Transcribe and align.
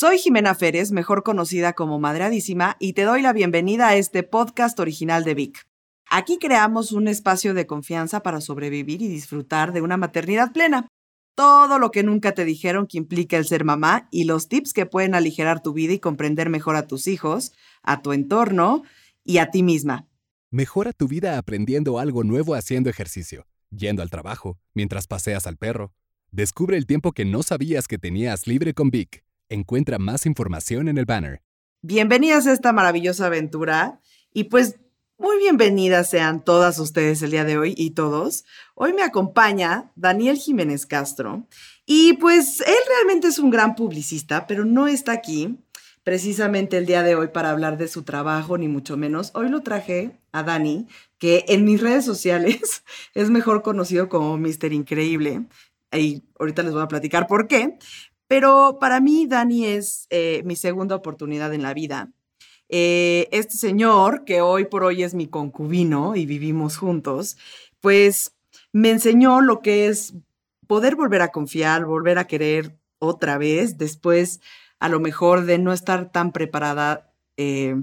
Soy 0.00 0.18
Jimena 0.18 0.54
Férez, 0.54 0.92
mejor 0.92 1.24
conocida 1.24 1.72
como 1.72 1.98
Madreadísima, 1.98 2.76
y 2.78 2.92
te 2.92 3.02
doy 3.02 3.20
la 3.20 3.32
bienvenida 3.32 3.88
a 3.88 3.96
este 3.96 4.22
podcast 4.22 4.78
original 4.78 5.24
de 5.24 5.34
Vic. 5.34 5.66
Aquí 6.08 6.38
creamos 6.38 6.92
un 6.92 7.08
espacio 7.08 7.52
de 7.52 7.66
confianza 7.66 8.22
para 8.22 8.40
sobrevivir 8.40 9.02
y 9.02 9.08
disfrutar 9.08 9.72
de 9.72 9.80
una 9.80 9.96
maternidad 9.96 10.52
plena. 10.52 10.86
Todo 11.34 11.80
lo 11.80 11.90
que 11.90 12.04
nunca 12.04 12.30
te 12.30 12.44
dijeron 12.44 12.86
que 12.86 12.96
implica 12.96 13.38
el 13.38 13.44
ser 13.44 13.64
mamá 13.64 14.06
y 14.12 14.22
los 14.22 14.48
tips 14.48 14.72
que 14.72 14.86
pueden 14.86 15.16
aligerar 15.16 15.64
tu 15.64 15.72
vida 15.72 15.94
y 15.94 15.98
comprender 15.98 16.48
mejor 16.48 16.76
a 16.76 16.86
tus 16.86 17.08
hijos, 17.08 17.50
a 17.82 18.00
tu 18.00 18.12
entorno 18.12 18.84
y 19.24 19.38
a 19.38 19.50
ti 19.50 19.64
misma. 19.64 20.06
Mejora 20.52 20.92
tu 20.92 21.08
vida 21.08 21.38
aprendiendo 21.38 21.98
algo 21.98 22.22
nuevo 22.22 22.54
haciendo 22.54 22.88
ejercicio, 22.88 23.48
yendo 23.70 24.02
al 24.02 24.10
trabajo, 24.10 24.60
mientras 24.74 25.08
paseas 25.08 25.48
al 25.48 25.56
perro. 25.56 25.92
Descubre 26.30 26.76
el 26.76 26.86
tiempo 26.86 27.10
que 27.10 27.24
no 27.24 27.42
sabías 27.42 27.88
que 27.88 27.98
tenías 27.98 28.46
libre 28.46 28.74
con 28.74 28.90
Vic. 28.90 29.24
Encuentra 29.50 29.98
más 29.98 30.26
información 30.26 30.88
en 30.88 30.98
el 30.98 31.06
banner. 31.06 31.40
Bienvenidas 31.80 32.46
a 32.46 32.52
esta 32.52 32.74
maravillosa 32.74 33.26
aventura 33.26 33.98
y 34.34 34.44
pues 34.44 34.78
muy 35.16 35.38
bienvenidas 35.38 36.10
sean 36.10 36.44
todas 36.44 36.78
ustedes 36.78 37.22
el 37.22 37.30
día 37.30 37.44
de 37.44 37.56
hoy 37.56 37.74
y 37.74 37.90
todos. 37.90 38.44
Hoy 38.74 38.92
me 38.92 39.02
acompaña 39.02 39.90
Daniel 39.96 40.36
Jiménez 40.36 40.84
Castro 40.84 41.46
y 41.86 42.12
pues 42.14 42.60
él 42.60 42.76
realmente 42.88 43.28
es 43.28 43.38
un 43.38 43.48
gran 43.48 43.74
publicista, 43.74 44.46
pero 44.46 44.66
no 44.66 44.86
está 44.86 45.12
aquí 45.12 45.58
precisamente 46.02 46.76
el 46.76 46.84
día 46.84 47.02
de 47.02 47.14
hoy 47.14 47.28
para 47.28 47.50
hablar 47.50 47.78
de 47.78 47.88
su 47.88 48.02
trabajo, 48.02 48.58
ni 48.58 48.68
mucho 48.68 48.98
menos. 48.98 49.30
Hoy 49.34 49.48
lo 49.48 49.62
traje 49.62 50.20
a 50.30 50.42
Dani, 50.42 50.88
que 51.16 51.46
en 51.48 51.64
mis 51.64 51.80
redes 51.80 52.04
sociales 52.04 52.84
es 53.14 53.30
mejor 53.30 53.62
conocido 53.62 54.10
como 54.10 54.36
Mister 54.36 54.74
Increíble. 54.74 55.46
Y 55.90 56.22
ahorita 56.38 56.62
les 56.62 56.74
voy 56.74 56.82
a 56.82 56.88
platicar 56.88 57.26
por 57.26 57.48
qué. 57.48 57.78
Pero 58.28 58.78
para 58.78 59.00
mí, 59.00 59.26
Dani 59.26 59.66
es 59.66 60.06
eh, 60.10 60.42
mi 60.44 60.54
segunda 60.54 60.94
oportunidad 60.94 61.52
en 61.54 61.62
la 61.62 61.74
vida. 61.74 62.12
Eh, 62.68 63.28
este 63.32 63.56
señor, 63.56 64.24
que 64.24 64.42
hoy 64.42 64.66
por 64.66 64.84
hoy 64.84 65.02
es 65.02 65.14
mi 65.14 65.26
concubino 65.26 66.14
y 66.14 66.26
vivimos 66.26 66.76
juntos, 66.76 67.38
pues 67.80 68.34
me 68.72 68.90
enseñó 68.90 69.40
lo 69.40 69.60
que 69.60 69.86
es 69.86 70.14
poder 70.66 70.94
volver 70.94 71.22
a 71.22 71.32
confiar, 71.32 71.86
volver 71.86 72.18
a 72.18 72.26
querer 72.26 72.78
otra 72.98 73.38
vez 73.38 73.78
después 73.78 74.40
a 74.78 74.88
lo 74.88 75.00
mejor 75.00 75.46
de 75.46 75.58
no 75.58 75.72
estar 75.72 76.12
tan 76.12 76.30
preparada, 76.32 77.10
eh, 77.38 77.76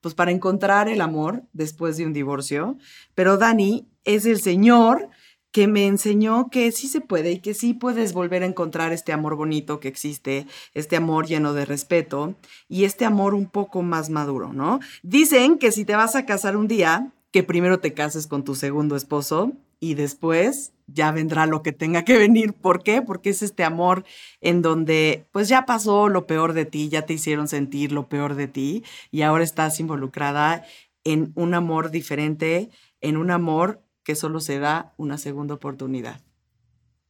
pues 0.00 0.14
para 0.14 0.30
encontrar 0.30 0.88
el 0.88 1.02
amor 1.02 1.44
después 1.52 1.98
de 1.98 2.06
un 2.06 2.14
divorcio. 2.14 2.78
Pero 3.14 3.36
Dani 3.36 3.86
es 4.04 4.24
el 4.24 4.40
señor 4.40 5.10
que 5.52 5.68
me 5.68 5.86
enseñó 5.86 6.48
que 6.50 6.72
sí 6.72 6.88
se 6.88 7.00
puede 7.00 7.32
y 7.32 7.38
que 7.38 7.54
sí 7.54 7.74
puedes 7.74 8.14
volver 8.14 8.42
a 8.42 8.46
encontrar 8.46 8.92
este 8.92 9.12
amor 9.12 9.36
bonito 9.36 9.80
que 9.80 9.88
existe, 9.88 10.46
este 10.74 10.96
amor 10.96 11.26
lleno 11.26 11.52
de 11.52 11.66
respeto 11.66 12.34
y 12.68 12.84
este 12.84 13.04
amor 13.04 13.34
un 13.34 13.46
poco 13.46 13.82
más 13.82 14.10
maduro, 14.10 14.52
¿no? 14.52 14.80
Dicen 15.02 15.58
que 15.58 15.70
si 15.70 15.84
te 15.84 15.94
vas 15.94 16.16
a 16.16 16.24
casar 16.24 16.56
un 16.56 16.68
día, 16.68 17.12
que 17.30 17.42
primero 17.42 17.80
te 17.80 17.92
cases 17.92 18.26
con 18.26 18.44
tu 18.44 18.54
segundo 18.54 18.96
esposo 18.96 19.52
y 19.78 19.94
después 19.94 20.72
ya 20.86 21.12
vendrá 21.12 21.46
lo 21.46 21.62
que 21.62 21.72
tenga 21.72 22.04
que 22.04 22.16
venir. 22.16 22.54
¿Por 22.54 22.82
qué? 22.82 23.02
Porque 23.02 23.30
es 23.30 23.42
este 23.42 23.64
amor 23.64 24.04
en 24.40 24.62
donde 24.62 25.26
pues 25.32 25.48
ya 25.48 25.66
pasó 25.66 26.08
lo 26.08 26.26
peor 26.26 26.54
de 26.54 26.64
ti, 26.64 26.88
ya 26.88 27.04
te 27.04 27.14
hicieron 27.14 27.46
sentir 27.46 27.92
lo 27.92 28.08
peor 28.08 28.36
de 28.36 28.48
ti 28.48 28.84
y 29.10 29.22
ahora 29.22 29.44
estás 29.44 29.80
involucrada 29.80 30.64
en 31.04 31.32
un 31.34 31.52
amor 31.54 31.90
diferente, 31.90 32.70
en 33.00 33.16
un 33.16 33.30
amor 33.30 33.82
que 34.04 34.14
solo 34.14 34.40
se 34.40 34.58
da 34.58 34.94
una 34.96 35.18
segunda 35.18 35.54
oportunidad. 35.54 36.20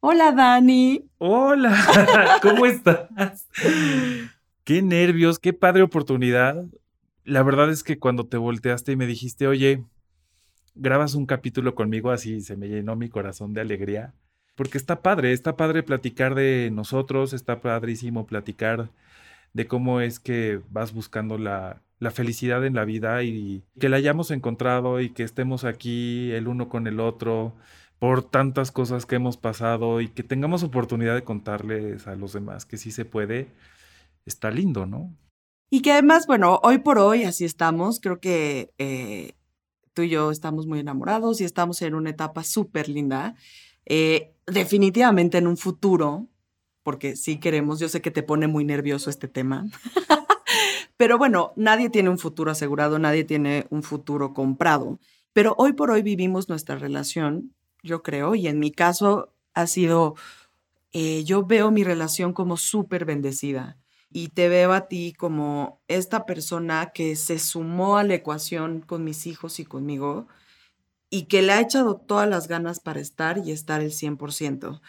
Hola 0.00 0.32
Dani. 0.32 1.08
Hola, 1.18 2.38
¿cómo 2.42 2.66
estás? 2.66 3.46
qué 4.64 4.82
nervios, 4.82 5.38
qué 5.38 5.52
padre 5.52 5.82
oportunidad. 5.82 6.64
La 7.24 7.42
verdad 7.42 7.70
es 7.70 7.84
que 7.84 7.98
cuando 7.98 8.26
te 8.26 8.36
volteaste 8.36 8.92
y 8.92 8.96
me 8.96 9.06
dijiste, 9.06 9.46
oye, 9.46 9.84
grabas 10.74 11.14
un 11.14 11.26
capítulo 11.26 11.74
conmigo, 11.74 12.10
así 12.10 12.41
se 12.41 12.56
me 12.56 12.69
llenó 12.69 12.97
mi 12.97 13.08
corazón 13.08 13.54
de 13.54 13.60
alegría. 13.60 14.14
Porque 14.56 14.76
está 14.76 15.02
padre, 15.02 15.32
está 15.32 15.56
padre 15.56 15.82
platicar 15.82 16.34
de 16.34 16.70
nosotros, 16.72 17.32
está 17.32 17.60
padrísimo 17.60 18.26
platicar 18.26 18.91
de 19.54 19.66
cómo 19.66 20.00
es 20.00 20.19
que 20.19 20.60
vas 20.70 20.92
buscando 20.92 21.38
la, 21.38 21.81
la 22.02 22.10
felicidad 22.10 22.66
en 22.66 22.74
la 22.74 22.84
vida 22.84 23.22
y 23.22 23.62
que 23.78 23.88
la 23.88 23.96
hayamos 23.96 24.32
encontrado 24.32 25.00
y 25.00 25.10
que 25.10 25.22
estemos 25.22 25.62
aquí 25.62 26.32
el 26.32 26.48
uno 26.48 26.68
con 26.68 26.88
el 26.88 26.98
otro 26.98 27.54
por 28.00 28.28
tantas 28.28 28.72
cosas 28.72 29.06
que 29.06 29.14
hemos 29.14 29.36
pasado 29.36 30.00
y 30.00 30.08
que 30.08 30.24
tengamos 30.24 30.64
oportunidad 30.64 31.14
de 31.14 31.22
contarles 31.22 32.08
a 32.08 32.16
los 32.16 32.32
demás 32.32 32.66
que 32.66 32.76
sí 32.76 32.90
se 32.90 33.04
puede, 33.04 33.46
está 34.26 34.50
lindo, 34.50 34.84
¿no? 34.84 35.16
Y 35.70 35.80
que 35.80 35.92
además, 35.92 36.26
bueno, 36.26 36.58
hoy 36.64 36.78
por 36.78 36.98
hoy 36.98 37.22
así 37.22 37.44
estamos, 37.44 38.00
creo 38.00 38.19
que 38.19 38.72
eh, 38.78 39.34
tú 39.92 40.02
y 40.02 40.08
yo 40.08 40.32
estamos 40.32 40.66
muy 40.66 40.80
enamorados 40.80 41.40
y 41.40 41.44
estamos 41.44 41.80
en 41.82 41.94
una 41.94 42.10
etapa 42.10 42.42
súper 42.42 42.88
linda. 42.88 43.36
Eh, 43.86 44.34
definitivamente 44.46 45.38
en 45.38 45.46
un 45.46 45.56
futuro, 45.56 46.26
porque 46.82 47.14
sí 47.14 47.38
queremos, 47.38 47.78
yo 47.78 47.88
sé 47.88 48.02
que 48.02 48.10
te 48.10 48.24
pone 48.24 48.48
muy 48.48 48.64
nervioso 48.64 49.08
este 49.08 49.28
tema, 49.28 49.66
pero 51.02 51.18
bueno, 51.18 51.52
nadie 51.56 51.90
tiene 51.90 52.10
un 52.10 52.18
futuro 52.18 52.52
asegurado, 52.52 52.96
nadie 52.96 53.24
tiene 53.24 53.66
un 53.70 53.82
futuro 53.82 54.32
comprado, 54.32 55.00
pero 55.32 55.56
hoy 55.58 55.72
por 55.72 55.90
hoy 55.90 56.00
vivimos 56.02 56.48
nuestra 56.48 56.76
relación, 56.76 57.52
yo 57.82 58.04
creo, 58.04 58.36
y 58.36 58.46
en 58.46 58.60
mi 58.60 58.70
caso 58.70 59.34
ha 59.52 59.66
sido, 59.66 60.14
eh, 60.92 61.24
yo 61.24 61.44
veo 61.44 61.72
mi 61.72 61.82
relación 61.82 62.32
como 62.32 62.56
súper 62.56 63.04
bendecida 63.04 63.78
y 64.12 64.28
te 64.28 64.48
veo 64.48 64.72
a 64.72 64.86
ti 64.86 65.12
como 65.12 65.82
esta 65.88 66.24
persona 66.24 66.92
que 66.94 67.16
se 67.16 67.40
sumó 67.40 67.96
a 67.96 68.04
la 68.04 68.14
ecuación 68.14 68.80
con 68.80 69.02
mis 69.02 69.26
hijos 69.26 69.58
y 69.58 69.64
conmigo 69.64 70.28
y 71.10 71.24
que 71.24 71.42
le 71.42 71.50
ha 71.50 71.60
echado 71.60 71.96
todas 71.96 72.28
las 72.28 72.46
ganas 72.46 72.78
para 72.78 73.00
estar 73.00 73.38
y 73.44 73.50
estar 73.50 73.80
el 73.80 73.90
100%. 73.90 74.80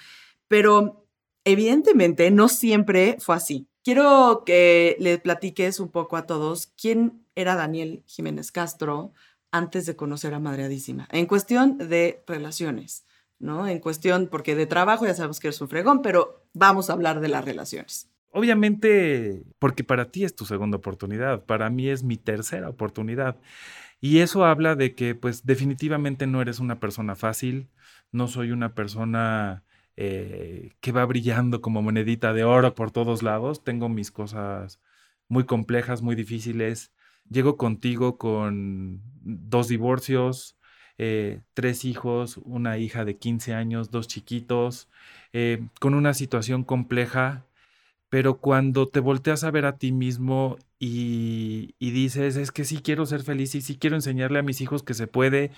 Pero 0.47 1.07
evidentemente 1.43 2.29
no 2.29 2.49
siempre 2.49 3.17
fue 3.19 3.35
así. 3.35 3.67
Quiero 3.83 4.43
que 4.45 4.95
le 4.99 5.17
platiques 5.17 5.81
un 5.81 5.89
poco 5.89 6.15
a 6.15 6.25
todos 6.25 6.67
quién 6.81 7.25
era 7.35 7.55
Daniel 7.55 8.01
Jiménez 8.05 8.51
Castro 8.51 9.11
antes 9.51 9.85
de 9.85 9.97
conocer 9.97 10.33
a 10.33 10.39
Madreadísima, 10.39 11.07
en 11.11 11.25
cuestión 11.25 11.77
de 11.77 12.23
relaciones, 12.25 13.05
¿no? 13.39 13.67
En 13.67 13.79
cuestión, 13.79 14.29
porque 14.31 14.55
de 14.55 14.67
trabajo 14.67 15.05
ya 15.05 15.13
sabemos 15.13 15.39
que 15.39 15.47
eres 15.47 15.59
un 15.59 15.67
fregón, 15.67 16.01
pero 16.01 16.45
vamos 16.53 16.89
a 16.89 16.93
hablar 16.93 17.19
de 17.19 17.27
las 17.27 17.43
relaciones. 17.43 18.09
Obviamente, 18.31 19.43
porque 19.59 19.83
para 19.83 20.09
ti 20.11 20.23
es 20.23 20.33
tu 20.33 20.45
segunda 20.45 20.77
oportunidad, 20.77 21.45
para 21.45 21.69
mí 21.69 21.89
es 21.89 22.03
mi 22.03 22.17
tercera 22.17 22.69
oportunidad. 22.69 23.37
Y 23.99 24.19
eso 24.19 24.45
habla 24.45 24.75
de 24.75 24.95
que, 24.95 25.13
pues, 25.13 25.45
definitivamente 25.45 26.25
no 26.25 26.41
eres 26.41 26.59
una 26.59 26.79
persona 26.79 27.15
fácil, 27.15 27.69
no 28.11 28.27
soy 28.27 28.51
una 28.51 28.73
persona 28.73 29.63
eh, 29.97 30.71
que 30.81 30.91
va 30.91 31.05
brillando 31.05 31.61
como 31.61 31.81
monedita 31.81 32.33
de 32.33 32.43
oro 32.43 32.75
por 32.75 32.91
todos 32.91 33.23
lados. 33.23 33.63
Tengo 33.63 33.89
mis 33.89 34.11
cosas 34.11 34.79
muy 35.27 35.45
complejas, 35.45 36.01
muy 36.01 36.15
difíciles. 36.15 36.91
Llego 37.29 37.57
contigo 37.57 38.17
con 38.17 39.01
dos 39.21 39.67
divorcios, 39.67 40.57
eh, 40.97 41.41
tres 41.53 41.85
hijos, 41.85 42.37
una 42.37 42.77
hija 42.77 43.05
de 43.05 43.17
15 43.17 43.53
años, 43.53 43.91
dos 43.91 44.07
chiquitos, 44.07 44.89
eh, 45.31 45.67
con 45.79 45.93
una 45.93 46.13
situación 46.13 46.63
compleja 46.63 47.45
pero 48.13 48.37
cuando 48.37 48.87
te 48.89 48.99
volteas 48.99 49.43
a 49.43 49.49
ver 49.49 49.65
a 49.65 49.79
ti 49.79 49.91
mismo 49.91 50.57
y, 50.77 51.73
dices, 51.79 52.35
es 52.35 52.51
que 52.51 52.63
sí 52.63 52.79
quiero 52.83 53.07
ser 53.07 53.23
feliz 53.23 53.55
y 53.55 53.61
sí 53.61 53.75
quiero 53.75 53.95
enseñarle 53.95 54.37
a 54.37 54.43
mis 54.43 54.61
hijos 54.61 54.83
que 54.83 54.93
se 54.93 55.07
puede 55.07 55.49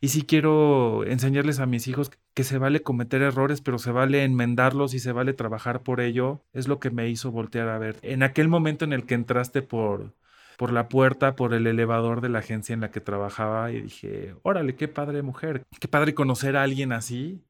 y 0.00 0.10
sí 0.10 0.22
quiero 0.22 1.04
enseñarles 1.06 1.58
a 1.58 1.66
mis 1.66 1.88
hijos 1.88 2.12
que 2.32 2.44
se 2.44 2.58
vale 2.58 2.82
cometer 2.82 3.20
errores, 3.20 3.60
pero 3.60 3.80
se 3.80 3.90
vale 3.90 4.22
enmendarlos 4.22 4.94
y 4.94 5.00
se 5.00 5.10
vale 5.10 5.32
trabajar 5.32 5.82
por 5.82 6.00
ello, 6.00 6.40
es 6.52 6.68
lo 6.68 6.78
que 6.78 6.90
me 6.90 7.08
hizo 7.08 7.32
voltear 7.32 7.68
a 7.68 7.78
ver. 7.78 7.96
En 8.02 8.22
aquel 8.22 8.46
momento 8.46 8.84
en 8.84 8.92
el 8.92 9.06
que 9.06 9.14
entraste 9.14 9.62
por, 9.62 10.14
por 10.56 10.72
la 10.72 10.88
puerta, 10.88 11.34
por 11.34 11.52
el 11.52 11.66
elevador 11.66 12.20
de 12.20 12.28
la 12.28 12.38
agencia 12.38 12.74
en 12.74 12.80
la 12.82 12.92
que 12.92 13.00
trabajaba 13.00 13.72
y 13.72 13.80
dije, 13.80 14.36
órale, 14.44 14.76
qué 14.76 14.86
padre 14.86 15.22
mujer, 15.22 15.64
qué 15.80 15.88
padre 15.88 16.14
conocer 16.14 16.56
a 16.56 16.62
alguien 16.62 16.92
así 16.92 17.42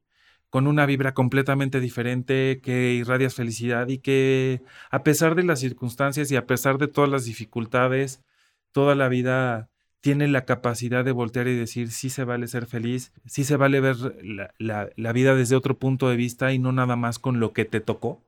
con 0.55 0.67
una 0.67 0.85
vibra 0.85 1.13
completamente 1.13 1.81
diferente, 1.81 2.61
que 2.63 2.93
irradias 2.93 3.35
felicidad 3.35 3.89
y 3.89 3.97
que 3.97 4.61
a 4.89 5.03
pesar 5.03 5.35
de 5.35 5.43
las 5.43 5.59
circunstancias 5.59 6.31
y 6.31 6.37
a 6.37 6.47
pesar 6.47 6.77
de 6.77 6.87
todas 6.87 7.09
las 7.09 7.25
dificultades, 7.25 8.21
toda 8.71 8.95
la 8.95 9.09
vida 9.09 9.69
tiene 9.99 10.29
la 10.29 10.45
capacidad 10.45 11.03
de 11.03 11.11
voltear 11.11 11.49
y 11.49 11.57
decir 11.57 11.91
sí 11.91 12.09
se 12.09 12.23
vale 12.23 12.47
ser 12.47 12.67
feliz, 12.67 13.11
sí 13.25 13.43
se 13.43 13.57
vale 13.57 13.81
ver 13.81 13.97
la, 14.57 14.89
la 14.95 15.11
vida 15.11 15.35
desde 15.35 15.57
otro 15.57 15.77
punto 15.77 16.07
de 16.07 16.15
vista 16.15 16.53
y 16.53 16.57
no 16.57 16.71
nada 16.71 16.95
más 16.95 17.19
con 17.19 17.41
lo 17.41 17.51
que 17.51 17.65
te 17.65 17.81
tocó. 17.81 18.23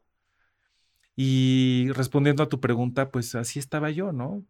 Y 1.15 1.87
respondiendo 1.93 2.43
a 2.43 2.49
tu 2.49 2.59
pregunta, 2.59 3.09
pues 3.09 3.35
así 3.35 3.57
estaba 3.57 3.89
yo, 3.89 4.11
¿no? 4.11 4.43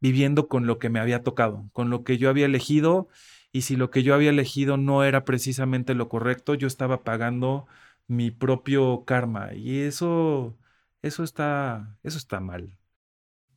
Viviendo 0.00 0.48
con 0.48 0.66
lo 0.66 0.80
que 0.80 0.88
me 0.90 0.98
había 0.98 1.22
tocado, 1.22 1.70
con 1.72 1.90
lo 1.90 2.02
que 2.02 2.18
yo 2.18 2.28
había 2.28 2.46
elegido 2.46 3.06
y 3.54 3.62
si 3.62 3.76
lo 3.76 3.90
que 3.90 4.04
yo 4.04 4.14
había 4.14 4.30
elegido 4.30 4.76
no 4.78 5.04
era 5.04 5.24
precisamente 5.26 5.94
lo 5.94 6.10
correcto, 6.10 6.54
yo 6.56 6.68
estaba 6.68 7.04
pagando 7.04 7.66
mi 8.08 8.30
propio 8.32 9.04
karma 9.06 9.54
y 9.54 9.80
eso 9.80 10.58
Eso 11.02 11.24
está, 11.24 11.98
eso 12.04 12.18
está 12.18 12.40
mal. 12.40 12.78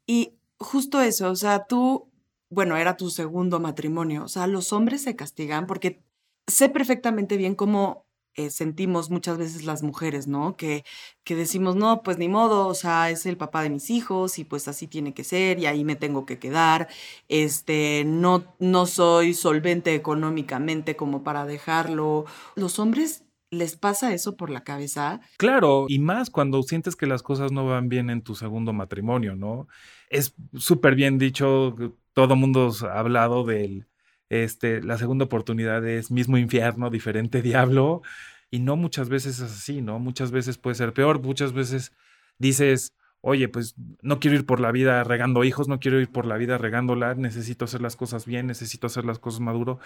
Y 0.06 0.38
justo 0.60 1.02
eso, 1.02 1.30
o 1.32 1.36
sea, 1.36 1.66
tú, 1.68 2.12
bueno, 2.50 2.78
era 2.78 2.98
tu 2.98 3.10
segundo 3.10 3.60
matrimonio, 3.60 4.24
o 4.26 4.28
sea, 4.28 4.48
los 4.48 4.74
hombres 4.74 5.04
se 5.04 5.16
castigan 5.16 5.68
porque 5.68 6.04
sé 6.48 6.70
perfectamente 6.70 7.38
bien 7.38 7.56
cómo 7.56 8.07
eh, 8.38 8.52
sentimos 8.52 9.10
muchas 9.10 9.38
veces 9.40 9.66
las 9.66 9.82
mujeres, 9.82 10.28
¿no? 10.28 10.56
Que, 10.56 10.86
que 11.24 11.36
decimos, 11.36 11.76
no, 11.76 12.04
pues 12.04 12.20
ni 12.20 12.30
modo, 12.30 12.68
o 12.68 12.76
sea, 12.76 13.10
es 13.10 13.26
el 13.26 13.36
papá 13.36 13.64
de 13.64 13.72
mis 13.72 13.90
hijos 13.90 14.38
y 14.38 14.44
pues 14.44 14.68
así 14.68 14.88
tiene 14.88 15.14
que 15.16 15.24
ser 15.24 15.58
y 15.58 15.66
ahí 15.66 15.84
me 15.84 15.96
tengo 15.96 16.26
que 16.28 16.38
quedar, 16.38 16.88
este, 17.30 18.04
no, 18.06 18.56
no 18.60 18.86
soy 18.86 19.34
solvente 19.34 19.96
económicamente 19.96 20.96
como 20.96 21.24
para 21.24 21.46
dejarlo. 21.46 22.26
Los 22.56 22.78
hombres 22.78 23.24
les 23.50 23.76
pasa 23.76 24.14
eso 24.14 24.38
por 24.38 24.52
la 24.52 24.64
cabeza. 24.64 25.20
Claro, 25.38 25.86
y 25.88 25.98
más 25.98 26.30
cuando 26.30 26.62
sientes 26.62 26.96
que 26.96 27.08
las 27.08 27.24
cosas 27.24 27.52
no 27.52 27.66
van 27.66 27.90
bien 27.90 28.12
en 28.12 28.22
tu 28.22 28.36
segundo 28.36 28.72
matrimonio, 28.72 29.36
¿no? 29.36 29.68
Es 30.10 30.36
súper 30.56 30.96
bien 30.96 31.18
dicho, 31.18 31.76
todo 32.14 32.36
mundo 32.36 32.72
ha 32.84 33.00
hablado 33.00 33.44
del 33.46 33.88
este, 34.30 34.82
la 34.82 34.98
segunda 34.98 35.26
oportunidad 35.26 35.86
es 35.88 36.12
mismo 36.12 36.38
infierno, 36.38 36.90
diferente 36.90 37.42
diablo, 37.42 38.02
y 38.50 38.60
no 38.60 38.76
muchas 38.76 39.10
veces 39.10 39.40
es 39.40 39.52
así, 39.52 39.82
¿no? 39.82 40.00
Muchas 40.00 40.32
veces 40.32 40.58
puede 40.58 40.76
ser 40.76 40.94
peor, 40.94 41.22
muchas 41.22 41.54
veces 41.54 41.94
dices, 42.40 42.94
oye, 43.22 43.50
pues 43.50 43.76
no 44.02 44.20
quiero 44.20 44.38
ir 44.38 44.46
por 44.46 44.60
la 44.60 44.72
vida 44.72 45.04
regando 45.04 45.44
hijos, 45.44 45.68
no 45.68 45.80
quiero 45.80 46.00
ir 46.00 46.10
por 46.10 46.26
la 46.26 46.38
vida 46.38 46.58
regándola, 46.58 47.16
necesito 47.16 47.66
hacer 47.66 47.82
las 47.82 47.96
cosas 47.96 48.26
bien, 48.26 48.48
necesito 48.48 48.88
hacer 48.88 49.06
las 49.06 49.20
cosas 49.20 49.42
maduro, 49.42 49.80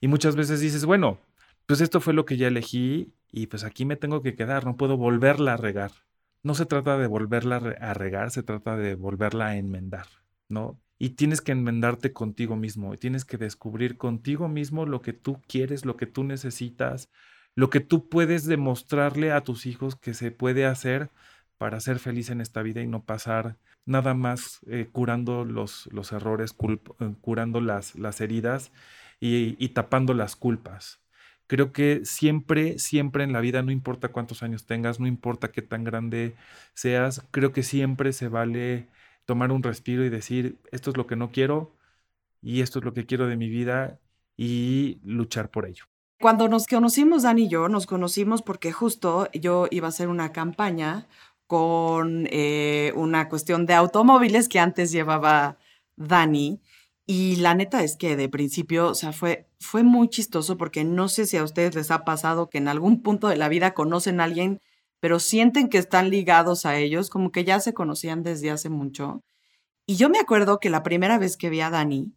y 0.00 0.08
muchas 0.08 0.36
veces 0.36 0.60
dices, 0.60 0.84
bueno, 0.84 1.18
pues 1.66 1.80
esto 1.80 2.00
fue 2.00 2.14
lo 2.14 2.24
que 2.24 2.36
ya 2.36 2.48
elegí 2.48 3.12
y 3.32 3.48
pues 3.48 3.64
aquí 3.64 3.84
me 3.84 3.96
tengo 3.96 4.22
que 4.22 4.34
quedar, 4.34 4.64
no 4.64 4.76
puedo 4.76 4.96
volverla 4.96 5.54
a 5.54 5.56
regar. 5.56 5.90
No 6.42 6.54
se 6.54 6.64
trata 6.64 6.96
de 6.96 7.08
volverla 7.08 7.56
a 7.56 7.92
regar, 7.92 8.30
se 8.30 8.44
trata 8.44 8.76
de 8.76 8.94
volverla 8.94 9.48
a 9.48 9.56
enmendar, 9.56 10.06
¿no? 10.48 10.78
Y 10.98 11.10
tienes 11.10 11.40
que 11.40 11.52
enmendarte 11.52 12.12
contigo 12.12 12.56
mismo 12.56 12.94
y 12.94 12.98
tienes 12.98 13.24
que 13.24 13.36
descubrir 13.36 13.96
contigo 13.96 14.48
mismo 14.48 14.86
lo 14.86 15.02
que 15.02 15.12
tú 15.12 15.40
quieres, 15.46 15.84
lo 15.84 15.96
que 15.96 16.06
tú 16.06 16.24
necesitas, 16.24 17.10
lo 17.54 17.70
que 17.70 17.80
tú 17.80 18.08
puedes 18.08 18.46
demostrarle 18.46 19.32
a 19.32 19.42
tus 19.42 19.66
hijos 19.66 19.96
que 19.96 20.14
se 20.14 20.30
puede 20.30 20.66
hacer 20.66 21.10
para 21.58 21.80
ser 21.80 21.98
feliz 21.98 22.30
en 22.30 22.40
esta 22.40 22.62
vida 22.62 22.82
y 22.82 22.86
no 22.86 23.04
pasar 23.04 23.56
nada 23.84 24.14
más 24.14 24.60
eh, 24.66 24.88
curando 24.90 25.44
los, 25.44 25.88
los 25.92 26.12
errores, 26.12 26.54
eh, 26.60 27.14
curando 27.20 27.60
las, 27.60 27.94
las 27.94 28.20
heridas 28.20 28.72
y, 29.20 29.56
y 29.64 29.70
tapando 29.70 30.12
las 30.14 30.36
culpas. 30.36 31.00
Creo 31.46 31.72
que 31.72 32.04
siempre, 32.04 32.78
siempre 32.78 33.22
en 33.22 33.32
la 33.32 33.40
vida, 33.40 33.62
no 33.62 33.70
importa 33.70 34.08
cuántos 34.08 34.42
años 34.42 34.66
tengas, 34.66 34.98
no 34.98 35.06
importa 35.06 35.52
qué 35.52 35.62
tan 35.62 35.84
grande 35.84 36.34
seas, 36.74 37.24
creo 37.30 37.52
que 37.52 37.62
siempre 37.62 38.12
se 38.12 38.28
vale 38.28 38.88
tomar 39.26 39.52
un 39.52 39.62
respiro 39.62 40.04
y 40.04 40.08
decir, 40.08 40.58
esto 40.70 40.90
es 40.90 40.96
lo 40.96 41.06
que 41.06 41.16
no 41.16 41.30
quiero 41.30 41.76
y 42.40 42.62
esto 42.62 42.78
es 42.78 42.84
lo 42.84 42.94
que 42.94 43.06
quiero 43.06 43.26
de 43.26 43.36
mi 43.36 43.48
vida 43.48 44.00
y 44.36 45.00
luchar 45.04 45.50
por 45.50 45.66
ello. 45.66 45.84
Cuando 46.18 46.48
nos 46.48 46.66
conocimos, 46.66 47.24
Dani 47.24 47.44
y 47.44 47.48
yo, 47.48 47.68
nos 47.68 47.86
conocimos 47.86 48.40
porque 48.40 48.72
justo 48.72 49.28
yo 49.34 49.66
iba 49.70 49.86
a 49.86 49.90
hacer 49.90 50.08
una 50.08 50.32
campaña 50.32 51.06
con 51.46 52.26
eh, 52.30 52.92
una 52.96 53.28
cuestión 53.28 53.66
de 53.66 53.74
automóviles 53.74 54.48
que 54.48 54.58
antes 54.58 54.92
llevaba 54.92 55.58
Dani. 55.96 56.62
Y 57.06 57.36
la 57.36 57.54
neta 57.54 57.84
es 57.84 57.96
que 57.96 58.16
de 58.16 58.28
principio, 58.28 58.88
o 58.88 58.94
sea, 58.94 59.12
fue, 59.12 59.48
fue 59.60 59.82
muy 59.82 60.08
chistoso 60.08 60.56
porque 60.56 60.84
no 60.84 61.08
sé 61.08 61.26
si 61.26 61.36
a 61.36 61.44
ustedes 61.44 61.74
les 61.74 61.90
ha 61.90 62.04
pasado 62.04 62.48
que 62.48 62.58
en 62.58 62.68
algún 62.68 63.02
punto 63.02 63.28
de 63.28 63.36
la 63.36 63.48
vida 63.48 63.74
conocen 63.74 64.20
a 64.20 64.24
alguien 64.24 64.60
pero 65.00 65.18
sienten 65.18 65.68
que 65.68 65.78
están 65.78 66.10
ligados 66.10 66.66
a 66.66 66.76
ellos, 66.76 67.10
como 67.10 67.32
que 67.32 67.44
ya 67.44 67.60
se 67.60 67.74
conocían 67.74 68.22
desde 68.22 68.50
hace 68.50 68.68
mucho. 68.68 69.22
Y 69.86 69.96
yo 69.96 70.08
me 70.08 70.18
acuerdo 70.18 70.58
que 70.58 70.70
la 70.70 70.82
primera 70.82 71.18
vez 71.18 71.36
que 71.36 71.50
vi 71.50 71.60
a 71.60 71.70
Dani, 71.70 72.14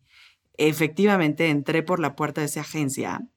efectivamente 0.57 1.49
entré 1.49 1.83
por 1.83 1.99
la 1.99 2.15
puerta 2.15 2.41
de 2.41 2.45
esa 2.45 2.61
agencia 2.61 3.27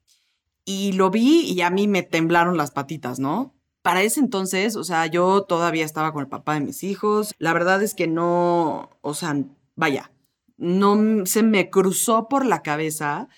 y 0.64 0.92
lo 0.92 1.10
vi 1.10 1.40
y 1.40 1.60
a 1.60 1.70
mí 1.70 1.88
me 1.88 2.02
temblaron 2.02 2.56
las 2.56 2.70
patitas, 2.70 3.18
¿no? 3.18 3.54
Para 3.82 4.02
ese 4.02 4.20
entonces, 4.20 4.76
o 4.76 4.84
sea, 4.84 5.06
yo 5.06 5.42
todavía 5.42 5.84
estaba 5.84 6.12
con 6.12 6.22
el 6.22 6.28
papá 6.28 6.54
de 6.54 6.60
mis 6.60 6.84
hijos. 6.84 7.34
La 7.38 7.52
verdad 7.52 7.82
es 7.82 7.94
que 7.94 8.06
no, 8.06 8.90
o 9.00 9.14
sea, 9.14 9.36
vaya, 9.74 10.12
no 10.56 11.26
se 11.26 11.42
me 11.42 11.68
cruzó 11.68 12.28
por 12.28 12.46
la 12.46 12.62
cabeza 12.62 13.28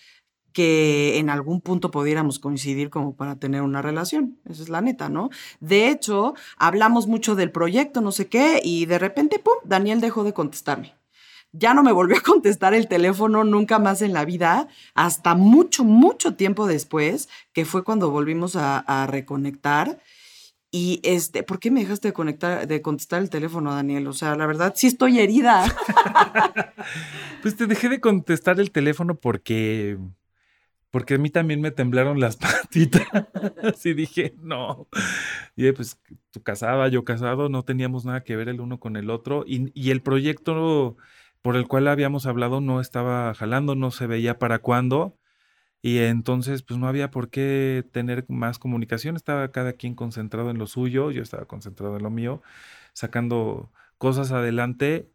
que 0.55 1.19
en 1.19 1.29
algún 1.31 1.61
punto 1.61 1.91
pudiéramos 1.91 2.39
coincidir 2.39 2.89
como 2.89 3.17
para 3.17 3.37
tener 3.37 3.61
una 3.61 3.83
relación. 3.83 4.39
Esa 4.49 4.62
es 4.62 4.69
la 4.71 4.81
neta, 4.81 5.09
¿no? 5.11 5.29
De 5.61 5.89
hecho, 5.89 6.35
hablamos 6.56 7.09
mucho 7.09 7.35
del 7.35 7.51
proyecto, 7.51 8.01
no 8.01 8.12
sé 8.12 8.29
qué, 8.29 8.61
y 8.65 8.87
de 8.87 8.99
repente, 8.99 9.41
¡pum!, 9.41 9.55
Daniel 9.65 10.01
dejó 10.01 10.23
de 10.23 10.33
contestarme. 10.33 10.95
Ya 11.53 11.75
no 11.75 11.83
me 11.83 11.93
volvió 11.93 12.17
a 12.17 12.21
contestar 12.21 12.73
el 12.73 12.87
teléfono 12.87 13.43
nunca 13.43 13.81
más 13.81 14.01
en 14.01 14.12
la 14.12 14.25
vida, 14.25 14.69
hasta 14.95 15.35
mucho, 15.35 15.85
mucho 15.85 16.37
tiempo 16.37 16.67
después, 16.67 17.29
que 17.53 17.65
fue 17.65 17.83
cuando 17.83 18.11
volvimos 18.11 18.55
a, 18.57 19.07
reconectar. 19.11 20.00
Y 20.71 21.00
este, 21.03 21.43
¿por 21.43 21.59
qué 21.59 21.71
me 21.73 21.81
dejaste 21.81 22.09
de 22.09 22.15
conectar, 22.15 22.67
de 22.67 22.81
contestar 22.81 23.23
el 23.23 23.31
teléfono, 23.31 23.75
Daniel? 23.75 24.07
O 24.07 24.12
sea, 24.12 24.37
la 24.37 24.47
verdad, 24.47 24.73
sí 24.77 24.87
estoy 24.87 25.19
herida. 25.19 25.65
pues 27.43 27.57
te 27.57 27.67
dejé 27.67 27.89
de 27.89 28.00
contestar 28.00 28.59
el 28.61 28.71
teléfono 28.71 29.17
porque 29.17 29.99
porque 30.94 31.14
a 31.14 31.19
mí 31.19 31.29
también 31.29 31.61
me 31.61 31.73
temblaron 31.73 32.20
las 32.20 32.37
patitas. 32.37 33.08
y 33.85 33.94
dije, 33.94 34.32
no. 34.41 34.87
Y 35.56 35.73
pues 35.73 36.00
tú 36.31 36.41
casada, 36.44 36.87
yo 36.87 37.05
casado, 37.05 37.49
no 37.49 37.64
teníamos 37.64 38.05
nada 38.05 38.23
que 38.23 38.37
ver 38.37 38.49
el 38.49 38.61
uno 38.61 38.79
con 38.79 38.94
el 38.94 39.11
otro. 39.11 39.43
Y, 39.44 39.73
y, 39.75 39.91
el 39.91 40.02
proyecto 40.02 40.96
por 41.43 41.56
el 41.56 41.67
cual 41.67 41.88
habíamos 41.88 42.26
hablado 42.26 42.61
no 42.61 42.81
estaba 42.81 43.35
jalando, 43.35 43.75
no 43.75 43.91
se 43.91 44.06
veía 44.06 44.38
para 44.38 44.61
cuándo. 44.61 45.19
Y 45.82 45.99
entonces, 45.99 46.62
pues 46.62 46.79
no 46.79 46.87
había 46.87 47.11
por 47.11 47.29
qué 47.29 47.85
tener 47.90 48.25
más 48.29 48.61
comunicación. 48.61 49.17
Estaba 49.17 49.50
cada 49.50 49.73
quien 49.73 49.97
concentrado 49.97 50.50
en 50.50 50.58
lo 50.58 50.69
suyo, 50.69 51.11
yo 51.11 51.23
estaba 51.23 51.47
concentrado 51.47 51.97
en 51.97 52.05
lo 52.05 52.11
mío, 52.11 52.40
sacando 52.93 53.73
cosas 53.99 54.31
adelante, 54.31 55.11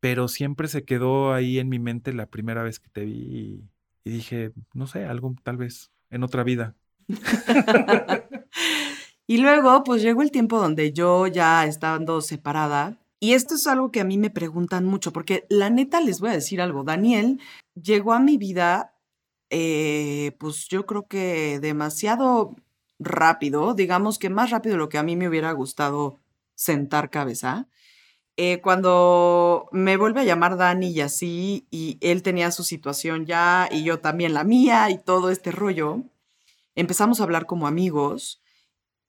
pero 0.00 0.26
siempre 0.26 0.68
se 0.68 0.84
quedó 0.86 1.34
ahí 1.34 1.58
en 1.58 1.68
mi 1.68 1.78
mente 1.78 2.14
la 2.14 2.24
primera 2.30 2.62
vez 2.62 2.80
que 2.80 2.88
te 2.88 3.04
vi. 3.04 3.68
Y, 4.04 4.10
dije, 4.10 4.52
no 4.74 4.86
sé, 4.86 5.04
algo 5.04 5.34
tal 5.42 5.56
vez 5.56 5.90
en 6.10 6.22
otra 6.22 6.44
vida. 6.44 6.74
y 9.26 9.38
luego, 9.38 9.84
pues 9.84 10.02
llegó 10.02 10.22
el 10.22 10.30
tiempo 10.30 10.58
donde 10.60 10.92
yo 10.92 11.26
ya 11.26 11.66
estando 11.66 12.20
separada. 12.20 12.98
Y 13.20 13.32
esto 13.32 13.56
es 13.56 13.66
algo 13.66 13.90
que 13.90 14.00
a 14.00 14.04
mí 14.04 14.16
me 14.18 14.30
preguntan 14.30 14.84
mucho, 14.84 15.12
porque 15.12 15.46
la 15.50 15.70
neta 15.70 16.00
les 16.00 16.20
voy 16.20 16.30
a 16.30 16.34
decir 16.34 16.60
algo. 16.60 16.84
Daniel 16.84 17.40
llegó 17.74 18.12
a 18.12 18.20
mi 18.20 18.36
vida, 18.38 18.94
eh, 19.50 20.36
pues 20.38 20.68
yo 20.68 20.86
creo 20.86 21.08
que 21.08 21.58
demasiado 21.60 22.54
rápido, 22.98 23.74
digamos 23.74 24.18
que 24.18 24.30
más 24.30 24.50
rápido 24.50 24.74
de 24.74 24.78
lo 24.78 24.88
que 24.88 24.98
a 24.98 25.02
mí 25.02 25.16
me 25.16 25.28
hubiera 25.28 25.52
gustado 25.52 26.18
sentar 26.54 27.10
cabeza. 27.10 27.68
Eh, 28.40 28.60
cuando 28.62 29.68
me 29.72 29.96
vuelve 29.96 30.20
a 30.20 30.24
llamar 30.24 30.56
Dani 30.56 30.90
y 30.92 31.00
así, 31.00 31.66
y 31.72 31.98
él 32.00 32.22
tenía 32.22 32.52
su 32.52 32.62
situación 32.62 33.26
ya, 33.26 33.68
y 33.68 33.82
yo 33.82 33.98
también 33.98 34.32
la 34.32 34.44
mía, 34.44 34.88
y 34.90 34.98
todo 34.98 35.30
este 35.30 35.50
rollo, 35.50 36.04
empezamos 36.76 37.18
a 37.20 37.24
hablar 37.24 37.46
como 37.46 37.66
amigos, 37.66 38.40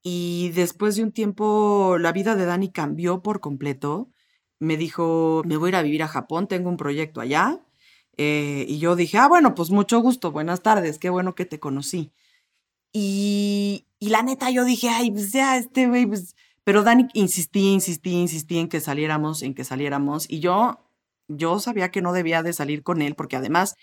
y 0.02 0.50
después 0.56 0.96
de 0.96 1.04
un 1.04 1.12
tiempo 1.12 1.96
la 2.00 2.10
vida 2.10 2.34
de 2.34 2.44
Dani 2.44 2.72
cambió 2.72 3.22
por 3.22 3.38
completo. 3.38 4.10
Me 4.58 4.76
dijo, 4.76 5.42
me 5.46 5.56
voy 5.56 5.68
a 5.68 5.70
ir 5.70 5.76
a 5.76 5.82
vivir 5.82 6.02
a 6.02 6.08
Japón, 6.08 6.48
tengo 6.48 6.68
un 6.68 6.76
proyecto 6.76 7.20
allá. 7.20 7.60
Eh, 8.16 8.66
y 8.68 8.78
yo 8.80 8.96
dije, 8.96 9.18
ah, 9.18 9.28
bueno, 9.28 9.54
pues 9.54 9.70
mucho 9.70 10.00
gusto, 10.00 10.32
buenas 10.32 10.62
tardes, 10.62 10.98
qué 10.98 11.08
bueno 11.10 11.36
que 11.36 11.46
te 11.46 11.60
conocí. 11.60 12.12
Y, 12.92 13.86
y 14.00 14.08
la 14.08 14.22
neta, 14.22 14.50
yo 14.50 14.64
dije, 14.64 14.88
ay, 14.88 15.12
pues 15.12 15.32
ya, 15.32 15.56
este 15.56 15.86
güey, 15.86 16.06
pues 16.06 16.34
pero 16.70 16.84
Dani 16.84 17.08
insistía, 17.14 17.72
insistía, 17.72 18.20
insistía 18.20 18.60
en 18.60 18.68
que 18.68 18.80
saliéramos, 18.80 19.42
en 19.42 19.54
que 19.54 19.64
saliéramos. 19.64 20.30
Y 20.30 20.38
yo, 20.38 20.78
yo 21.26 21.58
sabía 21.58 21.90
que 21.90 22.00
no 22.00 22.12
debía 22.12 22.44
de 22.44 22.52
salir 22.52 22.84
con 22.84 23.02
él, 23.02 23.16
porque 23.16 23.34
además, 23.34 23.74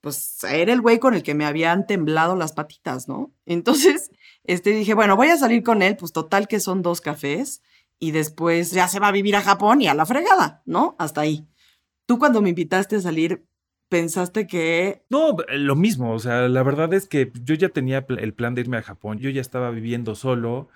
pues 0.00 0.42
era 0.42 0.72
el 0.72 0.80
güey 0.80 0.98
con 0.98 1.14
el 1.14 1.22
que 1.22 1.36
me 1.36 1.44
habían 1.44 1.86
temblado 1.86 2.34
las 2.34 2.52
patitas, 2.52 3.06
¿no? 3.06 3.32
Entonces, 3.46 4.10
este, 4.42 4.70
dije, 4.70 4.94
bueno, 4.94 5.14
voy 5.14 5.28
a 5.28 5.36
salir 5.36 5.62
con 5.62 5.82
él, 5.82 5.96
pues 5.96 6.10
total 6.10 6.48
que 6.48 6.58
son 6.58 6.82
dos 6.82 7.00
cafés. 7.00 7.62
Y 8.00 8.10
después 8.10 8.72
ya 8.72 8.88
se 8.88 8.98
va 8.98 9.06
a 9.06 9.12
vivir 9.12 9.36
a 9.36 9.42
Japón 9.42 9.80
y 9.80 9.86
a 9.86 9.94
la 9.94 10.04
fregada, 10.04 10.62
¿no? 10.66 10.96
Hasta 10.98 11.20
ahí. 11.20 11.46
Tú 12.06 12.18
cuando 12.18 12.42
me 12.42 12.48
invitaste 12.48 12.96
a 12.96 13.02
salir, 13.02 13.46
pensaste 13.88 14.48
que... 14.48 15.04
No, 15.10 15.36
lo 15.48 15.76
mismo, 15.76 16.12
o 16.12 16.18
sea, 16.18 16.48
la 16.48 16.64
verdad 16.64 16.92
es 16.92 17.06
que 17.06 17.30
yo 17.44 17.54
ya 17.54 17.68
tenía 17.68 18.04
el 18.08 18.34
plan 18.34 18.56
de 18.56 18.62
irme 18.62 18.78
a 18.78 18.82
Japón, 18.82 19.18
yo 19.18 19.30
ya 19.30 19.40
estaba 19.40 19.70
viviendo 19.70 20.16
solo, 20.16 20.70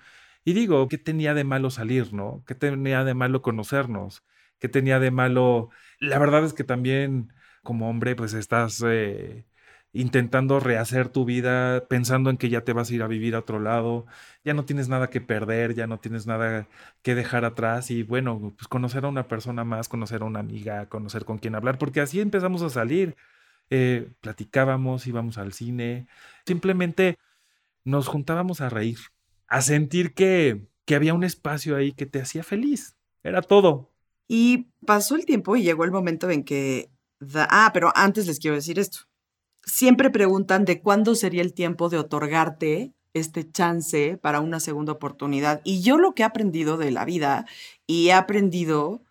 y 0.47 0.53
digo, 0.53 0.87
¿qué 0.87 0.97
tenía 0.97 1.33
de 1.33 1.43
malo 1.43 1.69
salir, 1.69 2.13
no? 2.13 2.43
¿Qué 2.47 2.55
tenía 2.55 3.03
de 3.03 3.13
malo 3.13 3.41
conocernos? 3.41 4.23
¿Qué 4.59 4.69
tenía 4.69 4.97
de 4.99 5.11
malo? 5.11 5.71
La 5.99 6.19
verdad 6.19 6.45
es 6.45 6.53
que 6.53 6.63
también 6.63 7.33
como 7.63 7.89
hombre, 7.89 8.15
pues 8.15 8.33
estás 8.33 8.81
eh, 8.87 9.45
intentando 9.91 10.61
rehacer 10.61 11.09
tu 11.09 11.25
vida, 11.25 11.85
pensando 11.89 12.29
en 12.29 12.37
que 12.37 12.47
ya 12.49 12.61
te 12.63 12.71
vas 12.71 12.89
a 12.89 12.93
ir 12.95 13.03
a 13.03 13.07
vivir 13.07 13.35
a 13.35 13.39
otro 13.39 13.59
lado, 13.59 14.05
ya 14.45 14.53
no 14.53 14.63
tienes 14.63 14.87
nada 14.87 15.09
que 15.09 15.19
perder, 15.19 15.75
ya 15.75 15.85
no 15.85 15.99
tienes 15.99 16.27
nada 16.27 16.69
que 17.01 17.13
dejar 17.13 17.43
atrás 17.43 17.91
y 17.91 18.03
bueno, 18.03 18.53
pues 18.57 18.69
conocer 18.69 19.03
a 19.03 19.09
una 19.09 19.27
persona 19.27 19.65
más, 19.65 19.89
conocer 19.89 20.21
a 20.21 20.25
una 20.25 20.39
amiga, 20.39 20.87
conocer 20.87 21.25
con 21.25 21.39
quién 21.39 21.55
hablar, 21.55 21.77
porque 21.77 21.99
así 21.99 22.21
empezamos 22.21 22.61
a 22.61 22.69
salir. 22.69 23.17
Eh, 23.69 24.11
platicábamos, 24.21 25.07
íbamos 25.07 25.37
al 25.37 25.51
cine, 25.51 26.07
simplemente 26.45 27.17
nos 27.83 28.07
juntábamos 28.07 28.61
a 28.61 28.69
reír, 28.69 28.99
a 29.47 29.61
sentir 29.61 30.13
que, 30.13 30.67
que 30.85 30.95
había 30.95 31.13
un 31.13 31.23
espacio 31.23 31.75
ahí 31.75 31.93
que 31.93 32.05
te 32.05 32.21
hacía 32.21 32.43
feliz. 32.43 32.95
Era 33.23 33.41
todo. 33.41 33.91
Y 34.27 34.67
pasó 34.85 35.15
el 35.15 35.25
tiempo 35.25 35.55
y 35.55 35.63
llegó 35.63 35.83
el 35.83 35.91
momento 35.91 36.29
en 36.29 36.43
que... 36.43 36.89
ah, 37.35 37.71
pero 37.73 37.91
antes 37.95 38.27
les 38.27 38.39
quiero 38.39 38.55
decir 38.55 38.79
esto. 38.79 38.99
Siempre 39.63 40.09
preguntan 40.09 40.65
de 40.65 40.81
cuándo 40.81 41.15
sería 41.15 41.41
el 41.41 41.53
tiempo 41.53 41.89
de 41.89 41.97
otorgarte 41.97 42.93
este 43.13 43.49
chance 43.49 44.17
para 44.17 44.39
una 44.39 44.59
segunda 44.59 44.93
oportunidad. 44.93 45.61
Y 45.63 45.81
yo 45.81 45.97
lo 45.97 46.13
que 46.13 46.23
he 46.23 46.25
aprendido 46.25 46.77
de 46.77 46.91
la 46.91 47.05
vida 47.05 47.45
y 47.85 48.07
he 48.07 48.13
aprendido 48.13 49.01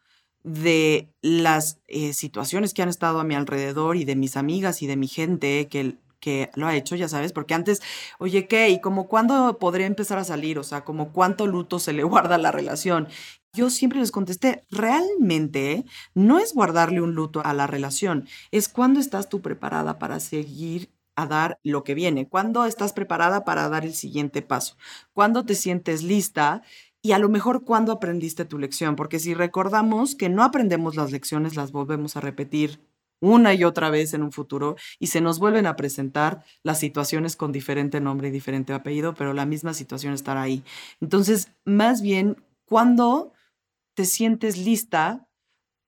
de 0.44 1.12
las 1.22 1.80
eh, 1.88 2.12
situaciones 2.12 2.72
que 2.72 2.82
han 2.82 2.88
estado 2.88 3.18
a 3.18 3.24
mi 3.24 3.34
alrededor 3.34 3.96
y 3.96 4.04
de 4.04 4.16
mis 4.16 4.36
amigas 4.36 4.80
y 4.80 4.86
de 4.86 4.96
mi 4.96 5.08
gente 5.08 5.66
que, 5.68 5.96
que 6.20 6.50
lo 6.54 6.66
ha 6.66 6.76
hecho, 6.76 6.96
ya 6.96 7.08
sabes, 7.08 7.32
porque 7.32 7.54
antes, 7.54 7.82
oye, 8.18 8.46
¿qué? 8.46 8.68
¿Y 8.70 8.80
como 8.80 9.08
cuándo 9.08 9.58
podría 9.58 9.86
empezar 9.86 10.18
a 10.18 10.24
salir? 10.24 10.58
O 10.58 10.64
sea, 10.64 10.84
como 10.84 11.12
cuánto 11.12 11.46
luto 11.46 11.78
se 11.78 11.92
le 11.92 12.02
guarda 12.04 12.36
a 12.36 12.38
la 12.38 12.52
relación. 12.52 13.08
Yo 13.52 13.70
siempre 13.70 14.00
les 14.00 14.12
contesté, 14.12 14.64
realmente 14.70 15.86
no 16.14 16.38
es 16.38 16.52
guardarle 16.52 17.00
un 17.00 17.14
luto 17.14 17.40
a 17.44 17.54
la 17.54 17.66
relación, 17.66 18.28
es 18.50 18.68
cuando 18.68 19.00
estás 19.00 19.30
tú 19.30 19.40
preparada 19.40 19.98
para 19.98 20.20
seguir 20.20 20.90
a 21.16 21.26
dar 21.26 21.58
lo 21.62 21.82
que 21.82 21.94
viene, 21.94 22.28
cuando 22.28 22.66
estás 22.66 22.92
preparada 22.92 23.44
para 23.44 23.68
dar 23.70 23.86
el 23.86 23.94
siguiente 23.94 24.42
paso, 24.42 24.76
cuando 25.14 25.46
te 25.46 25.54
sientes 25.54 26.02
lista 26.02 26.62
y 27.00 27.12
a 27.12 27.18
lo 27.18 27.28
mejor 27.28 27.64
cuando 27.64 27.92
aprendiste 27.92 28.44
tu 28.44 28.58
lección, 28.58 28.96
porque 28.96 29.18
si 29.18 29.32
recordamos 29.32 30.14
que 30.14 30.28
no 30.28 30.44
aprendemos 30.44 30.96
las 30.96 31.10
lecciones, 31.10 31.56
las 31.56 31.72
volvemos 31.72 32.16
a 32.16 32.20
repetir 32.20 32.80
una 33.26 33.54
y 33.54 33.64
otra 33.64 33.90
vez 33.90 34.14
en 34.14 34.22
un 34.22 34.32
futuro 34.32 34.76
y 34.98 35.08
se 35.08 35.20
nos 35.20 35.38
vuelven 35.38 35.66
a 35.66 35.76
presentar 35.76 36.44
las 36.62 36.78
situaciones 36.78 37.36
con 37.36 37.52
diferente 37.52 38.00
nombre 38.00 38.28
y 38.28 38.30
diferente 38.30 38.72
apellido, 38.72 39.14
pero 39.14 39.32
la 39.34 39.46
misma 39.46 39.74
situación 39.74 40.14
estará 40.14 40.42
ahí. 40.42 40.62
Entonces, 41.00 41.48
más 41.64 42.02
bien, 42.02 42.36
cuando 42.64 43.32
te 43.94 44.04
sientes 44.04 44.58
lista 44.58 45.26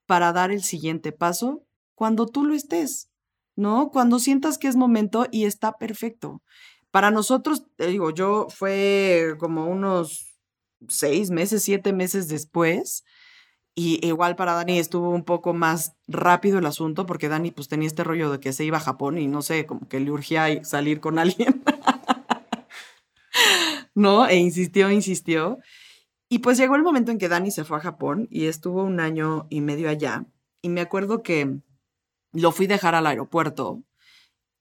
para 0.06 0.32
dar 0.32 0.50
el 0.50 0.64
siguiente 0.64 1.12
paso? 1.12 1.66
Cuando 1.94 2.26
tú 2.26 2.44
lo 2.44 2.54
estés, 2.54 3.10
¿no? 3.54 3.90
Cuando 3.90 4.18
sientas 4.18 4.56
que 4.56 4.66
es 4.66 4.74
momento 4.74 5.26
y 5.30 5.44
está 5.44 5.72
perfecto. 5.72 6.42
Para 6.90 7.10
nosotros, 7.10 7.64
te 7.76 7.88
digo, 7.88 8.10
yo 8.10 8.46
fue 8.48 9.34
como 9.38 9.66
unos 9.66 10.40
seis 10.88 11.30
meses, 11.30 11.62
siete 11.62 11.92
meses 11.92 12.28
después. 12.28 13.04
Y 13.74 14.04
igual 14.06 14.34
para 14.34 14.54
Dani 14.54 14.78
estuvo 14.78 15.10
un 15.10 15.24
poco 15.24 15.54
más 15.54 15.94
rápido 16.08 16.58
el 16.58 16.66
asunto, 16.66 17.06
porque 17.06 17.28
Dani 17.28 17.52
pues 17.52 17.68
tenía 17.68 17.86
este 17.86 18.04
rollo 18.04 18.30
de 18.30 18.40
que 18.40 18.52
se 18.52 18.64
iba 18.64 18.78
a 18.78 18.80
Japón 18.80 19.18
y 19.18 19.28
no 19.28 19.42
sé, 19.42 19.66
como 19.66 19.88
que 19.88 20.00
le 20.00 20.10
urgía 20.10 20.64
salir 20.64 21.00
con 21.00 21.18
alguien. 21.18 21.62
¿No? 23.94 24.26
E 24.26 24.36
insistió, 24.36 24.90
insistió. 24.90 25.58
Y 26.28 26.40
pues 26.40 26.58
llegó 26.58 26.76
el 26.76 26.82
momento 26.82 27.10
en 27.10 27.18
que 27.18 27.28
Dani 27.28 27.50
se 27.50 27.64
fue 27.64 27.78
a 27.78 27.80
Japón 27.80 28.28
y 28.30 28.46
estuvo 28.46 28.82
un 28.82 29.00
año 29.00 29.46
y 29.48 29.60
medio 29.60 29.88
allá. 29.88 30.26
Y 30.60 30.68
me 30.68 30.80
acuerdo 30.80 31.22
que 31.22 31.60
lo 32.32 32.52
fui 32.52 32.66
a 32.66 32.70
dejar 32.70 32.94
al 32.94 33.06
aeropuerto. 33.06 33.82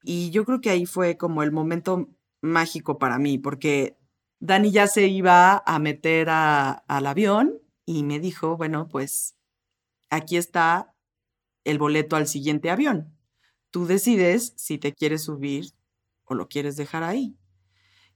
Y 0.03 0.29
yo 0.31 0.45
creo 0.45 0.61
que 0.61 0.69
ahí 0.69 0.85
fue 0.85 1.17
como 1.17 1.43
el 1.43 1.51
momento 1.51 2.09
mágico 2.41 2.97
para 2.97 3.17
mí, 3.17 3.37
porque 3.37 3.97
Dani 4.39 4.71
ya 4.71 4.87
se 4.87 5.07
iba 5.07 5.63
a 5.65 5.79
meter 5.79 6.29
al 6.29 7.05
avión 7.05 7.59
y 7.87 8.03
me 8.03 8.19
dijo, 8.19 8.57
bueno, 8.57 8.89
pues 8.89 9.35
aquí 10.09 10.35
está 10.37 10.93
el 11.63 11.79
boleto 11.79 12.17
al 12.17 12.27
siguiente 12.27 12.69
avión. 12.69 13.17
Tú 13.71 13.87
decides 13.87 14.53
si 14.57 14.77
te 14.77 14.93
quieres 14.93 15.23
subir 15.23 15.71
o 16.25 16.35
lo 16.35 16.49
quieres 16.49 16.75
dejar 16.75 17.03
ahí. 17.03 17.37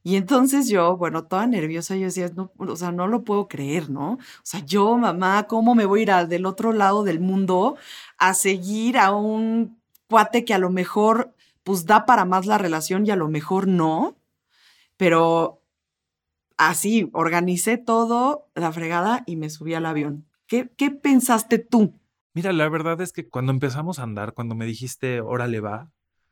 Y 0.03 0.17
entonces 0.17 0.67
yo, 0.67 0.97
bueno, 0.97 1.25
toda 1.25 1.47
nerviosa, 1.47 1.95
yo 1.95 2.05
decía, 2.05 2.29
no, 2.35 2.51
o 2.57 2.75
sea, 2.75 2.91
no 2.91 3.07
lo 3.07 3.23
puedo 3.23 3.47
creer, 3.47 3.89
¿no? 3.89 4.13
O 4.13 4.19
sea, 4.43 4.59
yo, 4.65 4.97
mamá, 4.97 5.47
¿cómo 5.47 5.73
me 5.73 5.85
voy 5.85 6.01
a 6.01 6.03
ir 6.03 6.11
al 6.11 6.27
del 6.29 6.45
otro 6.45 6.73
lado 6.73 7.03
del 7.03 7.21
mundo 7.21 7.77
a 8.17 8.33
seguir 8.33 8.97
a 8.97 9.15
un 9.15 9.81
cuate 10.09 10.43
que 10.43 10.53
a 10.53 10.57
lo 10.57 10.69
mejor, 10.69 11.33
pues 11.63 11.85
da 11.85 12.05
para 12.05 12.25
más 12.25 12.45
la 12.45 12.57
relación 12.57 13.05
y 13.05 13.11
a 13.11 13.15
lo 13.15 13.29
mejor 13.29 13.67
no? 13.67 14.17
Pero 14.97 15.60
así, 16.69 17.09
organicé 17.13 17.77
todo, 17.77 18.49
la 18.55 18.71
fregada, 18.71 19.23
y 19.25 19.35
me 19.35 19.49
subí 19.49 19.73
al 19.73 19.85
avión. 19.85 20.27
¿Qué, 20.47 20.69
qué 20.77 20.91
pensaste 20.91 21.59
tú? 21.59 21.99
Mira, 22.33 22.53
la 22.53 22.69
verdad 22.69 23.01
es 23.01 23.13
que 23.13 23.27
cuando 23.27 23.51
empezamos 23.51 23.99
a 23.99 24.03
andar, 24.03 24.33
cuando 24.33 24.55
me 24.55 24.65
dijiste, 24.65 25.21
órale 25.21 25.59
va, 25.59 25.91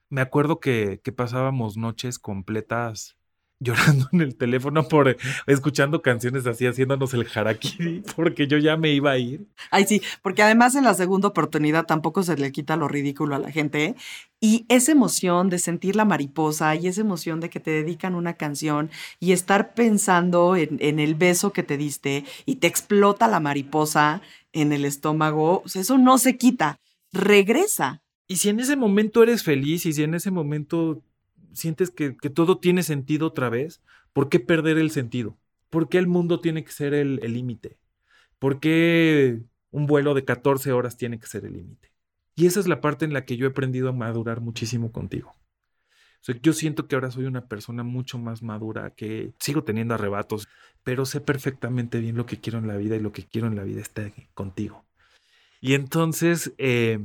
me 0.10 0.22
acuerdo 0.22 0.60
que, 0.60 1.02
que 1.04 1.12
pasábamos 1.12 1.78
noches 1.78 2.20
completas 2.20 3.19
llorando 3.62 4.08
en 4.14 4.22
el 4.22 4.36
teléfono 4.36 4.88
por 4.88 5.18
escuchando 5.46 6.02
canciones 6.02 6.48
así, 6.48 6.66
haciéndonos 6.66 7.14
el 7.14 7.28
harakiri, 7.34 8.04
porque 8.16 8.48
yo 8.48 8.58
ya 8.58 8.78
me 8.78 8.92
iba 8.92 9.12
a 9.12 9.18
ir. 9.18 9.46
Ay, 9.70 9.86
sí, 9.86 10.02
porque 10.22 10.44
además 10.44 10.76
en 10.76 10.86
la 10.86 10.94
segunda 10.94 11.28
oportunidad 11.28 11.86
tampoco 11.86 12.24
se 12.24 12.38
le 12.38 12.52
quita 12.52 12.78
lo 12.78 12.88
ridículo 12.88 13.36
a 13.36 13.40
la 13.40 13.52
gente. 13.52 13.84
¿eh? 13.84 13.96
Y 14.40 14.66
esa 14.70 14.94
emoción 14.94 15.50
de 15.50 15.60
sentir 15.60 15.98
la 15.98 16.06
mariposa 16.06 16.74
y 16.76 16.88
esa 16.88 17.02
emoción 17.02 17.42
de 17.42 17.50
que 17.50 17.60
te 17.60 17.72
dedican 17.72 18.16
una 18.16 18.36
canción 18.36 18.90
y 19.20 19.34
estar 19.34 19.74
pensando 19.74 20.56
en, 20.56 20.78
en 20.80 21.00
el 21.00 21.16
beso 21.16 21.52
que 21.52 21.64
te 21.64 21.76
diste 21.76 22.24
y 22.46 22.56
te 22.56 22.68
explota 22.68 23.28
la 23.28 23.42
mariposa 23.42 24.22
en 24.54 24.72
el 24.72 24.86
estómago, 24.86 25.64
eso 25.66 25.98
no 25.98 26.18
se 26.18 26.38
quita, 26.38 26.80
regresa. 27.12 28.02
Y 28.28 28.38
si 28.38 28.50
en 28.50 28.60
ese 28.60 28.76
momento 28.76 29.22
eres 29.22 29.44
feliz 29.44 29.86
y 29.86 29.94
si 29.94 30.04
en 30.04 30.14
ese 30.14 30.32
momento 30.32 31.02
sientes 31.54 31.92
que, 31.92 32.12
todo 32.12 32.58
tiene 32.58 32.84
sentido 32.84 33.28
otra 33.28 33.50
vez, 33.50 33.82
¿por 34.14 34.30
qué 34.30 34.40
perder 34.40 34.78
el 34.78 34.92
sentido? 34.92 35.38
¿Por 35.70 35.90
qué 35.90 35.98
el 35.98 36.08
mundo 36.08 36.40
tiene 36.40 36.64
que 36.64 36.72
ser 36.72 36.94
el 36.94 37.18
límite? 37.22 37.78
¿Por 38.40 38.60
qué 38.60 39.42
un 39.72 39.86
vuelo 39.86 40.14
de 40.14 40.26
14 40.26 40.72
horas 40.72 40.98
tiene 40.98 41.20
que 41.20 41.28
ser 41.28 41.46
el 41.46 41.54
límite? 41.54 41.92
Y 42.36 42.48
esa 42.48 42.62
es 42.62 42.68
la 42.68 42.80
parte 42.80 43.04
en 43.04 43.12
la 43.14 43.26
que 43.26 43.36
yo 43.36 43.46
he 43.46 43.50
aprendido 43.50 43.90
a 43.90 43.92
madurar 43.92 44.40
muchísimo 44.40 44.94
contigo. 44.94 45.36
yo 46.42 46.54
siento 46.54 46.88
que 46.88 46.96
ahora 46.96 47.12
soy 47.12 47.26
una 47.26 47.48
persona 47.48 47.84
mucho 47.84 48.18
más 48.18 48.42
madura, 48.42 48.92
que 48.92 49.34
sigo 49.40 49.64
teniendo 49.64 49.94
arrebatos, 49.94 50.48
pero 50.84 51.06
sé 51.06 51.20
perfectamente 51.20 52.00
bien 52.00 52.16
lo 52.16 52.26
que 52.26 52.40
quiero 52.40 52.60
en 52.60 52.68
la 52.68 52.78
vida 52.78 52.96
y 52.96 53.02
lo 53.02 53.12
que 53.12 53.26
quiero 53.26 53.48
en 53.48 53.58
la 53.58 53.64
vida 53.64 53.82
está 53.82 54.10
contigo. 54.34 54.86
Y 55.60 55.74
entonces, 55.74 56.54
eh, 56.58 57.00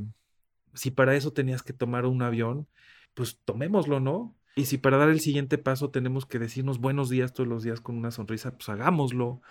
si 0.73 0.91
para 0.91 1.15
eso 1.15 1.33
tenías 1.33 1.63
que 1.63 1.73
tomar 1.73 2.05
un 2.05 2.21
avión, 2.21 2.67
pues 3.15 3.39
tomémoslo, 3.43 3.99
¿no? 3.99 4.37
Y 4.55 4.65
si 4.65 4.77
para 4.77 4.97
dar 4.97 5.09
el 5.09 5.19
siguiente 5.19 5.57
paso 5.57 5.89
tenemos 5.89 6.25
que 6.25 6.39
decirnos 6.39 6.79
buenos 6.79 7.09
días 7.09 7.33
todos 7.33 7.49
los 7.49 7.63
días 7.63 7.81
con 7.81 7.97
una 7.97 8.11
sonrisa, 8.11 8.55
pues 8.55 8.69
hagámoslo. 8.69 9.41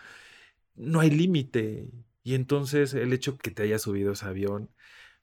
No 0.77 1.01
hay 1.01 1.11
límite. 1.11 1.91
Y 2.23 2.35
entonces 2.35 2.95
el 2.95 3.13
hecho 3.13 3.37
que 3.37 3.51
te 3.51 3.65
hayas 3.65 3.83
subido 3.83 4.13
ese 4.13 4.25
avión, 4.27 4.71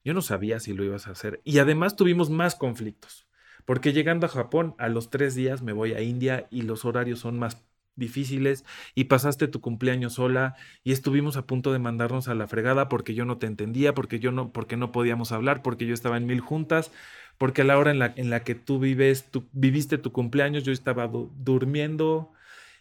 yo 0.04 0.14
no 0.14 0.22
sabía 0.22 0.60
si 0.60 0.74
lo 0.74 0.84
ibas 0.84 1.08
a 1.08 1.12
hacer. 1.12 1.42
Y 1.44 1.60
además 1.60 1.96
tuvimos 1.96 2.30
más 2.30 2.56
conflictos. 2.56 3.28
Porque 3.66 3.94
llegando 3.94 4.26
a 4.26 4.30
Japón, 4.30 4.76
a 4.78 4.90
los 4.90 5.10
tres 5.10 5.36
días 5.36 5.62
me 5.62 5.74
voy 5.74 5.94
a 5.94 6.02
India 6.02 6.48
y 6.52 6.64
los 6.64 6.86
horarios 6.86 7.20
son 7.20 7.40
más 7.40 7.64
difíciles 7.96 8.66
y 8.96 9.06
pasaste 9.06 9.48
tu 9.48 9.62
cumpleaños 9.62 10.14
sola 10.14 10.56
y 10.84 10.92
estuvimos 10.92 11.38
a 11.38 11.46
punto 11.46 11.74
de 11.74 11.80
mandarnos 11.80 12.28
a 12.28 12.36
la 12.36 12.48
fregada 12.48 12.90
porque 12.90 13.14
yo 13.14 13.26
no 13.26 13.38
te 13.38 13.48
entendía, 13.48 13.94
porque 13.94 14.20
yo 14.20 14.32
no, 14.32 14.52
porque 14.52 14.78
no 14.78 14.92
podíamos 14.92 15.32
hablar, 15.32 15.62
porque 15.62 15.86
yo 15.86 15.94
estaba 15.94 16.18
en 16.18 16.26
mil 16.26 16.40
juntas, 16.42 16.92
porque 17.38 17.62
a 17.64 17.66
la 17.66 17.78
hora 17.78 17.92
en 17.92 18.00
la, 18.00 18.14
en 18.16 18.30
la 18.30 18.44
que 18.44 18.56
tú 18.56 18.80
vives, 18.80 19.26
tú 19.32 19.48
viviste 19.52 19.98
tu 19.98 20.12
cumpleaños, 20.12 20.64
yo 20.64 20.72
estaba 20.72 21.10
durmiendo 21.38 22.32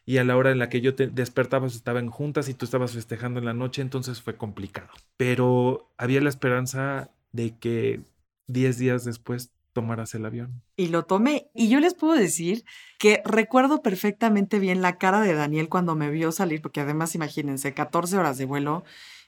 y 0.07 0.19
a 0.19 0.25
la 0.25 0.37
hora 0.37 0.51
en 0.51 0.59
la 0.59 0.69
que 0.69 0.81
yo 0.81 0.95
te 0.95 1.07
despertabas 1.09 1.75
estaba 1.75 2.01
en 2.01 2.11
juntas 2.11 2.49
y 2.49 2.55
tú 2.55 2.65
estabas 2.65 2.93
festejando 2.95 3.39
en 3.39 3.47
la 3.47 3.55
noche, 3.55 3.83
entonces 3.83 4.21
fue 4.23 4.37
complicado. 4.37 4.91
Pero 5.17 5.93
había 5.99 6.21
la 6.21 6.31
esperanza 6.31 7.11
de 7.33 7.57
que 7.59 8.03
10 8.47 8.79
días 8.79 9.05
después 9.05 9.53
tomaras 9.73 10.15
el 10.15 10.27
avión. 10.27 10.63
Y 10.77 10.89
lo 10.89 11.05
tomé. 11.05 11.51
Y 11.55 11.69
yo 11.69 11.81
les 11.81 11.95
puedo 11.95 12.15
decir 12.15 12.65
que 12.99 13.23
recuerdo 13.25 13.83
perfectamente 13.83 14.59
bien 14.59 14.83
la 14.83 14.99
cara 14.99 15.21
de 15.21 15.35
Daniel 15.35 15.69
cuando 15.69 15.95
me 15.97 16.11
vio 16.11 16.33
salir, 16.33 16.63
porque 16.63 16.81
además 16.81 17.15
imagínense, 17.15 17.75
14 17.75 18.17
horas 18.19 18.39
de 18.39 18.47
vuelo 18.47 18.85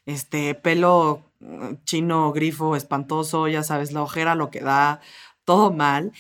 este 0.07 0.55
pelo 0.55 1.23
mm, 1.41 1.75
chino, 1.85 2.33
grifo, 2.33 2.77
espantoso, 2.77 3.49
ya 3.49 3.63
sabes, 3.63 3.93
la 3.93 4.03
ojera, 4.03 4.35
lo 4.35 4.51
que 4.51 4.61
da, 4.61 5.01
todo 5.45 5.73
mal. 5.73 6.13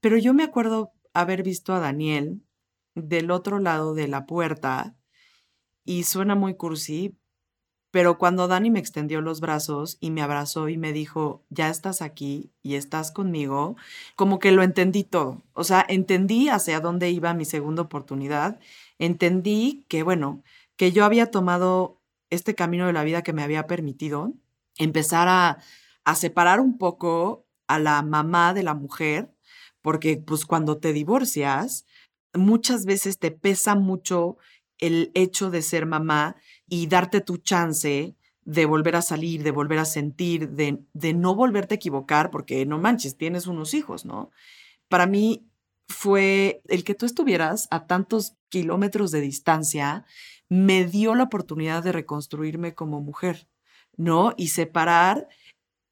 Pero 0.00 0.18
yo 0.18 0.34
me 0.34 0.44
acuerdo 0.44 0.92
haber 1.12 1.42
visto 1.42 1.72
a 1.74 1.80
Daniel 1.80 2.42
del 2.94 3.30
otro 3.30 3.58
lado 3.58 3.94
de 3.94 4.08
la 4.08 4.26
puerta 4.26 4.96
y 5.84 6.04
suena 6.04 6.34
muy 6.34 6.54
cursi, 6.56 7.16
Pero 7.94 8.18
cuando 8.18 8.48
Dani 8.48 8.72
me 8.72 8.80
extendió 8.80 9.20
los 9.20 9.38
brazos 9.38 9.98
y 10.00 10.10
me 10.10 10.20
abrazó 10.20 10.68
y 10.68 10.76
me 10.76 10.92
dijo, 10.92 11.44
ya 11.48 11.68
estás 11.70 12.02
aquí 12.02 12.50
y 12.60 12.74
estás 12.74 13.12
conmigo, 13.12 13.76
como 14.16 14.40
que 14.40 14.50
lo 14.50 14.64
entendí 14.64 15.04
todo. 15.04 15.42
O 15.52 15.62
sea, 15.62 15.86
entendí 15.88 16.48
hacia 16.48 16.80
dónde 16.80 17.10
iba 17.10 17.34
mi 17.34 17.44
segunda 17.44 17.82
oportunidad. 17.82 18.58
Entendí 18.98 19.84
que, 19.86 20.02
bueno, 20.02 20.42
que 20.74 20.90
yo 20.90 21.04
había 21.04 21.30
tomado 21.30 22.00
este 22.30 22.56
camino 22.56 22.88
de 22.88 22.94
la 22.94 23.04
vida 23.04 23.22
que 23.22 23.32
me 23.32 23.44
había 23.44 23.68
permitido 23.68 24.32
empezar 24.76 25.28
a, 25.28 25.58
a 26.04 26.14
separar 26.16 26.58
un 26.58 26.78
poco 26.78 27.46
a 27.68 27.78
la 27.78 28.02
mamá 28.02 28.54
de 28.54 28.64
la 28.64 28.74
mujer, 28.74 29.32
porque 29.82 30.16
pues 30.16 30.46
cuando 30.46 30.78
te 30.78 30.92
divorcias, 30.92 31.86
muchas 32.32 32.86
veces 32.86 33.20
te 33.20 33.30
pesa 33.30 33.76
mucho 33.76 34.36
el 34.78 35.10
hecho 35.14 35.50
de 35.50 35.62
ser 35.62 35.86
mamá 35.86 36.36
y 36.68 36.86
darte 36.86 37.20
tu 37.20 37.38
chance 37.38 38.16
de 38.44 38.66
volver 38.66 38.96
a 38.96 39.02
salir, 39.02 39.42
de 39.42 39.50
volver 39.50 39.78
a 39.78 39.84
sentir, 39.84 40.50
de, 40.50 40.84
de 40.92 41.14
no 41.14 41.34
volverte 41.34 41.74
a 41.74 41.76
equivocar, 41.76 42.30
porque 42.30 42.66
no 42.66 42.78
manches, 42.78 43.16
tienes 43.16 43.46
unos 43.46 43.72
hijos, 43.74 44.04
¿no? 44.04 44.30
Para 44.88 45.06
mí 45.06 45.48
fue 45.88 46.62
el 46.68 46.84
que 46.84 46.94
tú 46.94 47.06
estuvieras 47.06 47.68
a 47.70 47.86
tantos 47.86 48.36
kilómetros 48.48 49.10
de 49.10 49.20
distancia, 49.20 50.04
me 50.48 50.84
dio 50.84 51.14
la 51.14 51.24
oportunidad 51.24 51.82
de 51.82 51.92
reconstruirme 51.92 52.74
como 52.74 53.00
mujer, 53.00 53.48
¿no? 53.96 54.34
Y 54.36 54.48
separar, 54.48 55.28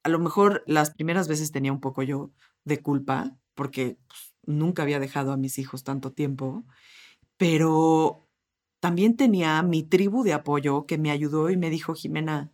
a 0.03 0.09
lo 0.09 0.19
mejor 0.19 0.63
las 0.67 0.91
primeras 0.91 1.27
veces 1.27 1.51
tenía 1.51 1.71
un 1.71 1.81
poco 1.81 2.03
yo 2.03 2.31
de 2.63 2.81
culpa, 2.81 3.35
porque 3.55 3.97
pues, 4.07 4.33
nunca 4.45 4.83
había 4.83 4.99
dejado 4.99 5.31
a 5.31 5.37
mis 5.37 5.57
hijos 5.57 5.83
tanto 5.83 6.11
tiempo, 6.11 6.63
pero 7.37 8.22
también 8.83 9.15
tenía 9.15 9.63
mi 9.63 9.81
tribu 9.81 10.25
de 10.25 10.33
apoyo 10.33 10.85
que 10.85 10.97
me 10.97 11.09
ayudó 11.09 11.49
y 11.49 11.55
me 11.55 11.69
dijo, 11.69 11.93
Jimena, 11.93 12.51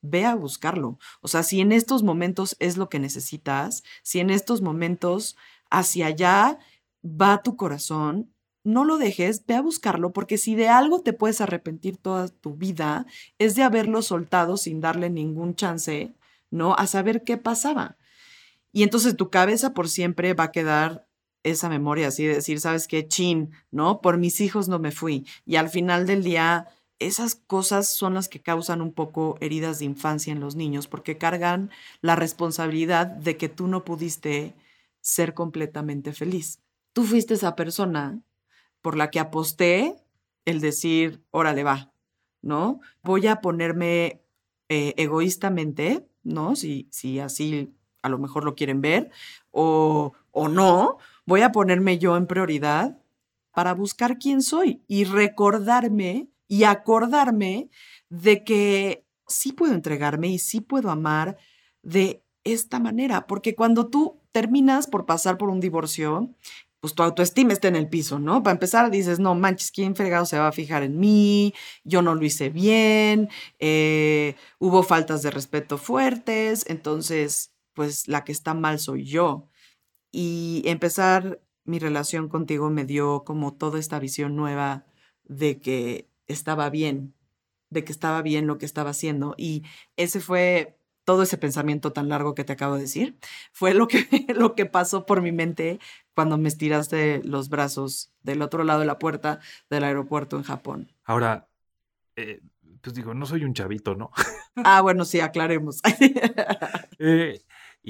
ve 0.00 0.24
a 0.24 0.34
buscarlo. 0.34 0.98
O 1.20 1.28
sea, 1.28 1.44
si 1.44 1.60
en 1.60 1.70
estos 1.70 2.02
momentos 2.02 2.56
es 2.58 2.76
lo 2.76 2.88
que 2.88 2.98
necesitas, 2.98 3.84
si 4.02 4.18
en 4.18 4.30
estos 4.30 4.60
momentos 4.60 5.36
hacia 5.70 6.06
allá 6.06 6.58
va 7.04 7.44
tu 7.44 7.54
corazón, 7.54 8.34
no 8.64 8.84
lo 8.84 8.98
dejes, 8.98 9.46
ve 9.46 9.54
a 9.54 9.62
buscarlo, 9.62 10.12
porque 10.12 10.36
si 10.36 10.56
de 10.56 10.68
algo 10.68 11.02
te 11.02 11.12
puedes 11.12 11.40
arrepentir 11.40 11.96
toda 11.96 12.26
tu 12.26 12.56
vida, 12.56 13.06
es 13.38 13.54
de 13.54 13.62
haberlo 13.62 14.02
soltado 14.02 14.56
sin 14.56 14.80
darle 14.80 15.10
ningún 15.10 15.54
chance, 15.54 16.12
¿no? 16.50 16.74
A 16.74 16.88
saber 16.88 17.22
qué 17.22 17.36
pasaba. 17.36 17.98
Y 18.72 18.82
entonces 18.82 19.16
tu 19.16 19.30
cabeza 19.30 19.74
por 19.74 19.88
siempre 19.88 20.34
va 20.34 20.42
a 20.42 20.50
quedar 20.50 21.07
esa 21.50 21.68
memoria, 21.68 22.08
así 22.08 22.26
de 22.26 22.36
decir, 22.36 22.60
sabes 22.60 22.88
qué, 22.88 23.06
chin, 23.06 23.50
¿no? 23.70 24.00
Por 24.00 24.18
mis 24.18 24.40
hijos 24.40 24.68
no 24.68 24.78
me 24.78 24.90
fui. 24.90 25.26
Y 25.46 25.56
al 25.56 25.68
final 25.68 26.06
del 26.06 26.24
día, 26.24 26.68
esas 26.98 27.34
cosas 27.34 27.88
son 27.88 28.14
las 28.14 28.28
que 28.28 28.40
causan 28.40 28.80
un 28.80 28.92
poco 28.92 29.36
heridas 29.40 29.78
de 29.78 29.84
infancia 29.84 30.32
en 30.32 30.40
los 30.40 30.56
niños, 30.56 30.88
porque 30.88 31.18
cargan 31.18 31.70
la 32.00 32.16
responsabilidad 32.16 33.06
de 33.06 33.36
que 33.36 33.48
tú 33.48 33.68
no 33.68 33.84
pudiste 33.84 34.54
ser 35.00 35.34
completamente 35.34 36.12
feliz. 36.12 36.60
Tú 36.92 37.04
fuiste 37.04 37.34
esa 37.34 37.54
persona 37.54 38.20
por 38.82 38.96
la 38.96 39.10
que 39.10 39.20
aposté 39.20 39.96
el 40.44 40.60
decir, 40.60 41.22
órale, 41.30 41.62
va, 41.62 41.92
¿no? 42.42 42.80
Voy 43.02 43.26
a 43.26 43.40
ponerme 43.40 44.22
eh, 44.68 44.94
egoístamente, 44.96 46.06
¿no? 46.22 46.56
Si, 46.56 46.88
si 46.90 47.20
así 47.20 47.74
a 48.02 48.08
lo 48.08 48.18
mejor 48.18 48.44
lo 48.44 48.54
quieren 48.54 48.80
ver, 48.80 49.10
o, 49.50 50.12
o 50.30 50.48
no, 50.48 50.98
voy 51.28 51.42
a 51.42 51.52
ponerme 51.52 51.98
yo 51.98 52.16
en 52.16 52.26
prioridad 52.26 52.96
para 53.52 53.74
buscar 53.74 54.18
quién 54.18 54.40
soy 54.40 54.82
y 54.88 55.04
recordarme 55.04 56.30
y 56.48 56.64
acordarme 56.64 57.68
de 58.08 58.44
que 58.44 59.04
sí 59.26 59.52
puedo 59.52 59.74
entregarme 59.74 60.28
y 60.28 60.38
sí 60.38 60.62
puedo 60.62 60.90
amar 60.90 61.36
de 61.82 62.24
esta 62.44 62.80
manera, 62.80 63.26
porque 63.26 63.54
cuando 63.54 63.88
tú 63.88 64.22
terminas 64.32 64.86
por 64.86 65.04
pasar 65.04 65.36
por 65.36 65.50
un 65.50 65.60
divorcio, 65.60 66.34
pues 66.80 66.94
tu 66.94 67.02
autoestima 67.02 67.52
está 67.52 67.68
en 67.68 67.76
el 67.76 67.90
piso, 67.90 68.18
¿no? 68.18 68.42
Para 68.42 68.54
empezar 68.54 68.90
dices, 68.90 69.18
no 69.18 69.34
manches, 69.34 69.70
¿quién 69.70 69.94
fregado 69.94 70.24
se 70.24 70.38
va 70.38 70.48
a 70.48 70.52
fijar 70.52 70.82
en 70.82 70.98
mí? 70.98 71.52
Yo 71.84 72.00
no 72.00 72.14
lo 72.14 72.24
hice 72.24 72.48
bien, 72.48 73.28
eh, 73.58 74.34
hubo 74.58 74.82
faltas 74.82 75.22
de 75.22 75.30
respeto 75.30 75.76
fuertes, 75.76 76.64
entonces, 76.68 77.52
pues 77.74 78.08
la 78.08 78.24
que 78.24 78.32
está 78.32 78.54
mal 78.54 78.78
soy 78.78 79.04
yo. 79.04 79.50
Y 80.20 80.62
empezar 80.64 81.40
mi 81.64 81.78
relación 81.78 82.28
contigo 82.28 82.70
me 82.70 82.84
dio 82.84 83.22
como 83.22 83.54
toda 83.54 83.78
esta 83.78 84.00
visión 84.00 84.34
nueva 84.34 84.84
de 85.22 85.60
que 85.60 86.10
estaba 86.26 86.70
bien, 86.70 87.14
de 87.70 87.84
que 87.84 87.92
estaba 87.92 88.20
bien 88.20 88.48
lo 88.48 88.58
que 88.58 88.66
estaba 88.66 88.90
haciendo. 88.90 89.36
Y 89.38 89.62
ese 89.94 90.18
fue 90.18 90.76
todo 91.04 91.22
ese 91.22 91.38
pensamiento 91.38 91.92
tan 91.92 92.08
largo 92.08 92.34
que 92.34 92.42
te 92.42 92.52
acabo 92.52 92.74
de 92.74 92.80
decir, 92.80 93.16
fue 93.52 93.74
lo 93.74 93.86
que, 93.86 94.08
lo 94.34 94.56
que 94.56 94.66
pasó 94.66 95.06
por 95.06 95.22
mi 95.22 95.30
mente 95.30 95.78
cuando 96.16 96.36
me 96.36 96.48
estiraste 96.48 97.22
los 97.22 97.48
brazos 97.48 98.12
del 98.24 98.42
otro 98.42 98.64
lado 98.64 98.80
de 98.80 98.86
la 98.86 98.98
puerta 98.98 99.38
del 99.70 99.84
aeropuerto 99.84 100.36
en 100.36 100.42
Japón. 100.42 100.92
Ahora, 101.04 101.46
eh, 102.16 102.40
pues 102.80 102.92
digo, 102.92 103.14
no 103.14 103.24
soy 103.24 103.44
un 103.44 103.54
chavito, 103.54 103.94
¿no? 103.94 104.10
ah, 104.64 104.80
bueno, 104.80 105.04
sí, 105.04 105.20
aclaremos. 105.20 105.80
eh, 106.98 107.40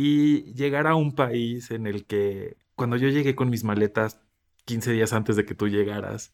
y 0.00 0.54
llegar 0.54 0.86
a 0.86 0.94
un 0.94 1.12
país 1.12 1.72
en 1.72 1.88
el 1.88 2.06
que 2.06 2.56
cuando 2.76 2.96
yo 2.96 3.08
llegué 3.08 3.34
con 3.34 3.50
mis 3.50 3.64
maletas 3.64 4.20
15 4.64 4.92
días 4.92 5.12
antes 5.12 5.34
de 5.34 5.44
que 5.44 5.56
tú 5.56 5.66
llegaras 5.66 6.32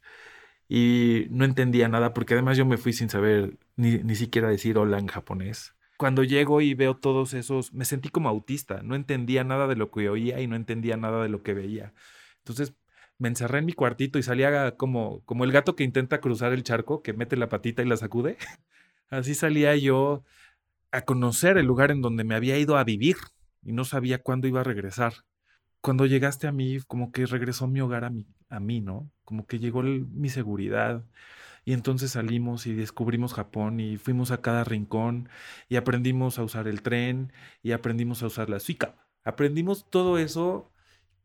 y 0.68 1.28
no 1.30 1.46
entendía 1.46 1.88
nada 1.88 2.12
porque 2.12 2.34
además 2.34 2.58
yo 2.58 2.66
me 2.66 2.76
fui 2.76 2.92
sin 2.92 3.08
saber 3.08 3.56
ni, 3.76 3.96
ni 4.00 4.16
siquiera 4.16 4.50
decir 4.50 4.76
hola 4.76 4.98
en 4.98 5.06
japonés. 5.06 5.74
Cuando 5.96 6.24
llego 6.24 6.60
y 6.60 6.74
veo 6.74 6.98
todos 6.98 7.32
esos, 7.32 7.72
me 7.72 7.86
sentí 7.86 8.10
como 8.10 8.28
autista, 8.28 8.82
no 8.82 8.96
entendía 8.96 9.44
nada 9.44 9.66
de 9.66 9.76
lo 9.76 9.90
que 9.90 10.10
oía 10.10 10.42
y 10.42 10.46
no 10.46 10.56
entendía 10.56 10.98
nada 10.98 11.22
de 11.22 11.30
lo 11.30 11.42
que 11.42 11.54
veía. 11.54 11.94
Entonces 12.40 12.74
me 13.16 13.28
encerré 13.28 13.60
en 13.60 13.64
mi 13.64 13.72
cuartito 13.72 14.18
y 14.18 14.22
salía 14.22 14.76
como, 14.76 15.22
como 15.24 15.44
el 15.44 15.52
gato 15.52 15.74
que 15.74 15.84
intenta 15.84 16.20
cruzar 16.20 16.52
el 16.52 16.64
charco, 16.64 17.02
que 17.02 17.14
mete 17.14 17.38
la 17.38 17.48
patita 17.48 17.82
y 17.82 17.86
la 17.86 17.96
sacude. 17.96 18.36
Así 19.08 19.34
salía 19.34 19.74
yo 19.74 20.22
a 20.90 21.00
conocer 21.06 21.56
el 21.56 21.64
lugar 21.64 21.90
en 21.90 22.02
donde 22.02 22.24
me 22.24 22.34
había 22.34 22.58
ido 22.58 22.76
a 22.76 22.84
vivir 22.84 23.16
y 23.64 23.72
no 23.72 23.84
sabía 23.84 24.22
cuándo 24.22 24.48
iba 24.48 24.60
a 24.60 24.64
regresar. 24.64 25.14
Cuando 25.80 26.06
llegaste 26.06 26.46
a 26.46 26.52
mí, 26.52 26.78
como 26.86 27.12
que 27.12 27.26
regresó 27.26 27.66
mi 27.68 27.80
hogar 27.80 28.04
a 28.04 28.10
mí, 28.10 28.26
a 28.48 28.60
mí 28.60 28.80
¿no? 28.80 29.10
Como 29.24 29.46
que 29.46 29.58
llegó 29.58 29.82
mi 29.82 30.28
seguridad. 30.30 31.04
Y 31.64 31.72
entonces 31.72 32.12
salimos 32.12 32.66
y 32.66 32.74
descubrimos 32.74 33.34
Japón 33.34 33.80
y 33.80 33.96
fuimos 33.96 34.30
a 34.30 34.42
cada 34.42 34.64
rincón 34.64 35.28
y 35.68 35.76
aprendimos 35.76 36.38
a 36.38 36.44
usar 36.44 36.68
el 36.68 36.82
tren 36.82 37.32
y 37.62 37.72
aprendimos 37.72 38.22
a 38.22 38.26
usar 38.26 38.50
la 38.50 38.60
suica. 38.60 38.96
Aprendimos 39.24 39.90
todo 39.90 40.18
eso 40.18 40.70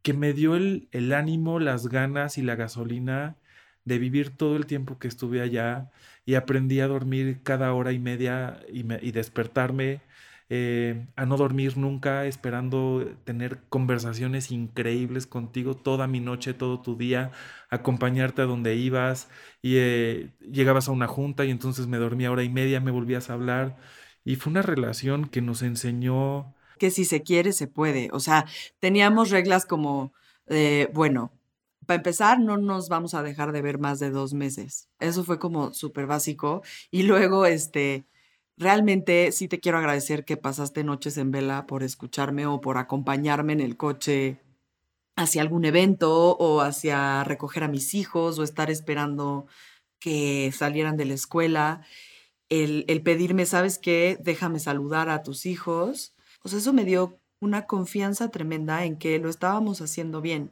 que 0.01 0.13
me 0.13 0.33
dio 0.33 0.55
el, 0.55 1.13
ánimo, 1.13 1.59
las 1.59 1.87
ganas 1.87 2.37
y 2.37 2.41
la 2.41 2.55
gasolina 2.55 3.35
de 3.85 3.99
vivir 3.99 4.35
todo 4.37 4.55
el 4.55 4.65
tiempo 4.65 4.99
que 4.99 5.07
estuve 5.07 5.41
allá 5.41 5.91
y 6.25 6.35
aprendí 6.35 6.79
a 6.79 6.87
dormir 6.87 7.41
cada 7.43 7.73
hora 7.73 7.91
y 7.91 7.99
media 7.99 8.59
y 8.69 9.11
despertarme 9.11 10.01
eh, 10.49 11.07
a 11.15 11.25
no 11.25 11.37
dormir 11.37 11.77
nunca, 11.77 12.25
esperando 12.25 13.05
tener 13.23 13.61
conversaciones 13.69 14.51
increíbles 14.51 15.27
contigo 15.27 15.75
toda 15.75 16.07
mi 16.07 16.19
noche, 16.19 16.53
todo 16.53 16.81
tu 16.81 16.95
día, 16.95 17.31
acompañarte 17.69 18.41
a 18.41 18.45
donde 18.45 18.75
ibas 18.75 19.29
y 19.61 19.77
eh, 19.77 20.31
llegabas 20.41 20.87
a 20.87 20.91
una 20.91 21.07
junta 21.07 21.45
y 21.45 21.51
entonces 21.51 21.87
me 21.87 21.97
dormía 21.97 22.31
hora 22.31 22.43
y 22.43 22.49
media, 22.49 22.79
me 22.79 22.91
volvías 22.91 23.29
a 23.29 23.33
hablar 23.33 23.77
y 24.25 24.35
fue 24.35 24.51
una 24.51 24.61
relación 24.61 25.29
que 25.29 25.41
nos 25.41 25.61
enseñó 25.61 26.55
que 26.79 26.91
si 26.91 27.03
se 27.03 27.23
quiere, 27.23 27.51
se 27.51 27.67
puede. 27.67 28.09
O 28.13 28.21
sea, 28.21 28.45
teníamos 28.79 29.31
reglas 29.31 29.65
como, 29.65 30.13
bueno, 30.93 31.33
para 31.89 31.97
empezar, 31.97 32.39
no 32.39 32.57
nos 32.57 32.87
vamos 32.87 33.15
a 33.15 33.23
dejar 33.23 33.51
de 33.51 33.63
ver 33.63 33.79
más 33.79 33.97
de 33.97 34.11
dos 34.11 34.35
meses. 34.35 34.87
Eso 34.99 35.23
fue 35.23 35.39
como 35.39 35.73
súper 35.73 36.05
básico. 36.05 36.61
Y 36.91 37.01
luego, 37.01 37.47
este, 37.47 38.05
realmente 38.59 39.31
sí 39.31 39.47
te 39.47 39.59
quiero 39.59 39.77
agradecer 39.77 40.25
que 40.25 40.37
pasaste 40.37 40.83
noches 40.83 41.17
en 41.17 41.31
vela 41.31 41.65
por 41.65 41.81
escucharme 41.81 42.45
o 42.45 42.61
por 42.61 42.77
acompañarme 42.77 43.53
en 43.53 43.61
el 43.61 43.77
coche 43.77 44.41
hacia 45.15 45.41
algún 45.41 45.65
evento 45.65 46.37
o 46.37 46.61
hacia 46.61 47.23
recoger 47.23 47.63
a 47.63 47.69
mis 47.69 47.93
hijos 47.93 48.37
o 48.37 48.43
estar 48.43 48.69
esperando 48.69 49.47
que 49.99 50.51
salieran 50.51 50.97
de 50.97 51.05
la 51.05 51.13
escuela. 51.13 51.85
El, 52.49 52.85
pedirme, 53.03 53.45
¿sabes 53.45 53.79
qué? 53.79 54.17
Déjame 54.21 54.59
saludar 54.59 55.09
a 55.09 55.23
tus 55.23 55.45
hijos. 55.45 56.15
Pues 56.41 56.53
eso 56.53 56.73
me 56.73 56.85
dio 56.85 57.19
una 57.39 57.65
confianza 57.65 58.29
tremenda 58.29 58.85
en 58.85 58.97
que 58.97 59.19
lo 59.19 59.29
estábamos 59.29 59.81
haciendo 59.81 60.21
bien 60.21 60.51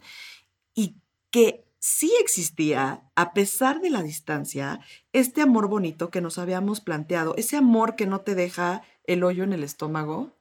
y 0.76 0.96
que 1.32 1.67
sí 1.80 2.12
existía, 2.20 3.04
a 3.16 3.34
pesar 3.34 3.82
de 3.82 3.90
la 3.90 4.04
distancia, 4.04 4.80
este 5.14 5.42
amor 5.42 5.68
bonito 5.68 6.10
que 6.10 6.22
nos 6.22 6.38
habíamos 6.38 6.82
planteado, 6.82 7.36
ese 7.36 7.58
amor 7.58 7.96
que 7.96 8.08
no 8.08 8.22
te 8.22 8.36
deja 8.36 8.84
el 9.04 9.24
hoyo 9.24 9.44
en 9.44 9.54
el 9.54 9.64
estómago 9.64 10.38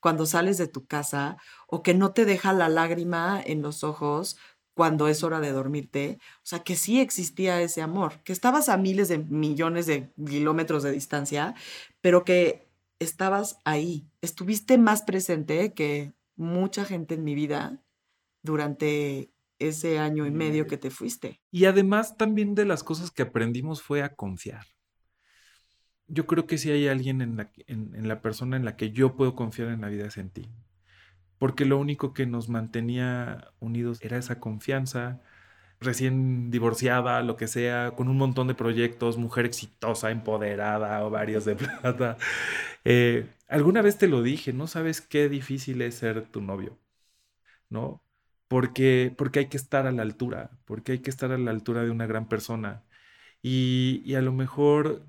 cuando 0.00 0.26
sales 0.26 0.58
de 0.58 0.66
tu 0.66 0.86
casa 0.86 1.36
o 1.66 1.82
que 1.82 1.94
no 1.94 2.12
te 2.12 2.24
deja 2.24 2.52
la 2.52 2.68
lágrima 2.68 3.40
en 3.44 3.62
los 3.62 3.84
ojos 3.84 4.36
cuando 4.74 5.08
es 5.08 5.22
hora 5.22 5.40
de 5.40 5.52
dormirte, 5.52 6.18
o 6.36 6.46
sea, 6.46 6.60
que 6.60 6.74
sí 6.74 7.00
existía 7.00 7.60
ese 7.60 7.82
amor, 7.82 8.22
que 8.24 8.32
estabas 8.32 8.70
a 8.70 8.78
miles 8.78 9.08
de 9.08 9.18
millones 9.18 9.84
de 9.86 10.10
kilómetros 10.26 10.82
de 10.82 10.92
distancia, 10.92 11.54
pero 12.00 12.24
que 12.24 12.70
estabas 12.98 13.58
ahí, 13.64 14.06
estuviste 14.22 14.78
más 14.78 15.02
presente 15.02 15.74
que 15.74 16.14
mucha 16.36 16.86
gente 16.86 17.14
en 17.14 17.24
mi 17.24 17.34
vida 17.34 17.82
durante 18.42 19.30
ese 19.60 20.00
año 20.00 20.26
y 20.26 20.32
medio 20.32 20.66
que 20.66 20.76
te 20.76 20.90
fuiste. 20.90 21.40
Y 21.52 21.66
además 21.66 22.16
también 22.16 22.56
de 22.56 22.64
las 22.64 22.82
cosas 22.82 23.12
que 23.12 23.22
aprendimos 23.22 23.82
fue 23.82 24.02
a 24.02 24.16
confiar. 24.16 24.66
Yo 26.08 26.26
creo 26.26 26.46
que 26.46 26.58
si 26.58 26.72
hay 26.72 26.88
alguien 26.88 27.20
en 27.20 27.36
la, 27.36 27.52
en 27.68 28.08
la 28.08 28.20
persona 28.20 28.56
en 28.56 28.64
la 28.64 28.76
que 28.76 28.90
yo 28.90 29.14
puedo 29.14 29.36
confiar 29.36 29.68
en 29.68 29.82
la 29.82 29.88
vida 29.88 30.06
es 30.06 30.16
en 30.16 30.30
ti 30.30 30.50
porque 31.40 31.64
lo 31.64 31.78
único 31.78 32.12
que 32.12 32.26
nos 32.26 32.50
mantenía 32.50 33.48
unidos 33.60 33.98
era 34.02 34.18
esa 34.18 34.40
confianza, 34.40 35.22
recién 35.80 36.50
divorciada, 36.50 37.22
lo 37.22 37.36
que 37.36 37.48
sea, 37.48 37.92
con 37.92 38.08
un 38.08 38.18
montón 38.18 38.46
de 38.48 38.54
proyectos, 38.54 39.16
mujer 39.16 39.46
exitosa, 39.46 40.10
empoderada, 40.10 41.02
ovarios 41.02 41.46
de 41.46 41.56
plata. 41.56 42.18
Eh, 42.84 43.26
alguna 43.48 43.80
vez 43.82 43.96
te 43.96 44.06
lo 44.06 44.22
dije, 44.22 44.52
no 44.52 44.66
sabes 44.66 45.00
qué 45.00 45.30
difícil 45.30 45.80
es 45.80 45.94
ser 45.96 46.26
tu 46.26 46.42
novio, 46.42 46.78
¿no? 47.70 48.02
Porque, 48.50 49.14
porque 49.18 49.40
hay 49.40 49.46
que 49.48 49.56
estar 49.58 49.86
a 49.88 49.92
la 49.92 50.02
altura, 50.02 50.50
porque 50.66 50.92
hay 50.94 51.00
que 51.00 51.10
estar 51.10 51.32
a 51.32 51.38
la 51.38 51.52
altura 51.52 51.84
de 51.84 51.90
una 51.92 52.06
gran 52.06 52.28
persona. 52.28 52.84
Y, 53.42 54.02
y 54.06 54.16
a 54.16 54.22
lo 54.22 54.32
mejor 54.32 55.06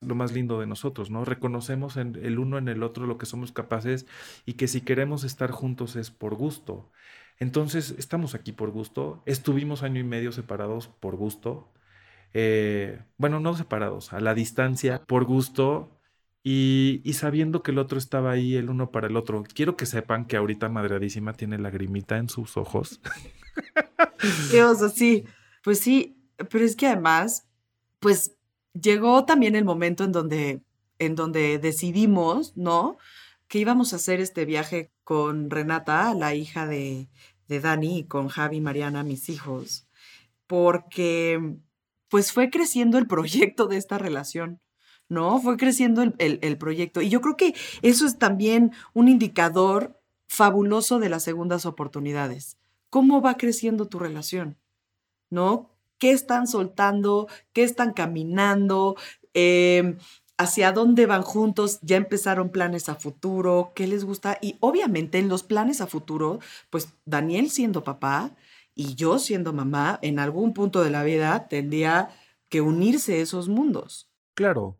lo 0.00 0.14
más 0.14 0.32
lindo 0.32 0.60
de 0.60 0.66
nosotros, 0.66 1.10
¿no? 1.10 1.24
Reconocemos 1.24 1.96
en 1.96 2.16
el 2.24 2.38
uno 2.38 2.58
en 2.58 2.68
el 2.68 2.82
otro 2.82 3.06
lo 3.06 3.18
que 3.18 3.26
somos 3.26 3.52
capaces 3.52 4.06
y 4.46 4.54
que 4.54 4.68
si 4.68 4.82
queremos 4.82 5.24
estar 5.24 5.50
juntos 5.52 5.96
es 5.96 6.10
por 6.10 6.34
gusto. 6.36 6.92
Entonces, 7.38 7.94
estamos 7.98 8.34
aquí 8.34 8.52
por 8.52 8.70
gusto, 8.70 9.22
estuvimos 9.26 9.82
año 9.82 10.00
y 10.00 10.04
medio 10.04 10.32
separados 10.32 10.88
por 10.88 11.16
gusto, 11.16 11.72
eh, 12.34 13.02
bueno, 13.18 13.40
no 13.40 13.54
separados, 13.56 14.12
a 14.12 14.20
la 14.20 14.34
distancia, 14.34 15.02
por 15.06 15.24
gusto, 15.24 15.95
y, 16.48 17.12
sabiendo 17.14 17.64
que 17.64 17.72
el 17.72 17.78
otro 17.78 17.98
estaba 17.98 18.30
ahí, 18.30 18.54
el 18.54 18.70
uno 18.70 18.92
para 18.92 19.08
el 19.08 19.16
otro. 19.16 19.42
Quiero 19.52 19.76
que 19.76 19.84
sepan 19.84 20.26
que 20.26 20.36
ahorita 20.36 20.68
Madreadísima 20.68 21.32
tiene 21.32 21.58
lagrimita 21.58 22.18
en 22.18 22.28
sus 22.28 22.56
ojos. 22.56 23.00
Oso, 24.64 24.88
sí. 24.88 25.24
Pues 25.64 25.80
sí, 25.80 26.16
pero 26.48 26.64
es 26.64 26.76
que 26.76 26.86
además, 26.86 27.48
pues 27.98 28.36
llegó 28.80 29.24
también 29.24 29.56
el 29.56 29.64
momento 29.64 30.04
en 30.04 30.12
donde, 30.12 30.62
en 31.00 31.16
donde 31.16 31.58
decidimos, 31.58 32.56
¿no? 32.56 32.96
Que 33.48 33.58
íbamos 33.58 33.92
a 33.92 33.96
hacer 33.96 34.20
este 34.20 34.44
viaje 34.44 34.92
con 35.02 35.50
Renata, 35.50 36.14
la 36.14 36.36
hija 36.36 36.68
de, 36.68 37.08
de 37.48 37.58
Dani, 37.58 37.98
y 37.98 38.04
con 38.04 38.28
Javi 38.28 38.58
y 38.58 38.60
Mariana, 38.60 39.02
mis 39.02 39.30
hijos, 39.30 39.88
porque 40.46 41.56
pues 42.08 42.30
fue 42.30 42.50
creciendo 42.50 42.98
el 42.98 43.08
proyecto 43.08 43.66
de 43.66 43.78
esta 43.78 43.98
relación. 43.98 44.60
¿No? 45.08 45.40
Fue 45.40 45.56
creciendo 45.56 46.02
el, 46.02 46.14
el, 46.18 46.58
proyecto. 46.58 47.00
Y 47.00 47.08
yo 47.08 47.20
creo 47.20 47.36
que 47.36 47.54
eso 47.82 48.06
es 48.06 48.18
también 48.18 48.72
un 48.94 49.08
indicador 49.08 50.00
fabuloso 50.28 50.98
de 50.98 51.08
las 51.08 51.22
segundas 51.22 51.66
oportunidades. 51.66 52.58
¿Cómo 52.90 53.20
va 53.20 53.36
creciendo 53.36 53.86
tu 53.86 53.98
relación? 53.98 54.56
¿No? 55.30 55.76
qué 55.98 56.10
están 56.10 56.46
soltando, 56.46 57.28
qué 57.52 57.62
están 57.62 57.92
caminando, 57.92 58.96
em, 59.34 59.98
hacia 60.38 60.72
dónde 60.72 61.06
van 61.06 61.22
juntos, 61.22 61.78
ya 61.82 61.96
empezaron 61.96 62.50
planes 62.50 62.88
a 62.88 62.94
futuro, 62.96 63.72
qué 63.74 63.86
les 63.86 64.04
gusta. 64.04 64.38
Y 64.42 64.56
obviamente 64.60 65.18
en 65.18 65.28
los 65.28 65.42
planes 65.42 65.80
a 65.80 65.86
futuro, 65.86 66.40
pues 66.70 66.90
Daniel 67.06 67.50
siendo 67.50 67.84
papá 67.84 68.32
y 68.74 68.94
yo 68.94 69.18
siendo 69.18 69.52
mamá, 69.52 69.98
en 70.02 70.18
algún 70.18 70.52
punto 70.52 70.82
de 70.82 70.90
la 70.90 71.04
vida 71.04 71.48
tendría 71.48 72.10
que 72.50 72.60
unirse 72.60 73.20
esos 73.22 73.48
mundos. 73.48 74.10
Claro. 74.36 74.78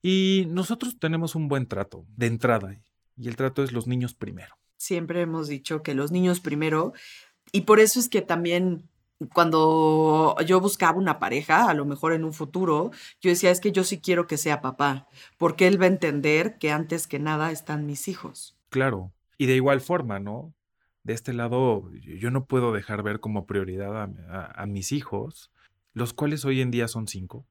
Y 0.00 0.46
nosotros 0.48 0.98
tenemos 0.98 1.34
un 1.34 1.48
buen 1.48 1.66
trato 1.66 2.06
de 2.16 2.26
entrada 2.26 2.80
y 3.18 3.28
el 3.28 3.36
trato 3.36 3.62
es 3.62 3.72
los 3.72 3.86
niños 3.86 4.14
primero. 4.14 4.56
Siempre 4.78 5.20
hemos 5.20 5.48
dicho 5.48 5.82
que 5.82 5.94
los 5.94 6.10
niños 6.10 6.40
primero 6.40 6.94
y 7.52 7.62
por 7.62 7.80
eso 7.80 8.00
es 8.00 8.08
que 8.08 8.22
también 8.22 8.88
cuando 9.32 10.36
yo 10.46 10.60
buscaba 10.60 10.98
una 10.98 11.18
pareja, 11.18 11.68
a 11.68 11.74
lo 11.74 11.84
mejor 11.84 12.12
en 12.12 12.24
un 12.24 12.32
futuro, 12.32 12.90
yo 13.20 13.30
decía, 13.30 13.50
es 13.50 13.60
que 13.60 13.72
yo 13.72 13.82
sí 13.82 13.98
quiero 14.00 14.26
que 14.26 14.36
sea 14.36 14.60
papá, 14.60 15.08
porque 15.38 15.66
él 15.66 15.80
va 15.80 15.86
a 15.86 15.88
entender 15.88 16.58
que 16.58 16.70
antes 16.70 17.06
que 17.06 17.18
nada 17.18 17.50
están 17.50 17.86
mis 17.86 18.08
hijos. 18.08 18.56
Claro, 18.68 19.12
y 19.38 19.46
de 19.46 19.56
igual 19.56 19.80
forma, 19.80 20.18
¿no? 20.20 20.54
De 21.02 21.14
este 21.14 21.32
lado, 21.32 21.90
yo 21.92 22.30
no 22.30 22.46
puedo 22.46 22.72
dejar 22.72 23.02
ver 23.02 23.20
como 23.20 23.46
prioridad 23.46 24.10
a, 24.28 24.66
mis 24.66 24.92
hijos, 24.92 25.50
los 25.94 26.12
cuales 26.12 26.44
hoy 26.44 26.60
en 26.60 26.70
día 26.70 26.88
son 26.88 27.06
cinco, 27.06 27.46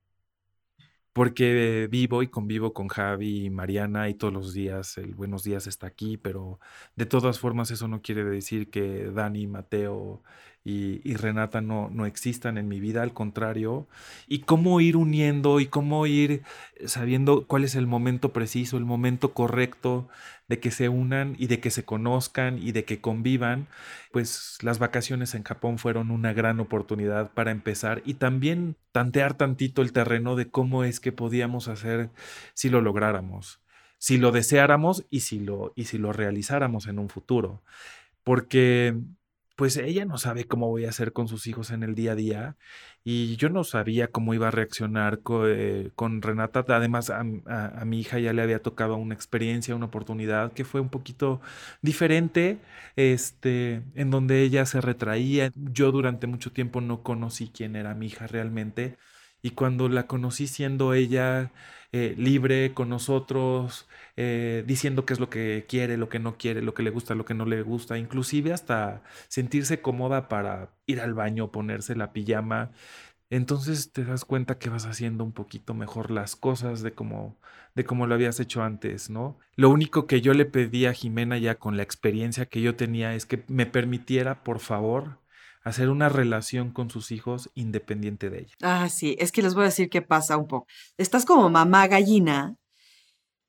porque 1.15 1.87
vivo 1.89 2.23
y 2.23 2.27
convivo 2.27 2.73
con 2.73 2.89
Javi 2.89 3.45
y 3.45 3.49
Mariana 3.49 4.09
y 4.09 4.15
todos 4.15 4.33
los 4.33 4.53
días 4.53 4.97
el 4.97 5.15
buenos 5.15 5.45
días 5.45 5.65
está 5.65 5.87
aquí, 5.87 6.17
pero 6.17 6.59
de 6.97 7.05
todas 7.05 7.39
formas 7.39 7.71
eso 7.71 7.87
no 7.87 8.01
quiere 8.01 8.25
decir 8.25 8.69
que 8.69 9.05
Dani, 9.11 9.47
Mateo 9.47 10.23
y, 10.67 11.15
Renata 11.15 11.61
no, 11.61 11.91
no 11.93 12.07
existan 12.07 12.57
en 12.57 12.67
mi 12.67 12.79
vida, 12.79 13.03
al 13.03 13.13
contrario, 13.13 13.87
y 14.27 14.39
cómo 14.39 14.81
ir 14.81 14.97
uniendo 14.97 15.59
y 15.59 15.67
cómo 15.67 16.07
ir 16.07 16.41
sabiendo 16.85 17.45
cuál 17.45 17.63
es 17.63 17.75
el 17.75 17.85
momento 17.85 18.33
preciso, 18.33 18.77
el 18.77 18.83
momento 18.83 19.33
correcto 19.35 20.09
de 20.47 20.59
que 20.59 20.71
se 20.71 20.89
unan 20.89 21.35
y 21.37 21.47
de 21.47 21.59
que 21.59 21.69
se 21.69 21.85
conozcan 21.85 22.57
y 22.57 22.71
de 22.71 22.83
que 22.83 22.99
convivan, 22.99 23.67
pues 24.11 24.57
las 24.63 24.79
vacaciones 24.79 25.35
en 25.35 25.43
Japón 25.43 25.77
fueron 25.77 26.09
una 26.09 26.33
gran 26.33 26.59
oportunidad 26.59 27.31
para 27.31 27.51
empezar 27.51 28.01
y 28.03 28.15
también 28.15 28.75
tantear 28.91 29.35
tantito 29.35 29.83
el 29.83 29.93
terreno 29.93 30.35
de 30.35 30.49
cómo 30.49 30.83
es 30.83 30.99
que 30.99 31.11
podíamos 31.11 31.67
hacer 31.67 32.09
si 32.55 32.69
lo 32.71 32.81
lográramos, 32.81 33.61
si 33.99 34.17
lo 34.17 34.31
deseáramos 34.31 35.05
y 35.11 35.19
si 35.19 35.39
lo, 35.39 35.73
y 35.75 35.85
si 35.85 35.99
lo 35.99 36.11
realizáramos 36.11 36.87
en 36.87 36.97
un 36.97 37.09
futuro. 37.09 37.61
Porque 38.23 38.95
pues 39.55 39.77
ella 39.77 40.05
no 40.05 40.17
sabe 40.17 40.45
cómo 40.45 40.67
voy 40.67 40.85
a 40.85 40.89
hacer 40.89 41.13
con 41.13 41.27
sus 41.27 41.47
hijos 41.47 41.71
en 41.71 41.83
el 41.83 41.95
día 41.95 42.11
a 42.13 42.15
día 42.15 42.57
y 43.03 43.35
yo 43.37 43.49
no 43.49 43.63
sabía 43.63 44.07
cómo 44.09 44.33
iba 44.33 44.47
a 44.49 44.51
reaccionar 44.51 45.21
eh, 45.45 45.91
con, 45.95 46.21
Renata. 46.21 46.65
Además, 46.67 47.09
a, 47.11 47.23
mi 47.85 47.99
hija 47.99 48.19
ya 48.19 48.33
le 48.33 48.41
había 48.41 48.61
tocado 48.61 48.95
una 48.97 49.13
experiencia, 49.13 49.75
una 49.75 49.85
oportunidad 49.85 50.53
que 50.53 50.65
fue 50.65 50.81
un 50.81 50.89
poquito 50.89 51.39
diferente, 51.81 52.59
este, 52.95 53.83
en 53.95 54.11
donde 54.11 54.41
ella 54.41 54.65
se 54.65 54.81
retraía. 54.81 55.51
Yo 55.55 55.91
durante 55.91 56.27
mucho 56.27 56.51
tiempo 56.51 56.81
no 56.81 57.03
conocí 57.03 57.51
quién 57.53 57.75
era 57.75 57.93
mi 57.93 58.07
hija 58.07 58.27
realmente 58.27 58.97
y 59.45 59.51
cuando 59.51 59.89
la 59.89 60.07
conocí 60.07 60.47
siendo 60.47 60.95
ella 60.95 61.51
eh, 61.91 62.15
libre 62.17 62.73
con 62.73 62.89
nosotros, 62.89 63.87
eh, 64.17 64.63
diciendo 64.65 65.05
qué 65.05 65.13
es 65.13 65.19
lo 65.19 65.29
que 65.29 65.67
quiere, 65.69 65.97
lo 65.97 66.09
que 66.09 66.17
no 66.17 66.35
quiere, 66.35 66.63
lo 66.63 66.73
que 66.73 66.81
le 66.81 66.89
gusta, 66.89 67.13
lo 67.13 67.25
que 67.25 67.35
no 67.35 67.45
le 67.45 67.61
gusta, 67.61 67.99
inclusive 67.99 68.53
hasta 68.53 69.03
sentirse 69.27 69.81
cómoda 69.81 70.29
para 70.29 70.71
ir 70.87 70.99
al 70.99 71.13
baño, 71.13 71.51
ponerse 71.51 71.95
la 71.95 72.11
pijama. 72.11 72.71
Entonces 73.29 73.91
te 73.91 74.03
das 74.03 74.25
cuenta 74.25 74.57
que 74.57 74.69
vas 74.69 74.87
haciendo 74.87 75.23
un 75.23 75.31
poquito 75.31 75.75
mejor 75.75 76.09
las 76.09 76.35
cosas 76.35 76.81
de 76.81 76.93
como 76.93 77.37
de 77.75 77.85
como 77.85 78.07
lo 78.07 78.15
habías 78.15 78.39
hecho 78.39 78.63
antes, 78.63 79.11
¿no? 79.11 79.37
Lo 79.55 79.69
único 79.69 80.07
que 80.07 80.21
yo 80.21 80.33
le 80.33 80.45
pedí 80.45 80.87
a 80.87 80.93
Jimena 80.93 81.37
ya 81.37 81.59
con 81.59 81.77
la 81.77 81.83
experiencia 81.83 82.47
que 82.47 82.61
yo 82.61 82.75
tenía 82.75 83.13
es 83.13 83.27
que 83.27 83.43
me 83.47 83.67
permitiera, 83.67 84.43
por 84.43 84.59
favor, 84.59 85.19
hacer 85.65 85.89
una 85.89 86.09
relación 86.09 86.69
con 86.71 86.89
sus 86.89 87.11
hijos 87.11 87.49
independiente 87.55 88.29
de 88.29 88.41
ella. 88.41 88.53
Ah, 88.61 88.87
sí, 88.87 89.17
es 89.19 89.31
que 89.31 89.41
les 89.41 89.55
voy 89.55 89.63
a 89.63 89.65
decir 89.65 89.89
qué 89.89 90.01
pasa 90.01 90.37
un 90.37 90.47
poco. 90.47 90.67
Estás 90.97 91.25
como 91.25 91.49
mamá 91.49 91.87
gallina, 91.87 92.55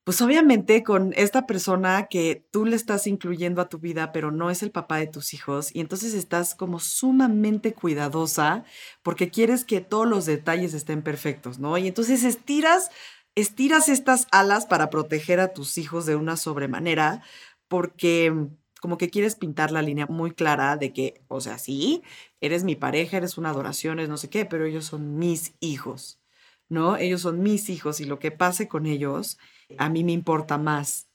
pues 0.02 0.22
obviamente 0.22 0.82
con 0.82 1.12
esta 1.14 1.46
persona 1.46 2.06
que 2.08 2.46
tú 2.50 2.64
le 2.64 2.74
estás 2.74 3.06
incluyendo 3.06 3.60
a 3.60 3.68
tu 3.68 3.78
vida, 3.78 4.12
pero 4.12 4.30
no 4.30 4.50
es 4.50 4.62
el 4.62 4.70
papá 4.70 4.96
de 4.96 5.08
tus 5.08 5.34
hijos, 5.34 5.74
y 5.74 5.80
entonces 5.80 6.14
estás 6.14 6.54
como 6.54 6.80
sumamente 6.80 7.74
cuidadosa 7.74 8.64
porque 9.02 9.30
quieres 9.30 9.64
que 9.64 9.82
todos 9.82 10.06
los 10.06 10.24
detalles 10.24 10.72
estén 10.72 11.02
perfectos, 11.02 11.58
¿no? 11.58 11.76
Y 11.76 11.86
entonces 11.86 12.24
estiras, 12.24 12.90
estiras 13.34 13.90
estas 13.90 14.26
alas 14.32 14.64
para 14.64 14.88
proteger 14.88 15.38
a 15.38 15.52
tus 15.52 15.76
hijos 15.76 16.06
de 16.06 16.16
una 16.16 16.38
sobremanera 16.38 17.22
porque 17.68 18.32
como 18.80 18.98
que 18.98 19.10
quieres 19.10 19.34
pintar 19.34 19.70
la 19.72 19.82
línea 19.82 20.06
muy 20.06 20.32
clara 20.32 20.76
de 20.76 20.92
que, 20.92 21.22
o 21.28 21.40
sea, 21.40 21.58
sí, 21.58 22.02
eres 22.40 22.64
mi 22.64 22.76
pareja, 22.76 23.16
eres 23.16 23.38
una 23.38 23.50
adoración, 23.50 23.98
es 23.98 24.08
no 24.08 24.16
sé 24.16 24.28
qué, 24.30 24.44
pero 24.44 24.66
ellos 24.66 24.84
son 24.84 25.18
mis 25.18 25.54
hijos, 25.60 26.20
¿no? 26.68 26.96
Ellos 26.96 27.22
son 27.22 27.42
mis 27.42 27.68
hijos 27.70 28.00
y 28.00 28.04
lo 28.04 28.18
que 28.18 28.30
pase 28.30 28.68
con 28.68 28.86
ellos 28.86 29.38
a 29.78 29.88
mí 29.88 30.04
me 30.04 30.12
importa 30.12 30.58
más. 30.58 31.08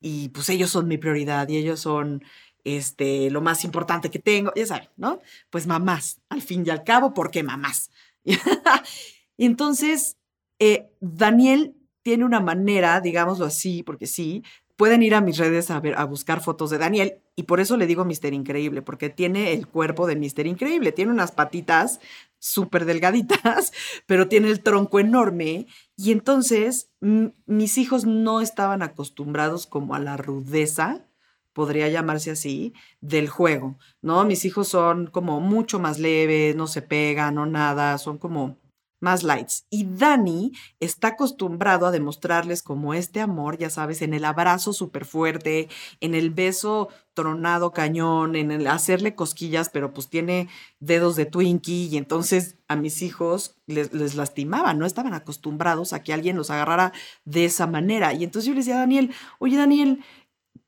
Y 0.00 0.30
pues 0.30 0.48
ellos 0.48 0.70
son 0.70 0.88
mi 0.88 0.98
prioridad 0.98 1.48
y 1.48 1.56
ellos 1.58 1.80
son 1.80 2.24
este, 2.64 3.30
lo 3.30 3.40
más 3.40 3.64
importante 3.64 4.10
que 4.10 4.18
tengo, 4.18 4.52
ya 4.54 4.66
saben, 4.66 4.88
¿no? 4.96 5.20
Pues 5.50 5.66
mamás, 5.66 6.20
al 6.28 6.42
fin 6.42 6.64
y 6.66 6.70
al 6.70 6.84
cabo, 6.84 7.14
¿por 7.14 7.30
qué 7.30 7.42
mamás? 7.42 7.90
y 8.24 9.46
entonces, 9.46 10.16
eh, 10.58 10.90
Daniel 11.00 11.76
tiene 12.02 12.24
una 12.24 12.40
manera, 12.40 13.00
digámoslo 13.00 13.46
así, 13.46 13.82
porque 13.82 14.06
sí, 14.06 14.42
pueden 14.82 15.04
ir 15.04 15.14
a 15.14 15.20
mis 15.20 15.38
redes 15.38 15.70
a, 15.70 15.78
ver, 15.78 15.94
a 15.96 16.02
buscar 16.02 16.40
fotos 16.40 16.68
de 16.70 16.76
Daniel 16.76 17.20
y 17.36 17.44
por 17.44 17.60
eso 17.60 17.76
le 17.76 17.86
digo 17.86 18.04
Mister 18.04 18.34
Increíble, 18.34 18.82
porque 18.82 19.10
tiene 19.10 19.52
el 19.52 19.68
cuerpo 19.68 20.08
de 20.08 20.16
Mister 20.16 20.44
Increíble, 20.48 20.90
tiene 20.90 21.12
unas 21.12 21.30
patitas 21.30 22.00
súper 22.40 22.84
delgaditas, 22.84 23.72
pero 24.06 24.26
tiene 24.26 24.48
el 24.50 24.60
tronco 24.60 24.98
enorme 24.98 25.68
y 25.96 26.10
entonces 26.10 26.90
mis 26.98 27.78
hijos 27.78 28.06
no 28.06 28.40
estaban 28.40 28.82
acostumbrados 28.82 29.68
como 29.68 29.94
a 29.94 30.00
la 30.00 30.16
rudeza 30.16 31.06
podría 31.52 31.88
llamarse 31.88 32.32
así, 32.32 32.74
del 33.00 33.28
juego, 33.28 33.78
¿no? 34.00 34.24
Mis 34.24 34.44
hijos 34.44 34.66
son 34.66 35.06
como 35.06 35.38
mucho 35.38 35.78
más 35.78 36.00
leves, 36.00 36.56
no 36.56 36.66
se 36.66 36.82
pegan, 36.82 37.36
no 37.36 37.46
nada, 37.46 37.98
son 37.98 38.18
como 38.18 38.58
más 39.02 39.22
lights. 39.22 39.66
Y 39.68 39.84
Dani 39.84 40.52
está 40.80 41.08
acostumbrado 41.08 41.86
a 41.86 41.90
demostrarles 41.90 42.62
como 42.62 42.94
este 42.94 43.20
amor, 43.20 43.58
ya 43.58 43.68
sabes, 43.68 44.00
en 44.02 44.14
el 44.14 44.24
abrazo 44.24 44.72
súper 44.72 45.04
fuerte, 45.04 45.68
en 46.00 46.14
el 46.14 46.30
beso 46.30 46.88
tronado 47.14 47.72
cañón, 47.72 48.36
en 48.36 48.50
el 48.50 48.66
hacerle 48.66 49.14
cosquillas, 49.14 49.68
pero 49.68 49.92
pues 49.92 50.08
tiene 50.08 50.48
dedos 50.80 51.16
de 51.16 51.26
Twinkie 51.26 51.88
y 51.88 51.96
entonces 51.98 52.56
a 52.68 52.76
mis 52.76 53.02
hijos 53.02 53.56
les, 53.66 53.92
les 53.92 54.14
lastimaba, 54.14 54.72
no 54.72 54.86
estaban 54.86 55.12
acostumbrados 55.12 55.92
a 55.92 56.02
que 56.02 56.12
alguien 56.14 56.36
los 56.36 56.50
agarrara 56.50 56.92
de 57.24 57.44
esa 57.44 57.66
manera. 57.66 58.14
Y 58.14 58.24
entonces 58.24 58.46
yo 58.46 58.54
le 58.54 58.60
decía 58.60 58.76
a 58.76 58.80
Daniel, 58.80 59.12
oye 59.38 59.56
Daniel, 59.56 60.02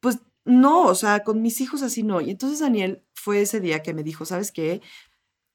pues 0.00 0.18
no, 0.44 0.82
o 0.82 0.94
sea, 0.94 1.24
con 1.24 1.40
mis 1.40 1.60
hijos 1.60 1.82
así 1.82 2.02
no. 2.02 2.20
Y 2.20 2.30
entonces 2.30 2.60
Daniel 2.60 3.02
fue 3.14 3.40
ese 3.42 3.60
día 3.60 3.82
que 3.82 3.94
me 3.94 4.02
dijo, 4.02 4.24
¿sabes 4.26 4.52
qué? 4.52 4.82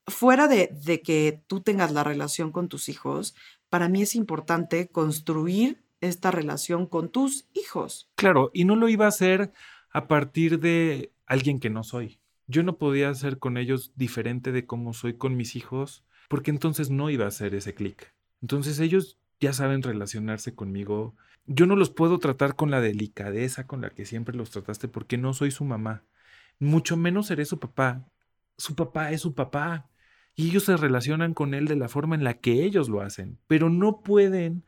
Fuera 0.10 0.48
de, 0.48 1.02
que 1.04 1.42
tú 1.48 1.62
tengas 1.62 1.92
la 1.92 2.04
relación 2.04 2.52
con 2.52 2.70
tus 2.70 2.90
hijos, 2.90 3.36
para 3.70 3.90
mí 3.90 4.02
es 4.02 4.16
importante 4.16 4.88
construir 4.88 5.84
esta 6.02 6.32
relación 6.32 6.86
con 6.86 7.10
tus 7.10 7.48
hijos. 7.54 8.10
Claro, 8.16 8.52
y 8.54 8.66
no 8.66 8.76
lo 8.76 8.90
iba 8.90 9.06
a 9.06 9.10
hacer 9.10 9.52
a 9.92 10.08
partir 10.08 10.60
de 10.60 11.12
alguien 11.26 11.60
que 11.60 11.70
no 11.70 11.84
soy. 11.84 12.20
Yo 12.48 12.64
no 12.64 12.78
podía 12.78 13.14
ser 13.14 13.38
con 13.38 13.58
ellos 13.58 13.92
diferente 13.96 14.52
de 14.52 14.66
cómo 14.66 14.94
soy 14.94 15.14
con 15.14 15.36
mis 15.36 15.56
hijos, 15.56 16.04
porque 16.30 16.52
entonces 16.52 16.90
no 16.90 17.10
iba 17.10 17.26
a 17.26 17.30
hacer 17.30 17.54
ese 17.54 17.74
clic. 17.74 18.14
Entonces 18.42 18.80
ellos 18.80 19.18
ya 19.40 19.54
saben 19.54 19.84
relacionarse 19.84 20.56
conmigo. 20.56 21.16
Yo 21.46 21.66
no 21.66 21.76
los 21.76 21.90
puedo 21.90 22.20
tratar 22.20 22.56
con 22.56 22.72
la 22.72 22.82
delicadeza 22.82 23.68
con 23.68 23.82
la 23.82 23.90
que 23.90 24.06
siempre 24.06 24.36
los 24.36 24.52
trataste 24.52 24.88
porque 24.88 25.18
no 25.18 25.34
soy 25.34 25.52
su 25.52 25.64
mamá. 25.64 26.04
Mucho 26.60 26.98
menos 26.98 27.28
seré 27.28 27.46
su 27.46 27.60
papá. 27.60 28.08
Su 28.58 28.76
papá 28.76 29.12
es 29.12 29.22
su 29.22 29.34
papá 29.34 29.90
y 30.40 30.52
ellos 30.52 30.64
se 30.64 30.78
relacionan 30.78 31.34
con 31.34 31.54
él 31.54 31.68
de 31.68 31.76
la 31.76 31.90
forma 31.90 32.16
en 32.16 32.24
la 32.24 32.36
que 32.36 32.64
ellos 32.64 32.88
lo 32.88 33.02
hacen, 33.02 33.38
pero 33.48 33.70
no 33.70 34.00
pueden 34.00 34.64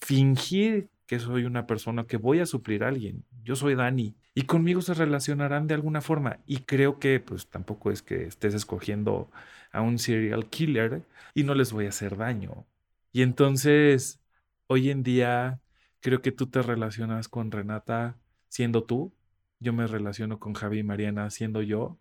fingir 0.00 0.88
que 1.06 1.20
soy 1.20 1.44
una 1.44 1.68
persona 1.68 2.08
que 2.08 2.16
voy 2.16 2.40
a 2.40 2.46
suplir 2.46 2.82
a 2.82 2.88
alguien. 2.88 3.22
Yo 3.44 3.54
soy 3.54 3.76
Dani 3.76 4.16
y 4.34 4.42
conmigo 4.42 4.80
se 4.82 4.94
relacionarán 4.94 5.68
de 5.68 5.74
alguna 5.74 6.00
forma 6.00 6.40
y 6.46 6.62
creo 6.62 6.98
que 6.98 7.20
pues 7.20 7.46
tampoco 7.46 7.92
es 7.92 8.02
que 8.02 8.24
estés 8.24 8.54
escogiendo 8.54 9.30
a 9.70 9.82
un 9.82 9.98
serial 9.98 10.46
killer 10.46 11.04
y 11.32 11.44
no 11.44 11.54
les 11.54 11.72
voy 11.72 11.86
a 11.86 11.90
hacer 11.90 12.16
daño. 12.16 12.66
Y 13.12 13.22
entonces, 13.22 14.18
hoy 14.66 14.90
en 14.90 15.04
día 15.04 15.60
creo 16.00 16.22
que 16.22 16.32
tú 16.32 16.48
te 16.48 16.60
relacionas 16.60 17.28
con 17.28 17.52
Renata 17.52 18.16
siendo 18.48 18.82
tú, 18.82 19.12
yo 19.60 19.72
me 19.72 19.86
relaciono 19.86 20.40
con 20.40 20.54
Javi 20.54 20.80
y 20.80 20.82
Mariana 20.82 21.30
siendo 21.30 21.62
yo 21.62 22.00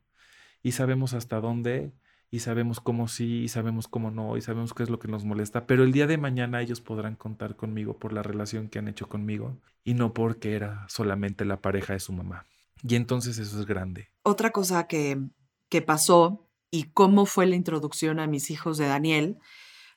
y 0.64 0.72
sabemos 0.72 1.14
hasta 1.14 1.40
dónde 1.40 1.92
y 2.30 2.40
sabemos 2.40 2.80
cómo 2.80 3.08
sí 3.08 3.44
y 3.44 3.48
sabemos 3.48 3.88
cómo 3.88 4.12
no 4.12 4.38
y 4.38 4.42
sabemos 4.42 4.74
qué 4.74 4.84
es 4.84 4.90
lo 4.90 5.00
que 5.00 5.08
nos 5.08 5.24
molesta, 5.24 5.66
pero 5.66 5.84
el 5.84 5.92
día 5.92 6.08
de 6.08 6.18
mañana 6.18 6.62
ellos 6.62 6.82
podrán 6.82 7.16
contar 7.16 7.56
conmigo 7.56 7.98
por 7.98 8.14
la 8.14 8.24
relación 8.24 8.68
que 8.68 8.80
han 8.80 8.88
hecho 8.88 9.08
conmigo 9.08 9.58
y 9.84 9.94
no 9.94 10.14
porque 10.14 10.54
era 10.54 10.86
solamente 10.90 11.46
la 11.46 11.62
pareja 11.62 11.94
de 11.94 12.00
su 12.00 12.12
mamá. 12.12 12.46
Y 12.84 12.96
entonces 12.96 13.38
eso 13.38 13.60
es 13.60 13.66
grande. 13.66 14.10
Otra 14.24 14.52
cosa 14.52 14.88
que, 14.88 15.20
que 15.70 15.82
pasó 15.82 16.48
y 16.70 16.84
cómo 16.92 17.26
fue 17.26 17.46
la 17.46 17.56
introducción 17.56 18.20
a 18.20 18.28
mis 18.28 18.52
hijos 18.52 18.78
de 18.78 18.88
Daniel. 18.88 19.40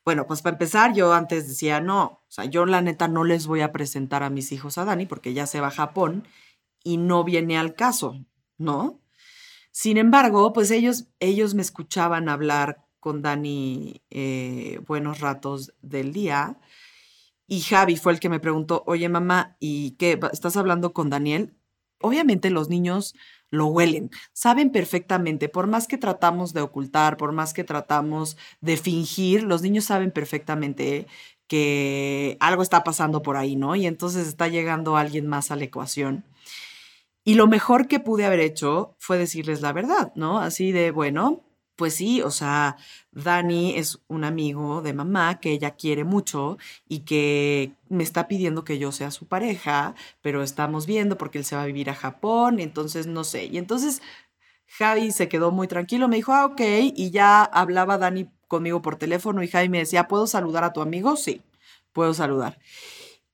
Bueno, 0.04 0.26
pues 0.26 0.40
para 0.40 0.54
empezar, 0.54 0.94
yo 0.94 1.12
antes 1.12 1.48
decía, 1.48 1.80
no, 1.80 2.04
o 2.04 2.24
sea, 2.28 2.44
yo 2.44 2.64
la 2.64 2.80
neta 2.80 3.08
no 3.08 3.24
les 3.24 3.46
voy 3.46 3.60
a 3.60 3.72
presentar 3.72 4.22
a 4.22 4.30
mis 4.30 4.52
hijos 4.52 4.78
a 4.78 4.84
Dani 4.84 5.06
porque 5.06 5.34
ya 5.34 5.46
se 5.46 5.60
va 5.60 5.68
a 5.68 5.72
Japón 5.72 6.26
y 6.82 6.96
no 6.96 7.24
viene 7.24 7.58
al 7.58 7.74
caso, 7.74 8.24
¿no? 8.56 8.99
Sin 9.72 9.96
embargo, 9.96 10.52
pues 10.52 10.70
ellos, 10.70 11.06
ellos 11.20 11.54
me 11.54 11.62
escuchaban 11.62 12.28
hablar 12.28 12.84
con 12.98 13.22
Dani 13.22 14.02
eh, 14.10 14.80
buenos 14.86 15.20
ratos 15.20 15.72
del 15.82 16.12
día. 16.12 16.58
Y 17.46 17.60
Javi 17.62 17.96
fue 17.96 18.12
el 18.12 18.20
que 18.20 18.28
me 18.28 18.40
preguntó, 18.40 18.84
oye 18.86 19.08
mamá, 19.08 19.56
¿y 19.58 19.92
qué? 19.92 20.18
¿Estás 20.32 20.56
hablando 20.56 20.92
con 20.92 21.10
Daniel? 21.10 21.54
Obviamente 22.00 22.50
los 22.50 22.68
niños 22.68 23.14
lo 23.50 23.66
huelen, 23.66 24.10
saben 24.32 24.70
perfectamente, 24.70 25.48
por 25.48 25.66
más 25.66 25.88
que 25.88 25.98
tratamos 25.98 26.54
de 26.54 26.60
ocultar, 26.60 27.16
por 27.16 27.32
más 27.32 27.52
que 27.52 27.64
tratamos 27.64 28.36
de 28.60 28.76
fingir, 28.76 29.42
los 29.42 29.62
niños 29.62 29.84
saben 29.86 30.12
perfectamente 30.12 31.08
que 31.48 32.36
algo 32.38 32.62
está 32.62 32.84
pasando 32.84 33.22
por 33.22 33.36
ahí, 33.36 33.56
¿no? 33.56 33.74
Y 33.74 33.86
entonces 33.86 34.28
está 34.28 34.46
llegando 34.46 34.96
alguien 34.96 35.26
más 35.26 35.50
a 35.50 35.56
la 35.56 35.64
ecuación. 35.64 36.24
Y 37.24 37.34
lo 37.34 37.46
mejor 37.46 37.86
que 37.86 38.00
pude 38.00 38.24
haber 38.24 38.40
hecho 38.40 38.96
fue 38.98 39.18
decirles 39.18 39.60
la 39.60 39.72
verdad, 39.72 40.12
¿no? 40.14 40.40
Así 40.40 40.72
de, 40.72 40.90
bueno, 40.90 41.44
pues 41.80 41.94
sí, 41.94 42.20
o 42.20 42.30
sea, 42.30 42.76
Dani 43.10 43.74
es 43.76 44.00
un 44.06 44.24
amigo 44.24 44.82
de 44.82 44.92
mamá 44.92 45.40
que 45.40 45.50
ella 45.50 45.76
quiere 45.76 46.04
mucho 46.04 46.58
y 46.86 47.00
que 47.00 47.72
me 47.88 48.02
está 48.02 48.28
pidiendo 48.28 48.64
que 48.64 48.78
yo 48.78 48.92
sea 48.92 49.10
su 49.10 49.26
pareja, 49.26 49.94
pero 50.20 50.42
estamos 50.42 50.84
viendo 50.84 51.16
porque 51.16 51.38
él 51.38 51.44
se 51.46 51.56
va 51.56 51.62
a 51.62 51.66
vivir 51.66 51.88
a 51.88 51.94
Japón, 51.94 52.60
entonces 52.60 53.06
no 53.06 53.24
sé. 53.24 53.46
Y 53.46 53.56
entonces 53.56 54.02
Javi 54.66 55.10
se 55.10 55.30
quedó 55.30 55.52
muy 55.52 55.68
tranquilo, 55.68 56.06
me 56.06 56.16
dijo, 56.16 56.34
ah, 56.34 56.44
ok, 56.44 56.60
y 56.94 57.10
ya 57.10 57.44
hablaba 57.44 57.96
Dani 57.96 58.28
conmigo 58.46 58.82
por 58.82 58.96
teléfono 58.96 59.42
y 59.42 59.48
Javi 59.48 59.70
me 59.70 59.78
decía, 59.78 60.06
¿puedo 60.06 60.26
saludar 60.26 60.64
a 60.64 60.74
tu 60.74 60.82
amigo? 60.82 61.16
Sí, 61.16 61.40
puedo 61.94 62.12
saludar. 62.12 62.58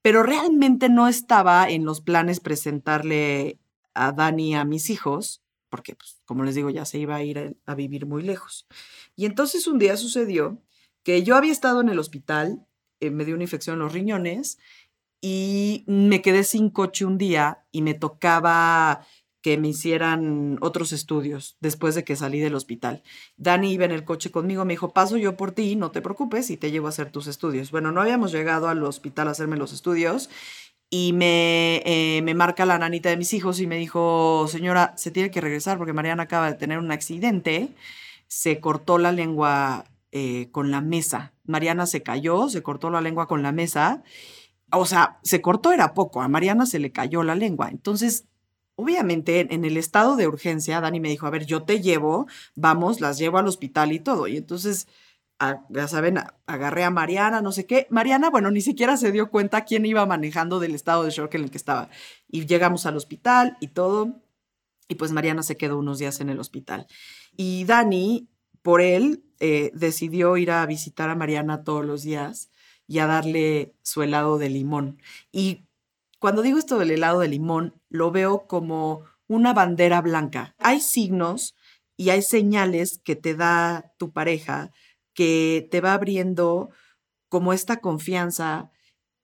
Pero 0.03 0.22
realmente 0.22 0.88
no 0.88 1.09
estaba 1.09 1.68
en 1.68 1.85
los 1.85 2.01
planes 2.01 2.38
presentarle 2.38 3.59
a 3.96 4.12
Dani 4.12 4.54
a 4.54 4.64
mis 4.64 4.90
hijos, 4.90 5.42
porque, 5.68 5.94
pues, 5.94 6.20
como 6.24 6.44
les 6.44 6.54
digo, 6.54 6.70
ya 6.70 6.85
se 6.85 6.98
iba 6.98 7.16
a 7.16 7.22
ir 7.22 7.56
a, 7.64 7.74
vivir 7.74 8.06
muy 8.06 8.22
lejos. 8.22 8.66
Y 9.16 9.26
entonces 9.26 9.66
un 9.66 9.78
día 9.78 9.96
sucedió 9.96 10.62
que 11.02 11.22
yo 11.22 11.37
había 11.37 11.52
estado 11.52 11.80
en 11.80 11.88
el 11.88 11.98
hospital, 11.98 12.66
eh, 13.00 13.11
me 13.11 13.24
dio 13.24 13.35
una 13.35 13.44
infección 13.44 13.74
en 13.74 13.80
los 13.80 13.92
riñones 13.92 14.59
y 15.20 15.85
me 15.87 16.22
quedé 16.22 16.44
sin 16.44 16.70
coche 16.70 17.04
un 17.04 17.18
día 17.18 17.64
y 17.72 17.82
me 17.82 17.94
tocaba 17.94 19.06
que 19.46 19.59
me 19.59 19.68
hicieran 19.68 20.59
otros 20.61 20.90
estudios 20.90 21.56
después 21.61 21.94
de 21.94 22.02
que 22.02 22.16
salí 22.16 22.40
del 22.40 22.56
hospital. 22.56 23.04
Dani 23.37 23.72
iba 23.72 23.85
en 23.85 23.92
el 23.92 24.04
coche 24.04 24.32
conmigo, 24.32 24.64
me 24.64 24.72
dijo, 24.72 24.92
paso 24.92 25.16
yo 25.16 25.37
por 25.37 25.52
ti, 25.52 25.76
no 25.76 25.92
te 25.92 26.02
preocupes 26.02 26.50
y 26.50 26.56
te 26.56 26.72
llevo 26.72 26.88
a 26.88 26.90
hacer 26.90 27.12
tus 27.12 27.28
estudios. 27.28 27.70
Bueno, 27.70 27.92
no 27.92 28.00
habíamos 28.00 28.32
llegado 28.32 28.66
al 28.68 28.82
hospital 28.82 29.28
a 29.28 29.30
hacerme 29.30 29.56
los 29.56 29.72
estudios 29.72 30.30
y 30.90 31.12
me, 31.12 31.83
eh, 31.85 32.22
me, 32.22 32.35
marca 32.35 32.64
la 32.64 32.79
nanita 32.79 33.09
de 33.09 33.16
mis 33.16 33.33
hijos 33.35 33.61
y 33.61 33.66
me 33.66 33.77
dijo, 33.77 34.46
señora, 34.49 34.94
se 34.96 35.11
tiene 35.11 35.31
que 35.31 35.40
regresar 35.40 35.79
porque 35.79 35.92
Mariana 35.92 36.25
acaba 36.25 36.51
de 36.51 36.57
tener 36.57 36.79
un 36.79 36.92
accidente, 36.92 37.70
se 38.29 38.61
cortó 38.61 38.99
la 38.99 39.12
lengua 39.12 39.85
eh, 40.12 40.49
con 40.53 40.70
la 40.70 40.81
mesa. 40.81 41.35
Mariana 41.44 41.87
se 41.87 42.03
cayó, 42.03 42.49
se 42.49 42.62
cortó 42.62 42.90
la 42.90 43.01
lengua 43.01 43.27
con 43.29 43.42
la 43.42 43.53
mesa. 43.53 44.03
O 44.72 44.87
sea, 44.87 45.18
se 45.22 45.42
cortó 45.42 45.72
era 45.72 45.94
poco, 45.94 46.22
a 46.22 46.29
Mariana 46.29 46.66
se 46.66 46.79
le 46.79 46.92
cayó 46.92 47.22
la 47.22 47.35
lengua. 47.35 47.68
Entonces, 47.70 48.27
obviamente, 48.77 49.53
en 49.53 49.64
el 49.64 49.77
estado 49.77 50.16
de 50.16 50.29
urgencia, 50.29 50.81
Dani 50.81 51.01
me 51.01 51.09
dijo, 51.09 51.27
a 51.27 51.31
ver, 51.31 51.46
yo 51.46 51.64
te 51.64 51.81
llevo, 51.81 52.27
vamos, 52.55 53.01
las 53.01 53.18
llevo 53.18 53.38
al 53.38 53.49
hospital 53.49 53.92
y 53.92 54.01
todo. 54.01 54.29
Y 54.29 54.37
entonces 54.37 54.88
ya 55.68 55.88
saben, 55.88 56.18
agarré 56.46 56.85
a 56.85 56.90
Mariana, 56.90 57.42
no 57.42 57.53
sé 57.53 57.66
qué. 57.66 57.87
Mariana, 57.90 58.31
bueno, 58.31 58.51
ni 58.51 58.61
siquiera 58.61 58.96
se 58.96 59.12
dio 59.12 59.31
cuenta 59.31 59.64
quién 59.64 59.85
iba 59.85 60.07
manejando 60.07 60.61
del 60.61 60.75
estado 60.75 61.05
de 61.05 61.11
shock 61.11 61.35
en 61.35 61.44
el 61.44 61.51
que 61.51 61.59
estaba. 61.59 61.90
Y 62.29 62.46
llegamos 62.46 62.87
al 62.87 62.96
hospital 62.96 63.57
y 63.61 63.68
todo. 63.68 64.22
Y 64.88 64.94
pues 64.94 65.12
Mariana 65.12 65.42
se 65.42 65.57
quedó 65.57 65.79
unos 65.79 65.99
días 65.99 66.20
en 66.20 66.31
el 66.31 66.40
hospital. 66.40 66.87
Y 67.37 67.64
Dani, 67.64 68.29
por 68.62 68.81
él, 68.81 69.25
eh, 69.40 69.70
decidió 69.75 70.37
ir 70.37 70.51
a 70.51 70.64
visitar 70.64 71.11
a 71.11 71.16
Mariana 71.16 71.64
todos 71.64 71.85
los 71.85 72.03
días 72.03 72.51
y 72.87 73.01
a 73.01 73.07
darle 73.07 73.75
su 73.83 74.03
helado 74.03 74.38
de 74.38 74.49
limón. 74.49 75.03
Y 75.33 75.66
cuando 76.18 76.42
digo 76.42 76.59
esto 76.59 76.79
del 76.79 76.92
helado 76.92 77.20
de 77.20 77.29
limón, 77.29 77.75
lo 77.90 78.11
veo 78.11 78.46
como 78.46 79.05
una 79.27 79.53
bandera 79.53 80.01
blanca. 80.01 80.55
Hay 80.59 80.81
signos 80.81 81.55
y 81.96 82.11
hay 82.11 82.22
señales 82.22 83.01
que 83.05 83.16
te 83.16 83.35
da 83.35 83.92
tu 83.99 84.12
pareja 84.12 84.72
que 85.16 85.66
te 85.70 85.81
va 85.81 85.94
abriendo 85.94 86.70
como 87.29 87.52
esta 87.52 87.79
confianza 87.79 88.70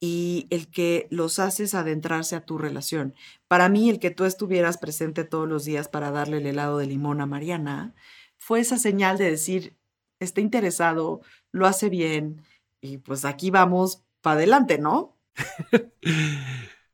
y 0.00 0.48
el 0.50 0.68
que 0.68 1.07
los 1.11 1.38
haces 1.38 1.74
adentrarse 1.74 2.35
a 2.35 2.44
tu 2.44 2.59
relación. 2.59 3.14
Para 3.46 3.68
mí, 3.68 3.88
el 3.88 4.00
que 4.00 4.11
tú 4.11 4.24
estuvieras 4.24 4.78
presente 4.78 5.22
todos 5.22 5.48
los 5.48 5.64
días 5.64 5.87
para 5.88 6.11
darle 6.11 6.38
el 6.38 6.46
helado 6.46 6.78
de 6.78 6.87
limón 6.87 7.20
a 7.20 7.26
Mariana 7.26 7.94
fue 8.38 8.59
esa 8.59 8.78
señal 8.78 9.18
de 9.18 9.31
decir, 9.31 9.76
está 10.18 10.40
interesado, 10.40 11.20
lo 11.52 11.66
hace 11.66 11.88
bien 11.88 12.42
y 12.81 12.98
pues 12.98 13.24
aquí 13.24 13.50
vamos 13.50 14.02
para 14.20 14.38
adelante, 14.38 14.78
¿no? 14.78 15.16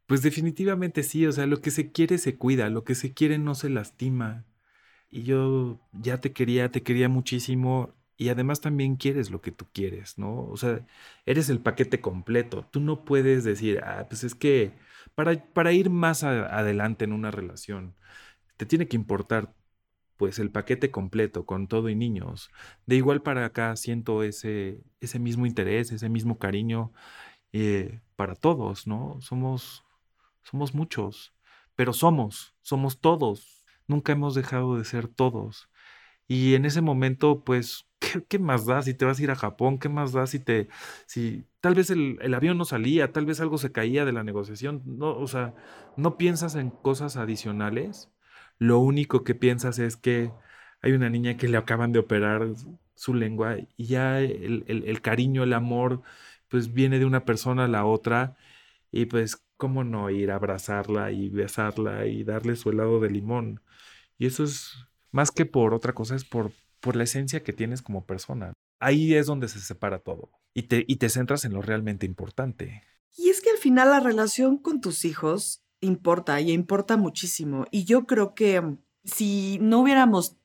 Pues 0.07 0.23
definitivamente 0.23 1.03
sí, 1.03 1.27
o 1.27 1.33
sea, 1.33 1.45
lo 1.45 1.61
que 1.61 1.71
se 1.71 1.93
quiere 1.93 2.17
se 2.17 2.39
cuida, 2.39 2.71
lo 2.71 2.83
que 2.83 2.95
se 2.95 3.13
quiere 3.13 3.37
no 3.37 3.55
se 3.55 3.69
lastima. 3.69 4.47
Y 5.11 5.25
yo 5.25 5.81
ya 5.93 6.19
te 6.19 6.33
quería, 6.33 6.71
te 6.71 6.83
quería 6.83 7.11
muchísimo 7.11 7.95
y 8.19 8.31
además 8.31 8.61
también 8.61 8.97
quieres 8.97 9.31
lo 9.31 9.41
que 9.41 9.53
tú 9.53 9.67
quieres, 9.73 10.19
¿no? 10.19 10.45
O 10.49 10.57
sea, 10.59 10.85
eres 11.27 11.49
el 11.51 11.61
paquete 11.61 12.01
completo. 12.01 12.67
Tú 12.71 12.81
no 12.81 13.05
puedes 13.05 13.45
decir, 13.45 13.81
ah, 13.85 14.07
pues 14.09 14.25
es 14.25 14.35
que 14.35 14.73
para, 15.15 15.45
para 15.55 15.73
ir 15.73 15.91
más 15.91 16.25
adelante 16.25 17.05
en 17.05 17.13
una 17.13 17.31
relación, 17.31 17.95
te 18.57 18.67
tiene 18.67 18.89
que 18.89 18.97
importar 18.97 19.55
pues 20.19 20.39
el 20.41 20.51
paquete 20.51 20.91
completo 20.91 21.47
con 21.47 21.69
todo 21.69 21.89
y 21.89 21.95
niños. 21.95 22.51
De 22.87 22.97
igual 22.97 23.23
para 23.23 23.47
acá 23.47 23.77
siento 23.77 24.25
ese, 24.25 24.83
ese 25.01 25.19
mismo 25.21 25.47
interés, 25.47 25.93
ese 25.93 26.09
mismo 26.09 26.39
cariño 26.39 26.93
eh, 27.53 28.01
para 28.17 28.35
todos, 28.35 28.87
¿no? 28.87 29.19
Somos, 29.21 29.85
somos 30.43 30.75
muchos, 30.75 31.35
pero 31.77 31.93
somos, 31.93 32.55
somos 32.63 33.01
todos. 33.01 33.65
Nunca 33.87 34.13
hemos 34.13 34.35
dejado 34.35 34.77
de 34.77 34.85
ser 34.85 35.09
todos. 35.09 35.71
Y 36.27 36.55
en 36.55 36.67
ese 36.67 36.83
momento, 36.83 37.45
pues, 37.45 37.88
¿qué, 38.29 38.39
más 38.39 38.67
da 38.67 38.83
si 38.83 38.95
te 38.95 39.05
vas 39.05 39.19
a 39.19 39.23
ir 39.23 39.31
a 39.31 39.37
Japón? 39.37 39.79
¿Qué 39.79 39.89
más 39.89 40.13
da 40.13 40.27
si 40.27 40.39
te, 40.39 40.69
si 41.07 41.45
tal 41.61 41.75
vez 41.75 41.91
el, 41.91 42.19
el, 42.23 42.35
avión 42.35 42.59
no 42.59 42.65
salía, 42.65 43.13
tal 43.13 43.27
vez 43.27 43.41
algo 43.41 43.59
se 43.59 43.73
caía 43.73 44.05
de 44.05 44.13
la 44.13 44.25
negociación? 44.25 44.83
No, 44.87 45.17
o 45.17 45.27
sea, 45.27 45.55
no 45.97 46.17
piensas 46.19 46.55
en 46.55 46.71
cosas 46.71 47.17
adicionales 47.17 48.11
lo 48.59 48.81
único 48.81 49.25
que 49.25 49.35
piensas 49.35 49.79
es 49.79 49.97
que 49.97 50.33
hay 50.83 50.93
una 50.93 51.11
niña 51.11 51.37
que 51.37 51.49
le 51.49 51.57
acaban 51.57 51.93
de 51.93 52.01
operar 52.01 52.49
su 52.95 53.15
lengua 53.15 53.57
y 53.77 53.87
ya 53.87 54.21
el, 54.21 55.01
cariño, 55.03 55.45
el 55.45 55.53
amor, 55.55 56.03
pues 56.49 56.73
viene 56.73 56.99
de 56.99 57.05
una 57.07 57.25
persona 57.25 57.65
a 57.65 57.69
la 57.69 57.85
otra 57.85 58.37
y 58.91 59.07
pues 59.07 59.45
cómo 59.57 59.85
no 59.85 60.11
ir 60.11 60.31
a 60.31 60.37
abrazarla 60.37 61.13
y 61.13 61.29
besarla 61.31 62.07
y 62.07 62.25
darle 62.25 62.57
su 62.57 62.71
helado 62.71 63.01
de 63.01 63.11
limón. 63.11 63.63
Y 64.19 64.27
eso 64.27 64.45
es 64.45 64.87
más 65.13 65.31
que 65.31 65.47
por 65.47 65.75
otra 65.75 65.95
cosa, 65.95 66.17
es 66.17 66.25
por, 66.25 66.53
por 66.81 66.97
la 66.97 67.05
esencia 67.05 67.43
que 67.43 67.53
tienes 67.53 67.83
como 67.83 68.07
persona. 68.07 68.53
Ahí 68.81 69.15
es 69.15 69.27
donde 69.27 69.49
se 69.49 69.61
separa 69.61 69.99
todo 69.99 70.31
y 70.55 70.65
te, 70.65 70.85
y 70.87 70.97
te 70.97 71.09
centras 71.09 71.45
en 71.45 71.53
lo 71.53 71.63
realmente 71.63 72.07
importante. 72.07 72.83
Y 73.17 73.31
es 73.31 73.41
que 73.41 73.51
al 73.51 73.59
final 73.59 73.91
la 73.91 74.01
relación 74.01 74.59
con 74.59 74.81
tus 74.81 75.05
hijos 75.05 75.63
importa 75.81 76.41
y 76.41 76.53
importa 76.53 76.97
muchísimo. 76.97 77.67
Y 77.71 77.85
yo 77.85 78.07
creo 78.07 78.35
que 78.35 78.61
mm, 78.61 78.79
si 79.05 79.59
no 79.61 79.81
hubiéramos 79.81 80.37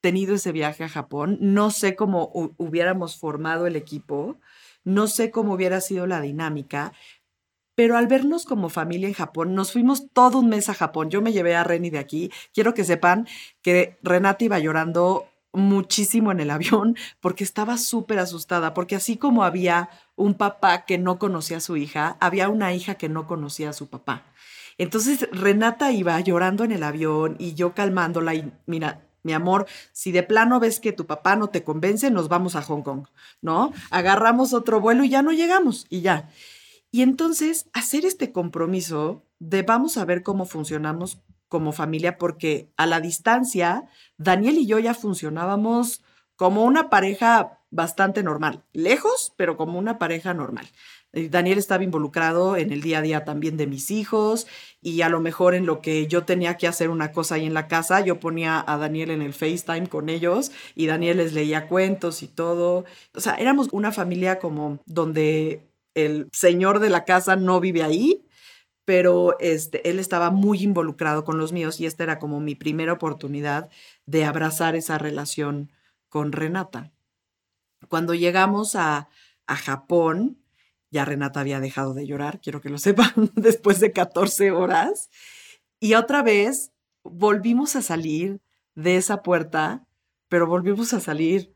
tenido 0.00 0.34
ese 0.34 0.52
viaje 0.52 0.84
a 0.84 0.88
Japón, 0.88 1.38
no 1.40 1.70
sé 1.70 1.96
cómo 1.96 2.30
hubiéramos 2.56 3.18
formado 3.18 3.66
el 3.66 3.76
equipo, 3.76 4.38
no 4.84 5.06
sé 5.06 5.30
cómo 5.30 5.54
hubiera 5.54 5.80
sido 5.80 6.06
la 6.06 6.20
dinámica, 6.20 6.92
pero 7.74 7.96
al 7.96 8.08
vernos 8.08 8.44
como 8.44 8.70
familia 8.70 9.06
en 9.08 9.14
Japón, 9.14 9.54
nos 9.54 9.72
fuimos 9.72 10.10
todo 10.12 10.40
un 10.40 10.48
mes 10.48 10.68
a 10.68 10.74
Japón. 10.74 11.10
Yo 11.10 11.22
me 11.22 11.32
llevé 11.32 11.54
a 11.54 11.62
Reni 11.62 11.90
de 11.90 12.00
aquí. 12.00 12.30
Quiero 12.52 12.74
que 12.74 12.84
sepan 12.84 13.28
que 13.62 13.98
Renata 14.02 14.44
iba 14.44 14.58
llorando 14.58 15.27
muchísimo 15.52 16.32
en 16.32 16.40
el 16.40 16.50
avión 16.50 16.96
porque 17.20 17.44
estaba 17.44 17.78
súper 17.78 18.18
asustada, 18.18 18.74
porque 18.74 18.96
así 18.96 19.16
como 19.16 19.44
había 19.44 19.90
un 20.16 20.34
papá 20.34 20.84
que 20.84 20.98
no 20.98 21.18
conocía 21.18 21.58
a 21.58 21.60
su 21.60 21.76
hija, 21.76 22.16
había 22.20 22.48
una 22.48 22.74
hija 22.74 22.96
que 22.96 23.08
no 23.08 23.26
conocía 23.26 23.70
a 23.70 23.74
su 23.74 23.88
papá. 23.88 24.24
Entonces 24.78 25.28
Renata 25.32 25.90
iba 25.92 26.18
llorando 26.20 26.64
en 26.64 26.72
el 26.72 26.82
avión 26.82 27.36
y 27.38 27.54
yo 27.54 27.74
calmándola 27.74 28.34
y 28.34 28.52
mira, 28.66 29.04
mi 29.24 29.32
amor, 29.32 29.66
si 29.92 30.12
de 30.12 30.22
plano 30.22 30.60
ves 30.60 30.80
que 30.80 30.92
tu 30.92 31.06
papá 31.06 31.36
no 31.36 31.48
te 31.48 31.64
convence, 31.64 32.10
nos 32.10 32.28
vamos 32.28 32.54
a 32.54 32.62
Hong 32.62 32.82
Kong, 32.82 33.06
¿no? 33.42 33.72
Agarramos 33.90 34.52
otro 34.52 34.80
vuelo 34.80 35.02
y 35.04 35.08
ya 35.08 35.22
no 35.22 35.32
llegamos 35.32 35.86
y 35.90 36.02
ya. 36.02 36.30
Y 36.90 37.02
entonces 37.02 37.68
hacer 37.72 38.04
este 38.04 38.32
compromiso 38.32 39.24
de 39.40 39.62
vamos 39.62 39.98
a 39.98 40.04
ver 40.04 40.22
cómo 40.22 40.46
funcionamos 40.46 41.20
como 41.48 41.72
familia, 41.72 42.18
porque 42.18 42.70
a 42.76 42.86
la 42.86 43.00
distancia, 43.00 43.86
Daniel 44.16 44.58
y 44.58 44.66
yo 44.66 44.78
ya 44.78 44.94
funcionábamos 44.94 46.02
como 46.36 46.64
una 46.64 46.88
pareja 46.88 47.58
bastante 47.70 48.22
normal, 48.22 48.64
lejos, 48.72 49.32
pero 49.36 49.56
como 49.56 49.78
una 49.78 49.98
pareja 49.98 50.34
normal. 50.34 50.66
Eh, 51.12 51.28
Daniel 51.28 51.58
estaba 51.58 51.84
involucrado 51.84 52.56
en 52.56 52.70
el 52.70 52.82
día 52.82 52.98
a 52.98 53.02
día 53.02 53.24
también 53.24 53.56
de 53.56 53.66
mis 53.66 53.90
hijos 53.90 54.46
y 54.82 55.00
a 55.02 55.08
lo 55.08 55.20
mejor 55.20 55.54
en 55.54 55.66
lo 55.66 55.80
que 55.80 56.06
yo 56.06 56.24
tenía 56.24 56.56
que 56.56 56.68
hacer 56.68 56.90
una 56.90 57.12
cosa 57.12 57.36
ahí 57.36 57.46
en 57.46 57.54
la 57.54 57.66
casa, 57.66 58.00
yo 58.00 58.20
ponía 58.20 58.62
a 58.66 58.76
Daniel 58.76 59.10
en 59.10 59.22
el 59.22 59.32
FaceTime 59.32 59.88
con 59.88 60.08
ellos 60.08 60.52
y 60.74 60.86
Daniel 60.86 61.18
les 61.18 61.32
leía 61.32 61.66
cuentos 61.66 62.22
y 62.22 62.28
todo. 62.28 62.84
O 63.14 63.20
sea, 63.20 63.34
éramos 63.34 63.68
una 63.72 63.92
familia 63.92 64.38
como 64.38 64.80
donde 64.86 65.68
el 65.94 66.28
señor 66.32 66.78
de 66.78 66.90
la 66.90 67.04
casa 67.04 67.36
no 67.36 67.60
vive 67.60 67.82
ahí, 67.82 68.27
pero 68.88 69.38
este, 69.38 69.86
él 69.90 69.98
estaba 69.98 70.30
muy 70.30 70.62
involucrado 70.62 71.22
con 71.22 71.36
los 71.36 71.52
míos 71.52 71.78
y 71.78 71.84
esta 71.84 72.04
era 72.04 72.18
como 72.18 72.40
mi 72.40 72.54
primera 72.54 72.94
oportunidad 72.94 73.68
de 74.06 74.24
abrazar 74.24 74.76
esa 74.76 74.96
relación 74.96 75.70
con 76.08 76.32
Renata. 76.32 76.90
Cuando 77.88 78.14
llegamos 78.14 78.76
a, 78.76 79.10
a 79.46 79.56
Japón, 79.56 80.38
ya 80.90 81.04
Renata 81.04 81.40
había 81.40 81.60
dejado 81.60 81.92
de 81.92 82.06
llorar, 82.06 82.40
quiero 82.40 82.62
que 82.62 82.70
lo 82.70 82.78
sepan, 82.78 83.30
después 83.34 83.78
de 83.78 83.92
14 83.92 84.52
horas. 84.52 85.10
Y 85.80 85.92
otra 85.92 86.22
vez 86.22 86.72
volvimos 87.02 87.76
a 87.76 87.82
salir 87.82 88.40
de 88.74 88.96
esa 88.96 89.22
puerta, 89.22 89.86
pero 90.30 90.46
volvimos 90.46 90.94
a 90.94 91.00
salir 91.00 91.52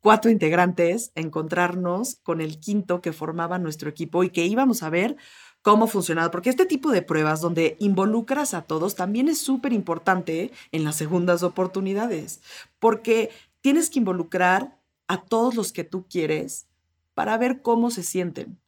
cuatro 0.00 0.30
integrantes, 0.30 1.12
a 1.16 1.20
encontrarnos 1.20 2.16
con 2.16 2.42
el 2.42 2.60
quinto 2.60 3.00
que 3.00 3.14
formaba 3.14 3.58
nuestro 3.58 3.88
equipo 3.88 4.22
y 4.22 4.28
que 4.28 4.44
íbamos 4.44 4.82
a 4.82 4.90
ver 4.90 5.16
cómo 5.64 5.86
funcionaba, 5.86 6.30
porque 6.30 6.50
este 6.50 6.66
tipo 6.66 6.92
de 6.92 7.00
pruebas 7.00 7.40
donde 7.40 7.76
involucras 7.80 8.52
a 8.52 8.62
todos 8.62 8.96
también 8.96 9.28
es 9.28 9.38
súper 9.38 9.72
importante 9.72 10.52
en 10.72 10.84
las 10.84 10.94
segundas 10.94 11.42
oportunidades, 11.42 12.42
porque 12.78 13.30
tienes 13.62 13.88
que 13.88 13.98
involucrar 13.98 14.78
a 15.08 15.22
todos 15.22 15.54
los 15.54 15.72
que 15.72 15.82
tú 15.82 16.04
quieres 16.06 16.66
para 17.14 17.38
ver 17.38 17.62
cómo 17.62 17.90
se 17.90 18.02
sienten. 18.02 18.58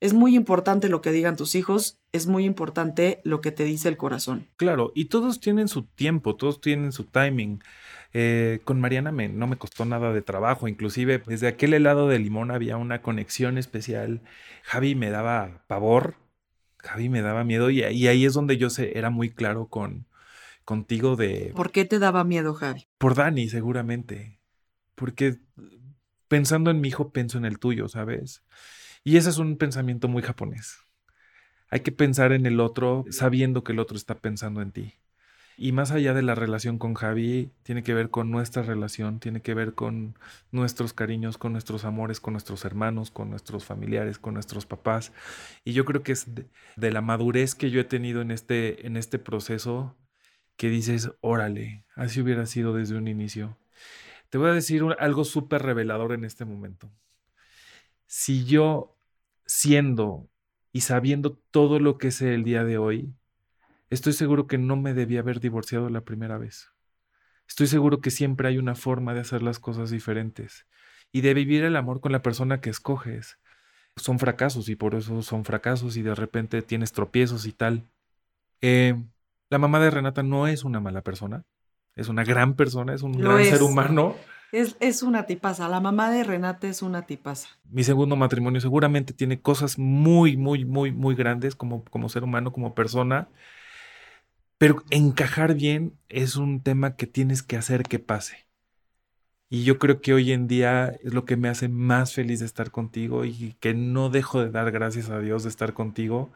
Es 0.00 0.14
muy 0.14 0.34
importante 0.34 0.88
lo 0.88 1.02
que 1.02 1.12
digan 1.12 1.36
tus 1.36 1.54
hijos, 1.54 2.00
es 2.12 2.26
muy 2.26 2.46
importante 2.46 3.20
lo 3.24 3.42
que 3.42 3.52
te 3.52 3.64
dice 3.64 3.90
el 3.90 3.98
corazón. 3.98 4.48
Claro, 4.56 4.90
y 4.94 5.04
todos 5.04 5.38
tienen 5.38 5.68
su 5.68 5.82
tiempo, 5.82 6.34
todos 6.34 6.62
tienen 6.62 6.92
su 6.92 7.04
timing. 7.04 7.62
Eh, 8.14 8.60
con 8.64 8.80
Mariana 8.80 9.12
me, 9.12 9.28
no 9.28 9.46
me 9.46 9.58
costó 9.58 9.84
nada 9.84 10.14
de 10.14 10.22
trabajo, 10.22 10.66
inclusive 10.66 11.22
desde 11.26 11.46
aquel 11.46 11.74
helado 11.74 12.08
de 12.08 12.18
limón 12.18 12.50
había 12.50 12.78
una 12.78 13.02
conexión 13.02 13.58
especial. 13.58 14.22
Javi 14.62 14.94
me 14.94 15.10
daba 15.10 15.62
pavor, 15.66 16.16
Javi 16.82 17.08
me 17.08 17.22
daba 17.22 17.44
miedo 17.44 17.70
y, 17.70 17.82
ahí 17.82 18.24
es 18.24 18.34
donde 18.34 18.56
yo 18.56 18.70
sé, 18.70 18.98
era 18.98 19.10
muy 19.10 19.30
claro 19.30 19.68
con 19.68 20.06
contigo 20.64 21.16
de... 21.16 21.52
¿Por 21.56 21.72
qué 21.72 21.84
te 21.84 21.98
daba 21.98 22.24
miedo, 22.24 22.54
Javi? 22.54 22.86
Por 22.98 23.14
Dani, 23.14 23.48
seguramente. 23.48 24.38
Porque 24.94 25.38
pensando 26.28 26.70
en 26.70 26.80
mi 26.80 26.88
hijo, 26.88 27.12
pienso 27.12 27.38
en 27.38 27.44
el 27.44 27.58
tuyo, 27.58 27.88
¿sabes? 27.88 28.44
Y 29.04 29.16
ese 29.16 29.30
es 29.30 29.38
un 29.38 29.56
pensamiento 29.56 30.08
muy 30.08 30.22
japonés. 30.22 30.78
Hay 31.68 31.80
que 31.80 31.92
pensar 31.92 32.32
en 32.32 32.46
el 32.46 32.60
otro 32.60 33.04
sabiendo 33.10 33.64
que 33.64 33.72
el 33.72 33.78
otro 33.78 33.96
está 33.96 34.14
pensando 34.14 34.62
en 34.62 34.72
ti. 34.72 34.94
Y 35.56 35.72
más 35.72 35.90
allá 35.90 36.14
de 36.14 36.22
la 36.22 36.34
relación 36.34 36.78
con 36.78 36.94
Javi, 36.94 37.50
tiene 37.62 37.82
que 37.82 37.94
ver 37.94 38.10
con 38.10 38.30
nuestra 38.30 38.62
relación, 38.62 39.20
tiene 39.20 39.42
que 39.42 39.54
ver 39.54 39.74
con 39.74 40.16
nuestros 40.50 40.92
cariños, 40.92 41.38
con 41.38 41.52
nuestros 41.52 41.84
amores, 41.84 42.20
con 42.20 42.34
nuestros 42.34 42.64
hermanos, 42.64 43.10
con 43.10 43.30
nuestros 43.30 43.64
familiares, 43.64 44.18
con 44.18 44.34
nuestros 44.34 44.66
papás. 44.66 45.12
Y 45.64 45.72
yo 45.72 45.84
creo 45.84 46.02
que 46.02 46.12
es 46.12 46.26
de, 46.34 46.90
la 46.90 47.00
madurez 47.00 47.54
que 47.54 47.70
yo 47.70 47.80
he 47.80 47.84
tenido 47.84 48.22
en 48.22 48.30
este, 48.30 48.86
en 48.86 48.96
este 48.96 49.18
proceso 49.18 49.96
que 50.56 50.68
dices, 50.68 51.12
órale, 51.20 51.84
así 51.96 52.20
hubiera 52.20 52.46
sido 52.46 52.74
desde 52.74 52.96
un 52.96 53.08
inicio. 53.08 53.58
Te 54.30 54.38
voy 54.38 54.50
a 54.50 54.54
decir 54.54 54.82
algo 54.98 55.24
súper 55.24 55.62
revelador 55.62 56.12
en 56.12 56.24
este 56.24 56.44
momento 56.44 56.90
si 58.12 58.44
yo 58.44 58.94
siendo 59.46 60.28
y 60.70 60.82
sabiendo 60.82 61.32
todo 61.50 61.78
lo 61.78 61.96
que 61.96 62.10
sé 62.10 62.34
el 62.34 62.44
día 62.44 62.62
de 62.62 62.76
hoy, 62.76 63.14
estoy 63.94 64.12
seguro 64.12 64.46
que 64.46 64.58
no 64.58 64.76
me 64.76 64.94
debía 64.94 65.20
haber 65.20 65.40
divorciado 65.40 65.88
la 65.90 66.00
primera 66.00 66.38
vez. 66.38 66.70
Estoy 67.46 67.66
seguro 67.66 68.00
que 68.00 68.10
siempre 68.10 68.48
hay 68.48 68.58
una 68.58 68.74
forma 68.74 69.14
de 69.14 69.20
hacer 69.20 69.42
las 69.42 69.58
cosas 69.58 69.90
diferentes 69.90 70.66
y 71.12 71.20
de 71.20 71.34
vivir 71.34 71.64
el 71.64 71.76
amor 71.76 72.00
con 72.00 72.12
la 72.12 72.22
persona 72.22 72.60
que 72.60 72.70
escoges. 72.70 73.38
Son 73.96 74.18
fracasos 74.18 74.68
y 74.70 74.76
por 74.76 74.94
eso 74.94 75.22
son 75.22 75.44
fracasos 75.44 75.96
y 75.96 76.02
de 76.02 76.14
repente 76.14 76.62
tienes 76.62 76.92
tropiezos 76.92 77.44
y 77.46 77.52
tal. 77.52 77.86
Eh, 78.62 78.94
la 79.50 79.58
mamá 79.58 79.80
de 79.80 79.90
Renata 79.90 80.22
no 80.22 80.46
es 80.46 80.64
una 80.64 80.80
mala 80.80 81.02
persona, 81.02 81.44
es 81.94 82.08
una 82.08 82.24
gran 82.24 82.54
persona, 82.54 82.94
es 82.94 83.02
un 83.02 83.12
gran 83.12 83.44
ser 83.44 83.62
humano. 83.62 84.16
Es, 84.52 85.02
una 85.02 85.24
tipaza. 85.24 85.68
La 85.68 85.80
mamá 85.80 86.10
de 86.10 86.24
Renate 86.24 86.68
es 86.68 86.82
una 86.82 87.02
tipaza. 87.06 87.48
Mi 87.70 87.84
segundo 87.84 88.16
matrimonio 88.16 88.60
seguramente 88.60 89.14
tiene 89.14 89.40
cosas 89.40 89.78
muy, 89.78 90.36
muy, 90.36 90.64
muy, 90.66 90.92
muy 90.92 91.14
grandes 91.14 91.56
como, 91.56 91.84
como 91.84 92.10
ser 92.10 92.22
humano, 92.22 92.52
como 92.52 92.74
persona. 92.74 93.28
Pero 94.62 94.84
encajar 94.90 95.56
bien 95.56 95.98
es 96.08 96.36
un 96.36 96.60
tema 96.60 96.94
que 96.94 97.08
tienes 97.08 97.42
que 97.42 97.56
hacer 97.56 97.82
que 97.82 97.98
pase. 97.98 98.46
Y 99.50 99.64
yo 99.64 99.76
creo 99.80 100.00
que 100.00 100.14
hoy 100.14 100.30
en 100.30 100.46
día 100.46 100.96
es 101.02 101.12
lo 101.12 101.24
que 101.24 101.36
me 101.36 101.48
hace 101.48 101.68
más 101.68 102.14
feliz 102.14 102.38
de 102.38 102.46
estar 102.46 102.70
contigo 102.70 103.24
y 103.24 103.56
que 103.58 103.74
no 103.74 104.08
dejo 104.08 104.40
de 104.40 104.52
dar 104.52 104.70
gracias 104.70 105.10
a 105.10 105.18
Dios 105.18 105.42
de 105.42 105.48
estar 105.48 105.74
contigo. 105.74 106.30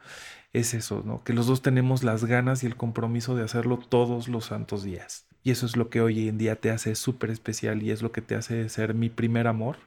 Es 0.51 0.73
eso, 0.73 1.03
¿no? 1.05 1.23
Que 1.23 1.31
los 1.31 1.47
dos 1.47 1.61
tenemos 1.61 2.03
las 2.03 2.25
ganas 2.25 2.63
y 2.63 2.65
el 2.65 2.75
compromiso 2.75 3.33
de 3.33 3.45
hacerlo 3.45 3.77
todos 3.77 4.27
los 4.27 4.43
santos 4.43 4.83
días. 4.83 5.25
Y 5.41 5.51
eso 5.51 5.65
es 5.65 5.77
lo 5.77 5.89
que 5.89 6.01
hoy 6.01 6.27
en 6.27 6.37
día 6.37 6.57
te 6.57 6.69
hace 6.69 6.95
súper 6.95 7.29
especial 7.29 7.81
y 7.81 7.91
es 7.91 8.01
lo 8.01 8.11
que 8.11 8.21
te 8.21 8.35
hace 8.35 8.67
ser 8.67 8.93
mi 8.93 9.07
primer 9.07 9.47
amor 9.47 9.77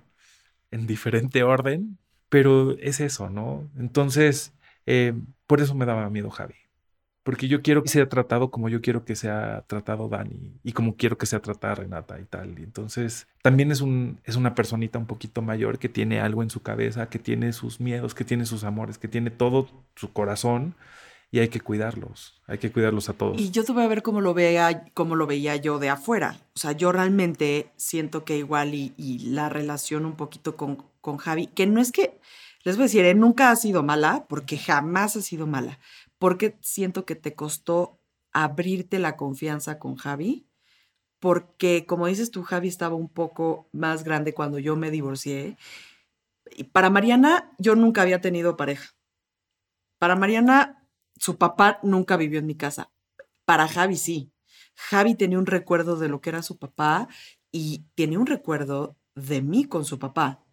en 0.70 0.86
diferente 0.86 1.42
orden. 1.42 1.98
Pero 2.30 2.70
es 2.78 3.00
eso, 3.00 3.28
¿no? 3.28 3.68
Entonces, 3.78 4.54
eh, 4.86 5.12
por 5.46 5.60
eso 5.60 5.74
me 5.74 5.84
daba 5.84 6.08
miedo 6.08 6.30
Javi 6.30 6.54
porque 7.22 7.48
yo 7.48 7.60
quiero 7.62 7.82
que 7.82 7.90
sea 7.90 8.08
tratado 8.08 8.50
como 8.50 8.68
yo 8.68 8.80
quiero 8.80 9.04
que 9.04 9.14
sea 9.14 9.64
tratado 9.66 10.08
Dani 10.08 10.58
y 10.62 10.72
como 10.72 10.96
quiero 10.96 11.18
que 11.18 11.26
sea 11.26 11.40
tratada 11.40 11.74
Renata 11.74 12.18
y 12.18 12.24
tal. 12.24 12.58
Y 12.58 12.62
entonces 12.62 13.26
también 13.42 13.70
es, 13.70 13.80
un, 13.80 14.20
es 14.24 14.36
una 14.36 14.54
personita 14.54 14.98
un 14.98 15.06
poquito 15.06 15.42
mayor 15.42 15.78
que 15.78 15.88
tiene 15.88 16.20
algo 16.20 16.42
en 16.42 16.50
su 16.50 16.62
cabeza, 16.62 17.10
que 17.10 17.18
tiene 17.18 17.52
sus 17.52 17.80
miedos, 17.80 18.14
que 18.14 18.24
tiene 18.24 18.46
sus 18.46 18.64
amores, 18.64 18.98
que 18.98 19.08
tiene 19.08 19.30
todo 19.30 19.68
su 19.96 20.12
corazón 20.12 20.74
y 21.30 21.38
hay 21.38 21.48
que 21.48 21.60
cuidarlos, 21.60 22.40
hay 22.46 22.58
que 22.58 22.72
cuidarlos 22.72 23.08
a 23.08 23.12
todos. 23.12 23.40
Y 23.40 23.50
yo 23.50 23.64
te 23.64 23.72
voy 23.72 23.84
a 23.84 23.88
ver 23.88 24.02
cómo 24.02 24.20
lo, 24.20 24.34
vea, 24.34 24.84
cómo 24.94 25.14
lo 25.14 25.26
veía 25.26 25.56
yo 25.56 25.78
de 25.78 25.90
afuera. 25.90 26.36
O 26.56 26.58
sea, 26.58 26.72
yo 26.72 26.90
realmente 26.90 27.70
siento 27.76 28.24
que 28.24 28.36
igual 28.36 28.74
y, 28.74 29.18
la 29.30 29.48
relación 29.48 30.06
un 30.06 30.16
poquito 30.16 30.56
con, 30.56 30.84
con 31.00 31.18
Javi, 31.18 31.46
que 31.46 31.66
no 31.66 31.80
es 31.80 31.92
que, 31.92 32.18
les 32.64 32.76
voy 32.76 32.82
a 32.82 32.86
decir, 32.86 33.04
¿eh? 33.04 33.14
nunca 33.14 33.50
ha 33.50 33.56
sido 33.56 33.82
mala, 33.82 34.24
porque 34.28 34.58
jamás 34.58 35.16
ha 35.16 35.22
sido 35.22 35.46
mala 35.46 35.78
porque 36.20 36.58
siento 36.60 37.06
que 37.06 37.16
te 37.16 37.34
costó 37.34 37.98
abrirte 38.30 38.98
la 38.98 39.16
confianza 39.16 39.78
con 39.78 39.96
Javi, 39.96 40.46
porque 41.18 41.86
como 41.86 42.06
dices 42.06 42.30
tú, 42.30 42.42
Javi 42.42 42.68
estaba 42.68 42.94
un 42.94 43.08
poco 43.08 43.70
más 43.72 44.04
grande 44.04 44.34
cuando 44.34 44.58
yo 44.58 44.76
me 44.76 44.90
divorcié. 44.90 45.56
Y 46.50 46.64
para 46.64 46.90
Mariana, 46.90 47.50
yo 47.58 47.74
nunca 47.74 48.02
había 48.02 48.20
tenido 48.20 48.58
pareja. 48.58 48.94
Para 49.98 50.14
Mariana, 50.14 50.86
su 51.16 51.38
papá 51.38 51.80
nunca 51.82 52.18
vivió 52.18 52.38
en 52.38 52.46
mi 52.46 52.54
casa. 52.54 52.92
Para 53.46 53.66
Javi 53.66 53.96
sí. 53.96 54.30
Javi 54.74 55.14
tenía 55.14 55.38
un 55.38 55.46
recuerdo 55.46 55.96
de 55.96 56.08
lo 56.08 56.20
que 56.20 56.30
era 56.30 56.42
su 56.42 56.58
papá 56.58 57.08
y 57.50 57.86
tiene 57.94 58.18
un 58.18 58.26
recuerdo 58.26 58.98
de 59.14 59.40
mí 59.40 59.64
con 59.64 59.86
su 59.86 59.98
papá. 59.98 60.44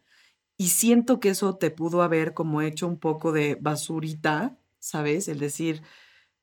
Y 0.57 0.69
siento 0.69 1.19
que 1.19 1.29
eso 1.29 1.57
te 1.57 1.71
pudo 1.71 2.03
haber 2.03 2.33
como 2.33 2.61
hecho 2.61 2.87
un 2.87 2.99
poco 2.99 3.33
de 3.33 3.57
basurita 3.59 4.56
¿sabes? 4.79 5.27
El 5.27 5.39
decir, 5.39 5.81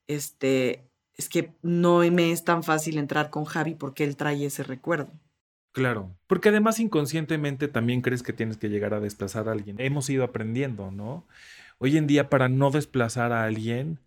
este, 0.07 0.89
es 1.17 1.29
que 1.29 1.53
no 1.63 1.99
me 1.99 2.33
es 2.33 2.45
tan 2.45 2.63
fácil 2.63 2.99
entrar 2.99 3.31
con 3.31 3.45
Javi 3.45 3.75
porque 3.75 4.05
él 4.05 4.17
trae 4.17 4.45
ese 4.45 4.63
recuerdo. 4.63 5.13
Claro, 5.73 6.17
porque 6.29 6.51
además 6.51 6.79
inconscientemente 6.79 7.67
también 7.67 8.01
crees 8.01 8.23
que 8.23 8.33
tienes 8.33 8.57
que 8.57 8.69
llegar 8.69 8.95
a 8.95 9.01
desplazar 9.01 9.49
a 9.49 9.53
alguien. 9.53 9.81
Hemos 9.81 10.09
ido 10.09 10.23
aprendiendo, 10.23 10.93
¿no? 10.93 11.27
Hoy 11.79 11.97
en 11.97 12.07
día 12.07 12.31
para 12.31 12.49
no 12.49 12.71
desplazar 12.71 13.33
a 13.33 13.45
alguien, 13.45 13.99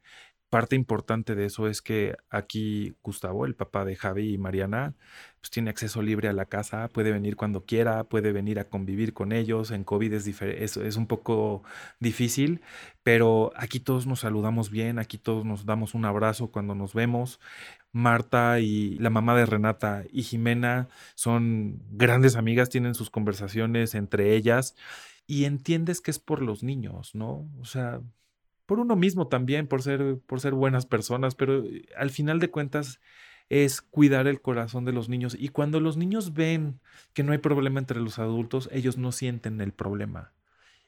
parte 0.50 0.76
importante 0.76 1.36
de 1.36 1.45
eso 1.45 1.68
es 1.68 1.82
que 1.82 2.16
aquí 2.30 2.95
Gustavo, 3.04 3.45
el 3.45 3.56
papá 3.56 3.86
de 3.86 3.95
Javi 3.95 4.34
y 4.34 4.38
Mariana, 4.38 4.95
pues 5.41 5.52
tiene 5.52 5.70
acceso 5.70 6.02
libre 6.02 6.30
a 6.30 6.34
la 6.34 6.45
casa, 6.45 6.88
puede 6.89 7.12
venir 7.12 7.36
cuando 7.36 7.66
quiera, 7.66 8.06
puede 8.06 8.32
venir 8.32 8.60
a 8.60 8.70
convivir 8.70 9.14
con 9.14 9.32
ellos. 9.32 9.72
En 9.72 9.84
COVID 9.84 10.14
es, 10.14 10.28
es, 10.28 10.78
es, 10.78 10.95
un 10.98 11.08
poco 11.08 11.64
difícil, 12.00 12.62
pero 13.04 13.52
aquí 13.56 13.80
todos 13.80 14.08
nos 14.08 14.22
saludamos 14.22 14.70
bien, 14.72 15.00
aquí 15.00 15.18
todos 15.18 15.45
nos 15.45 15.66
damos 15.66 15.93
un 15.93 16.06
abrazo 16.06 16.52
cuando 16.52 16.76
nos 16.76 16.93
vemos. 16.93 17.39
Marta 17.91 18.60
y 18.60 18.98
la 19.00 19.10
mamá 19.10 19.36
de 19.36 19.45
Renata 19.45 20.04
y 20.12 20.24
Jimena 20.24 20.88
son 21.16 21.82
grandes 21.91 22.36
amigas, 22.36 22.70
tienen 22.70 22.95
sus 22.95 23.10
conversaciones 23.10 23.95
entre 23.95 24.36
ellas 24.36 24.76
y 25.26 25.45
entiendes 25.45 26.02
que 26.02 26.12
es 26.12 26.20
por 26.20 26.41
los 26.41 26.64
niños, 26.64 27.16
¿no? 27.16 27.50
O 27.60 27.66
sea, 27.66 28.02
por 28.68 28.80
uno 28.80 28.95
mismo 28.95 29.28
también, 29.28 29.65
por 29.65 29.82
ser, 29.82 30.20
por 30.28 30.39
ser 30.39 30.53
buenas 30.53 30.86
personas, 30.86 31.34
pero 31.34 31.63
eh, 31.63 31.88
al 31.97 32.11
final 32.11 32.39
de 32.39 32.51
cuentas 32.51 32.99
es 33.49 33.82
cuidar 33.82 34.28
el 34.28 34.41
corazón 34.41 34.86
de 34.86 34.91
los 34.91 35.09
niños. 35.09 35.36
Y 35.39 35.49
cuando 35.49 35.80
los 35.80 35.97
niños 35.97 36.34
ven 36.34 36.80
que 37.13 37.24
no 37.24 37.32
hay 37.32 37.38
problema 37.39 37.80
entre 37.80 37.99
los 37.99 38.20
adultos, 38.20 38.70
ellos 38.72 38.97
no 38.97 39.11
sienten 39.11 39.61
el 39.61 39.72
problema. 39.72 40.34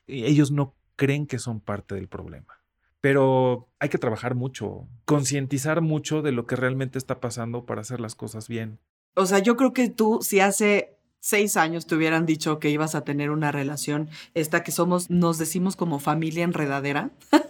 Ellos 0.07 0.51
no 0.51 0.75
creen 0.95 1.25
que 1.25 1.39
son 1.39 1.61
parte 1.61 1.95
del 1.95 2.09
problema. 2.09 2.59
Pero 3.01 3.69
hay 3.80 3.88
que 3.88 3.97
trabajar 3.97 4.36
mucho, 4.36 4.89
concientizar 5.05 5.80
mucho 5.80 6.21
de 6.21 6.34
lo 6.34 6.45
que 6.45 6.57
realmente 6.57 6.97
está 6.97 7.21
pasando 7.21 7.65
para 7.65 7.82
hacer 7.82 8.01
las 8.01 8.15
cosas 8.15 8.49
bien. 8.49 8.80
O 9.15 9.25
sea, 9.25 9.39
yo 9.39 9.55
creo 9.55 9.71
que 9.71 9.89
tú, 9.89 10.19
si 10.21 10.41
hace 10.41 10.99
seis 11.21 11.57
años 11.57 11.86
te 11.86 11.95
hubieran 11.95 12.25
dicho 12.25 12.59
que 12.59 12.69
ibas 12.69 12.95
a 12.95 13.03
tener 13.03 13.32
una 13.32 13.51
relación, 13.51 14.09
esta 14.34 14.63
que 14.63 14.71
somos, 14.71 15.09
nos 15.09 15.38
decimos 15.38 15.75
como 15.75 15.99
familia 15.99 16.43
enredadera, 16.43 17.11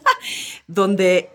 donde 0.67 1.29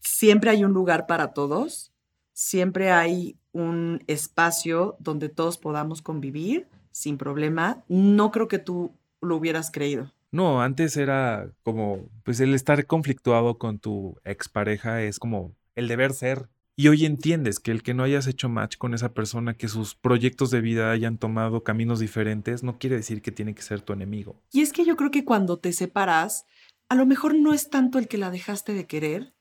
siempre 0.00 0.50
hay 0.50 0.64
un 0.64 0.72
lugar 0.72 1.06
para 1.06 1.32
todos, 1.32 1.92
siempre 2.32 2.90
hay 2.90 3.36
un 3.52 4.02
espacio 4.06 4.96
donde 5.00 5.28
todos 5.28 5.58
podamos 5.58 6.02
convivir 6.02 6.68
sin 6.92 7.18
problema. 7.18 7.84
No 7.88 8.30
creo 8.30 8.48
que 8.48 8.58
tú 8.58 8.92
lo 9.20 9.36
hubieras 9.36 9.70
creído. 9.70 10.12
No, 10.30 10.60
antes 10.60 10.96
era 10.96 11.50
como, 11.62 12.08
pues 12.22 12.40
el 12.40 12.54
estar 12.54 12.86
conflictuado 12.86 13.58
con 13.58 13.78
tu 13.78 14.16
expareja 14.24 15.02
es 15.02 15.18
como 15.18 15.54
el 15.74 15.88
deber 15.88 16.12
ser. 16.12 16.48
Y 16.76 16.86
hoy 16.86 17.06
entiendes 17.06 17.58
que 17.58 17.72
el 17.72 17.82
que 17.82 17.92
no 17.92 18.04
hayas 18.04 18.28
hecho 18.28 18.48
match 18.48 18.76
con 18.76 18.94
esa 18.94 19.12
persona, 19.12 19.54
que 19.54 19.66
sus 19.66 19.96
proyectos 19.96 20.52
de 20.52 20.60
vida 20.60 20.92
hayan 20.92 21.18
tomado 21.18 21.64
caminos 21.64 21.98
diferentes, 21.98 22.62
no 22.62 22.78
quiere 22.78 22.94
decir 22.94 23.20
que 23.20 23.32
tiene 23.32 23.52
que 23.52 23.62
ser 23.62 23.80
tu 23.80 23.92
enemigo. 23.92 24.40
Y 24.52 24.60
es 24.60 24.72
que 24.72 24.84
yo 24.84 24.96
creo 24.96 25.10
que 25.10 25.24
cuando 25.24 25.58
te 25.58 25.72
separas, 25.72 26.46
a 26.88 26.94
lo 26.94 27.06
mejor 27.06 27.34
no 27.34 27.52
es 27.52 27.70
tanto 27.70 27.98
el 27.98 28.08
que 28.08 28.18
la 28.18 28.30
dejaste 28.30 28.72
de 28.72 28.86
querer, 28.86 29.34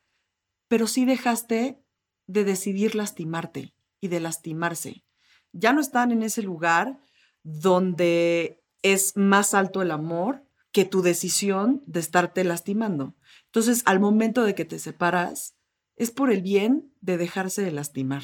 pero 0.68 0.88
sí 0.88 1.06
dejaste 1.06 1.82
de 2.28 2.44
decidir 2.44 2.96
lastimarte 2.96 3.74
y 4.02 4.10
de 4.10 4.20
lastimarse. 4.20 5.06
Ya 5.54 5.74
no 5.74 5.82
están 5.82 6.12
en 6.12 6.24
ese 6.24 6.44
lugar 6.44 7.00
donde 7.44 8.62
es 8.82 9.16
más 9.16 9.54
alto 9.54 9.82
el 9.82 9.92
amor 9.92 10.44
que 10.72 10.86
tu 10.86 11.02
decisión 11.02 11.82
de 11.88 12.02
estarte 12.02 12.44
lastimando. 12.44 13.16
Entonces, 13.46 13.82
al 13.86 14.00
momento 14.00 14.44
de 14.44 14.54
que 14.54 14.66
te 14.66 14.80
separas, 14.80 15.56
es 15.96 16.12
por 16.12 16.32
el 16.32 16.42
bien 16.42 16.94
de 17.02 17.18
dejarse 17.18 17.64
de 17.64 17.72
lastimar, 17.72 18.24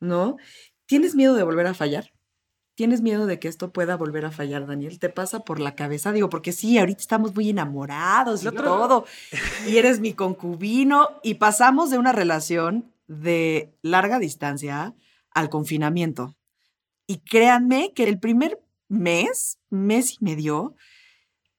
¿no? 0.00 0.36
¿Tienes 0.86 1.14
miedo 1.14 1.34
de 1.34 1.44
volver 1.44 1.66
a 1.66 1.74
fallar? 1.74 2.12
¿Tienes 2.76 3.00
miedo 3.00 3.24
de 3.24 3.38
que 3.38 3.48
esto 3.48 3.72
pueda 3.72 3.96
volver 3.96 4.26
a 4.26 4.30
fallar, 4.30 4.66
Daniel? 4.66 4.98
¿Te 4.98 5.08
pasa 5.08 5.40
por 5.40 5.60
la 5.60 5.74
cabeza? 5.74 6.12
Digo, 6.12 6.28
porque 6.28 6.52
sí, 6.52 6.78
ahorita 6.78 7.00
estamos 7.00 7.34
muy 7.34 7.48
enamorados 7.48 8.44
y 8.44 8.50
todo, 8.50 9.06
y 9.66 9.78
eres 9.78 9.98
mi 9.98 10.12
concubino, 10.12 11.08
y 11.22 11.34
pasamos 11.34 11.90
de 11.90 11.96
una 11.96 12.12
relación 12.12 12.92
de 13.08 13.74
larga 13.80 14.18
distancia 14.18 14.94
al 15.30 15.48
confinamiento. 15.48 16.36
Y 17.06 17.18
créanme 17.20 17.94
que 17.94 18.04
el 18.04 18.18
primer 18.18 18.60
mes, 18.88 19.58
mes 19.70 20.18
y 20.20 20.24
medio, 20.24 20.74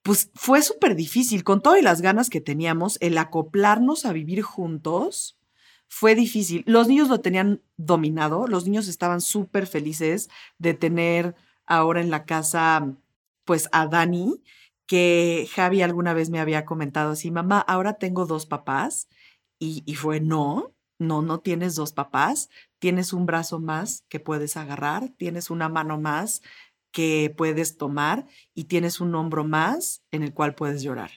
pues 0.03 0.30
fue 0.36 0.61
súper 0.61 0.95
difícil, 0.95 1.43
con 1.43 1.61
todas 1.61 1.82
las 1.82 2.01
ganas 2.01 2.30
que 2.30 2.41
teníamos, 2.41 2.99
el 3.01 3.18
acoplarnos 3.18 4.05
a 4.05 4.13
vivir 4.13 4.43
juntos 4.43 5.36
fue 5.88 6.15
difícil. 6.15 6.63
Los 6.67 6.88
niños 6.88 7.09
lo 7.09 7.21
tenían 7.21 7.61
dominado, 7.77 8.47
los 8.47 8.65
niños 8.65 8.88
estaban 8.88 9.21
súper 9.21 9.67
felices 9.67 10.29
de 10.57 10.73
tener 10.73 11.35
ahora 11.65 12.01
en 12.01 12.09
la 12.09 12.25
casa, 12.25 12.95
pues 13.45 13.69
a 13.71 13.88
Dani, 13.88 14.41
que 14.85 15.47
Javi 15.53 15.81
alguna 15.81 16.13
vez 16.13 16.29
me 16.29 16.39
había 16.39 16.65
comentado 16.65 17.11
así, 17.11 17.31
mamá, 17.31 17.59
ahora 17.59 17.93
tengo 17.93 18.25
dos 18.25 18.45
papás, 18.45 19.09
y, 19.59 19.83
y 19.85 19.95
fue 19.95 20.19
no, 20.19 20.73
no, 20.99 21.21
no 21.21 21.39
tienes 21.39 21.75
dos 21.75 21.93
papás, 21.93 22.49
tienes 22.79 23.13
un 23.13 23.25
brazo 23.25 23.59
más 23.59 24.05
que 24.09 24.19
puedes 24.19 24.57
agarrar, 24.57 25.09
tienes 25.17 25.49
una 25.49 25.69
mano 25.69 25.99
más 25.99 26.41
que 26.91 27.33
puedes 27.35 27.77
tomar 27.77 28.25
y 28.53 28.65
tienes 28.65 28.99
un 29.01 29.13
hombro 29.15 29.43
más 29.43 30.03
en 30.11 30.23
el 30.23 30.33
cual 30.33 30.55
puedes 30.55 30.81
llorar. 30.83 31.11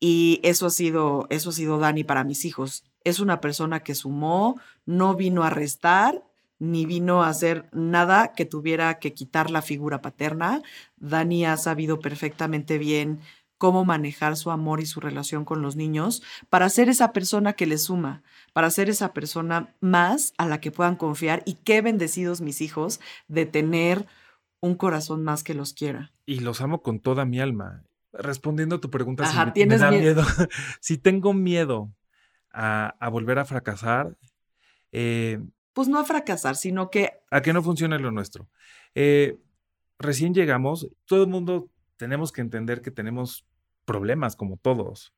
Y 0.00 0.40
eso 0.42 0.66
ha 0.66 0.70
sido, 0.70 1.26
eso 1.30 1.50
ha 1.50 1.52
sido 1.52 1.78
Dani 1.78 2.04
para 2.04 2.24
mis 2.24 2.44
hijos. 2.44 2.84
Es 3.04 3.20
una 3.20 3.40
persona 3.40 3.80
que 3.80 3.94
sumó, 3.94 4.60
no 4.86 5.14
vino 5.14 5.42
a 5.42 5.50
restar, 5.50 6.22
ni 6.58 6.86
vino 6.86 7.22
a 7.22 7.28
hacer 7.28 7.68
nada 7.72 8.32
que 8.32 8.44
tuviera 8.44 8.98
que 8.98 9.14
quitar 9.14 9.50
la 9.50 9.62
figura 9.62 10.02
paterna. 10.02 10.62
Dani 10.96 11.44
ha 11.46 11.56
sabido 11.56 12.00
perfectamente 12.00 12.78
bien 12.78 13.20
cómo 13.58 13.84
manejar 13.84 14.36
su 14.36 14.50
amor 14.50 14.80
y 14.80 14.86
su 14.86 15.00
relación 15.00 15.44
con 15.44 15.62
los 15.62 15.76
niños 15.76 16.22
para 16.48 16.68
ser 16.68 16.88
esa 16.88 17.12
persona 17.12 17.52
que 17.52 17.66
les 17.66 17.82
suma, 17.82 18.22
para 18.52 18.70
ser 18.70 18.88
esa 18.88 19.12
persona 19.12 19.74
más 19.80 20.32
a 20.38 20.46
la 20.46 20.60
que 20.60 20.70
puedan 20.70 20.96
confiar 20.96 21.42
y 21.44 21.54
qué 21.54 21.82
bendecidos 21.82 22.40
mis 22.40 22.60
hijos 22.60 23.00
de 23.26 23.46
tener 23.46 24.06
un 24.60 24.74
corazón 24.74 25.24
más 25.24 25.42
que 25.42 25.54
los 25.54 25.72
quiera. 25.72 26.12
Y 26.24 26.40
los 26.40 26.60
amo 26.60 26.82
con 26.82 27.00
toda 27.00 27.24
mi 27.24 27.40
alma. 27.40 27.84
Respondiendo 28.12 28.76
a 28.76 28.80
tu 28.80 28.90
pregunta, 28.90 29.26
si 29.26 29.52
¿tienes 29.52 29.82
miedo? 29.90 30.24
si 30.80 30.96
tengo 30.96 31.34
miedo 31.34 31.92
a, 32.52 33.08
volver 33.10 33.38
a 33.38 33.44
fracasar. 33.44 34.16
Eh, 34.92 35.40
pues 35.72 35.88
no 35.88 35.98
a 35.98 36.04
fracasar, 36.04 36.56
sino 36.56 36.90
que... 36.90 37.12
A 37.30 37.40
que 37.40 37.52
no 37.52 37.62
funcione 37.62 37.98
lo 37.98 38.10
nuestro. 38.10 38.48
Eh, 38.94 39.38
recién 39.98 40.34
llegamos, 40.34 40.88
todo 41.04 41.22
el 41.22 41.28
mundo 41.28 41.70
tenemos 41.96 42.32
que 42.32 42.40
entender 42.40 42.80
que 42.80 42.90
tenemos 42.90 43.44
problemas 43.84 44.36
como 44.36 44.56
todos. 44.56 45.14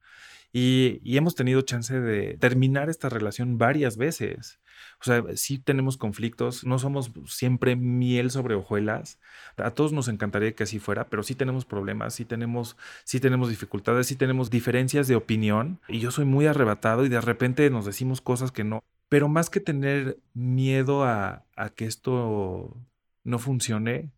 Y, 0.53 1.01
hemos 1.17 1.35
tenido 1.35 1.63
chance 1.63 2.01
de 2.01 2.37
terminar 2.39 2.91
esta 2.91 3.09
relación 3.09 3.59
varias 3.59 3.97
veces. 3.97 4.59
O 5.01 5.05
sea, 5.05 5.23
sí 5.35 5.59
tenemos 5.59 5.97
conflictos, 5.97 6.65
no 6.65 6.79
somos 6.79 7.13
siempre 7.27 7.77
miel 7.77 8.31
sobre 8.31 8.55
hojuelas. 8.55 9.19
A 9.57 9.71
todos 9.71 9.93
nos 9.93 10.09
encantaría 10.09 10.55
que 10.55 10.65
así 10.65 10.79
fuera, 10.79 11.09
pero 11.09 11.23
sí 11.23 11.35
tenemos 11.35 11.65
problemas, 11.65 12.15
sí 12.15 12.25
tenemos, 12.25 12.77
sí 13.05 13.21
tenemos 13.21 13.49
dificultades, 13.49 14.07
sí 14.09 14.17
tenemos 14.17 14.51
diferencias 14.51 15.07
de 15.07 15.17
opinión. 15.17 15.81
Y 15.89 16.01
yo 16.01 16.11
soy 16.11 16.25
muy 16.25 16.47
arrebatado 16.47 17.05
y 17.05 17.09
de 17.09 17.21
repente 17.21 17.71
nos 17.71 17.85
decimos 17.85 18.21
cosas 18.21 18.51
que 18.51 18.65
no. 18.65 18.83
Pero 19.09 19.29
más 19.29 19.51
que 19.51 19.61
tener 19.61 20.19
miedo 20.35 21.05
a, 21.05 21.45
a 21.57 21.71
que 21.71 21.85
esto 21.87 22.77
no 23.25 23.39
funcione, 23.39 24.11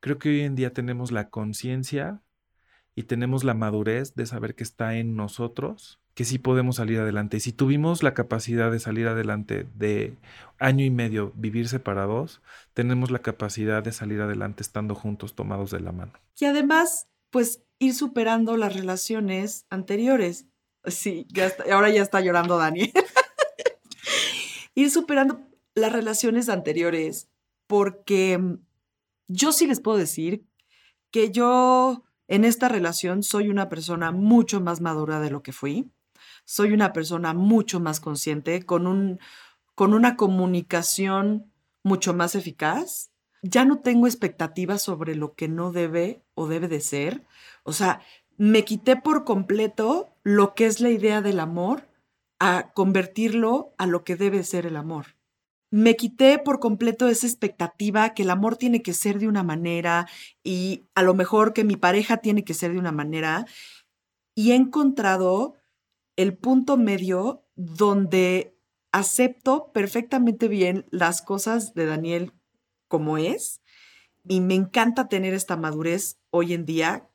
creo 0.00 0.18
que 0.18 0.28
hoy 0.30 0.40
en 0.42 0.54
día 0.54 0.72
tenemos 0.72 1.12
la 1.12 1.30
conciencia 1.30 2.20
y 2.94 3.04
tenemos 3.04 3.44
la 3.44 3.54
madurez 3.54 4.14
de 4.14 4.26
saber 4.26 4.54
que 4.54 4.62
está 4.62 4.96
en 4.96 5.16
nosotros, 5.16 6.00
que 6.14 6.24
sí 6.24 6.38
podemos 6.38 6.76
salir 6.76 7.00
adelante. 7.00 7.38
Y 7.38 7.40
si 7.40 7.52
tuvimos 7.52 8.02
la 8.02 8.14
capacidad 8.14 8.70
de 8.70 8.78
salir 8.78 9.08
adelante 9.08 9.66
de 9.74 10.16
año 10.58 10.84
y 10.84 10.90
medio, 10.90 11.32
vivir 11.34 11.68
separados, 11.68 12.40
tenemos 12.72 13.10
la 13.10 13.18
capacidad 13.18 13.82
de 13.82 13.92
salir 13.92 14.20
adelante 14.20 14.62
estando 14.62 14.94
juntos, 14.94 15.34
tomados 15.34 15.72
de 15.72 15.80
la 15.80 15.92
mano. 15.92 16.12
Y 16.38 16.44
además, 16.44 17.08
pues 17.30 17.62
ir 17.80 17.94
superando 17.94 18.56
las 18.56 18.74
relaciones 18.74 19.66
anteriores. 19.70 20.46
Sí, 20.84 21.26
ya 21.30 21.52
ahora 21.72 21.90
ya 21.90 22.02
está 22.02 22.20
llorando 22.20 22.58
Dani. 22.58 22.92
ir 24.76 24.90
superando 24.90 25.40
las 25.74 25.92
relaciones 25.92 26.48
anteriores, 26.48 27.28
porque 27.66 28.40
yo 29.26 29.52
sí 29.52 29.66
les 29.66 29.80
puedo 29.80 29.98
decir 29.98 30.46
que 31.10 31.32
yo 31.32 32.03
en 32.28 32.44
esta 32.44 32.68
relación 32.68 33.22
soy 33.22 33.48
una 33.48 33.68
persona 33.68 34.12
mucho 34.12 34.60
más 34.60 34.80
madura 34.80 35.20
de 35.20 35.30
lo 35.30 35.42
que 35.42 35.52
fui. 35.52 35.90
Soy 36.44 36.72
una 36.72 36.92
persona 36.92 37.34
mucho 37.34 37.80
más 37.80 38.00
consciente, 38.00 38.64
con, 38.64 38.86
un, 38.86 39.18
con 39.74 39.94
una 39.94 40.16
comunicación 40.16 41.50
mucho 41.82 42.14
más 42.14 42.34
eficaz. 42.34 43.10
Ya 43.42 43.64
no 43.64 43.78
tengo 43.80 44.06
expectativas 44.06 44.82
sobre 44.82 45.14
lo 45.14 45.34
que 45.34 45.48
no 45.48 45.72
debe 45.72 46.22
o 46.34 46.46
debe 46.48 46.68
de 46.68 46.80
ser. 46.80 47.26
O 47.62 47.72
sea, 47.72 48.00
me 48.36 48.64
quité 48.64 48.96
por 48.96 49.24
completo 49.24 50.14
lo 50.22 50.54
que 50.54 50.66
es 50.66 50.80
la 50.80 50.90
idea 50.90 51.20
del 51.20 51.40
amor 51.40 51.88
a 52.38 52.72
convertirlo 52.74 53.74
a 53.78 53.86
lo 53.86 54.04
que 54.04 54.16
debe 54.16 54.42
ser 54.44 54.66
el 54.66 54.76
amor 54.76 55.06
me 55.74 55.96
quité 55.96 56.38
por 56.38 56.60
completo 56.60 57.08
esa 57.08 57.26
expectativa 57.26 58.14
que 58.14 58.22
el 58.22 58.30
amor 58.30 58.56
tiene 58.56 58.80
que 58.80 58.94
ser 58.94 59.18
de 59.18 59.26
una 59.26 59.42
manera 59.42 60.06
y 60.44 60.84
a 60.94 61.02
lo 61.02 61.14
mejor 61.14 61.52
que 61.52 61.64
mi 61.64 61.74
pareja 61.74 62.18
tiene 62.18 62.44
que 62.44 62.54
ser 62.54 62.74
de 62.74 62.78
una 62.78 62.92
manera 62.92 63.44
y 64.36 64.52
he 64.52 64.54
encontrado 64.54 65.56
el 66.14 66.36
punto 66.36 66.76
medio 66.76 67.42
donde 67.56 68.56
acepto 68.92 69.72
perfectamente 69.72 70.46
bien 70.46 70.86
las 70.90 71.22
cosas 71.22 71.74
de 71.74 71.86
Daniel 71.86 72.32
como 72.86 73.18
es 73.18 73.60
y 74.28 74.42
me 74.42 74.54
encanta 74.54 75.08
tener 75.08 75.34
esta 75.34 75.56
madurez 75.56 76.20
hoy 76.30 76.54
en 76.54 76.66
día 76.66 77.08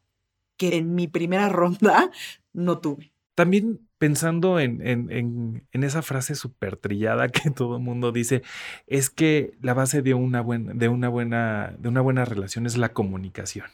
que 0.57 0.75
en 0.75 0.95
mi 0.95 1.07
primera 1.07 1.47
ronda 1.59 2.11
no 2.51 2.79
tuve. 2.79 3.13
También 3.35 3.88
pensando 3.99 4.59
en, 4.59 4.81
en, 4.85 5.67
en, 5.71 5.83
esa 5.83 6.01
frase 6.01 6.33
súper 6.33 6.77
trillada 6.77 7.29
que 7.29 7.51
todo 7.55 7.77
el 7.77 7.83
mundo 7.83 8.11
dice, 8.11 8.41
es 8.87 9.09
que 9.09 9.57
la 9.61 9.75
base 9.75 10.01
de 10.01 10.15
una, 10.15 10.41
buena, 10.41 10.73
de, 10.73 10.87
una 10.87 11.09
buena, 11.09 11.75
de 11.77 11.89
una 11.89 12.01
buena 12.01 12.25
relación 12.25 12.65
es 12.65 12.77
la 12.77 12.93
comunicación. 12.93 13.67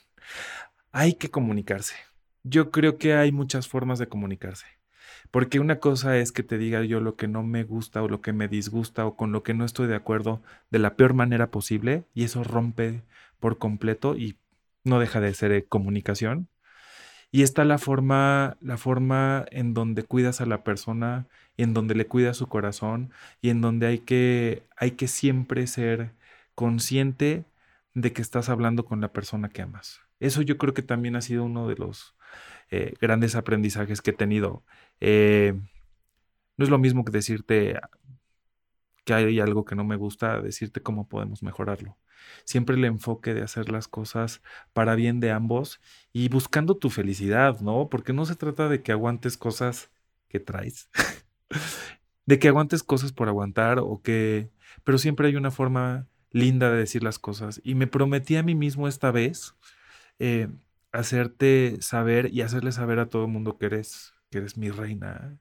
Hay 0.91 1.13
que 1.13 1.29
comunicarse. 1.29 1.95
Yo 2.43 2.71
creo 2.71 2.97
que 2.97 3.13
hay 3.13 3.31
muchas 3.31 3.67
formas 3.67 3.99
de 3.99 4.07
comunicarse. 4.07 4.65
Porque 5.31 5.59
una 5.59 5.79
cosa 5.79 6.17
es 6.17 6.31
que 6.31 6.43
te 6.43 6.57
diga 6.57 6.83
yo 6.83 6.99
lo 6.99 7.15
que 7.15 7.27
no 7.27 7.43
me 7.43 7.63
gusta 7.63 8.01
o 8.03 8.07
lo 8.07 8.21
que 8.21 8.33
me 8.33 8.47
disgusta 8.47 9.05
o 9.05 9.15
con 9.15 9.31
lo 9.31 9.43
que 9.43 9.53
no 9.53 9.65
estoy 9.65 9.87
de 9.87 9.95
acuerdo 9.95 10.41
de 10.69 10.79
la 10.79 10.95
peor 10.95 11.13
manera 11.13 11.51
posible 11.51 12.05
y 12.13 12.23
eso 12.23 12.43
rompe 12.43 13.01
por 13.39 13.57
completo 13.57 14.15
y 14.15 14.37
no 14.83 14.99
deja 14.99 15.19
de 15.19 15.33
ser 15.33 15.51
eh, 15.51 15.65
comunicación. 15.65 16.47
Y 17.35 17.41
está 17.41 17.65
la 17.65 17.77
forma, 17.77 18.55
la 18.61 18.77
forma 18.77 19.43
en 19.51 19.73
donde 19.73 20.03
cuidas 20.03 20.39
a 20.39 20.45
la 20.45 20.63
persona, 20.63 21.27
en 21.57 21.73
donde 21.73 21.93
le 21.93 22.07
cuidas 22.07 22.37
su 22.37 22.47
corazón 22.47 23.11
y 23.41 23.49
en 23.49 23.59
donde 23.59 23.87
hay 23.87 23.99
que, 23.99 24.63
hay 24.77 24.91
que 24.91 25.09
siempre 25.09 25.67
ser 25.67 26.11
consciente 26.53 27.43
de 27.93 28.13
que 28.13 28.21
estás 28.21 28.47
hablando 28.47 28.85
con 28.85 29.01
la 29.01 29.11
persona 29.11 29.49
que 29.49 29.61
amas. 29.61 29.99
Eso 30.21 30.43
yo 30.43 30.57
creo 30.57 30.73
que 30.73 30.81
también 30.81 31.17
ha 31.17 31.21
sido 31.21 31.43
uno 31.43 31.67
de 31.67 31.75
los 31.75 32.15
eh, 32.71 32.93
grandes 33.01 33.35
aprendizajes 33.35 34.01
que 34.01 34.11
he 34.11 34.13
tenido. 34.13 34.63
Eh, 35.01 35.55
no 36.55 36.63
es 36.63 36.69
lo 36.69 36.77
mismo 36.77 37.03
que 37.03 37.11
decirte 37.11 37.77
que 39.03 39.13
hay 39.13 39.41
algo 39.41 39.65
que 39.65 39.75
no 39.75 39.83
me 39.83 39.97
gusta, 39.97 40.39
decirte 40.39 40.81
cómo 40.81 41.09
podemos 41.09 41.43
mejorarlo 41.43 41.97
siempre 42.45 42.75
el 42.75 42.85
enfoque 42.85 43.33
de 43.33 43.43
hacer 43.43 43.69
las 43.69 43.87
cosas 43.87 44.41
para 44.73 44.95
bien 44.95 45.19
de 45.19 45.31
ambos 45.31 45.81
y 46.13 46.29
buscando 46.29 46.77
tu 46.77 46.89
felicidad, 46.89 47.59
¿no? 47.61 47.89
Porque 47.89 48.13
no 48.13 48.25
se 48.25 48.35
trata 48.35 48.69
de 48.69 48.81
que 48.81 48.91
aguantes 48.91 49.37
cosas 49.37 49.91
que 50.29 50.39
traes, 50.39 50.89
de 52.25 52.39
que 52.39 52.47
aguantes 52.49 52.83
cosas 52.83 53.11
por 53.13 53.27
aguantar 53.29 53.79
o 53.79 54.01
que, 54.01 54.49
pero 54.83 54.97
siempre 54.97 55.27
hay 55.27 55.35
una 55.35 55.51
forma 55.51 56.07
linda 56.31 56.69
de 56.71 56.77
decir 56.77 57.03
las 57.03 57.19
cosas. 57.19 57.61
Y 57.63 57.75
me 57.75 57.87
prometí 57.87 58.35
a 58.35 58.43
mí 58.43 58.55
mismo 58.55 58.87
esta 58.87 59.11
vez 59.11 59.55
eh, 60.19 60.49
hacerte 60.91 61.77
saber 61.81 62.33
y 62.33 62.41
hacerle 62.41 62.71
saber 62.71 62.99
a 62.99 63.09
todo 63.09 63.25
el 63.25 63.31
mundo 63.31 63.57
que 63.57 63.67
eres, 63.67 64.13
que 64.29 64.39
eres 64.39 64.57
mi 64.57 64.69
reina, 64.69 65.39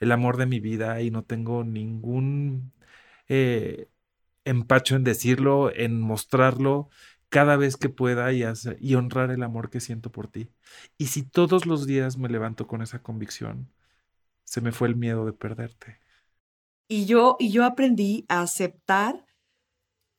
el 0.00 0.12
amor 0.12 0.36
de 0.36 0.46
mi 0.46 0.60
vida 0.60 1.00
y 1.02 1.10
no 1.10 1.24
tengo 1.24 1.64
ningún 1.64 2.72
eh, 3.28 3.88
empacho 4.44 4.96
en 4.96 5.04
decirlo, 5.04 5.72
en 5.74 6.00
mostrarlo 6.00 6.88
cada 7.28 7.56
vez 7.56 7.76
que 7.76 7.88
pueda 7.88 8.32
y, 8.32 8.44
y 8.80 8.94
honrar 8.94 9.30
el 9.30 9.42
amor 9.42 9.70
que 9.70 9.80
siento 9.80 10.12
por 10.12 10.28
ti. 10.28 10.50
Y 10.98 11.06
si 11.06 11.22
todos 11.22 11.66
los 11.66 11.86
días 11.86 12.18
me 12.18 12.28
levanto 12.28 12.66
con 12.66 12.82
esa 12.82 13.02
convicción, 13.02 13.72
se 14.44 14.60
me 14.60 14.72
fue 14.72 14.88
el 14.88 14.96
miedo 14.96 15.24
de 15.24 15.32
perderte. 15.32 15.98
Y 16.88 17.06
yo, 17.06 17.36
y 17.38 17.50
yo 17.50 17.64
aprendí 17.64 18.26
a 18.28 18.42
aceptar 18.42 19.24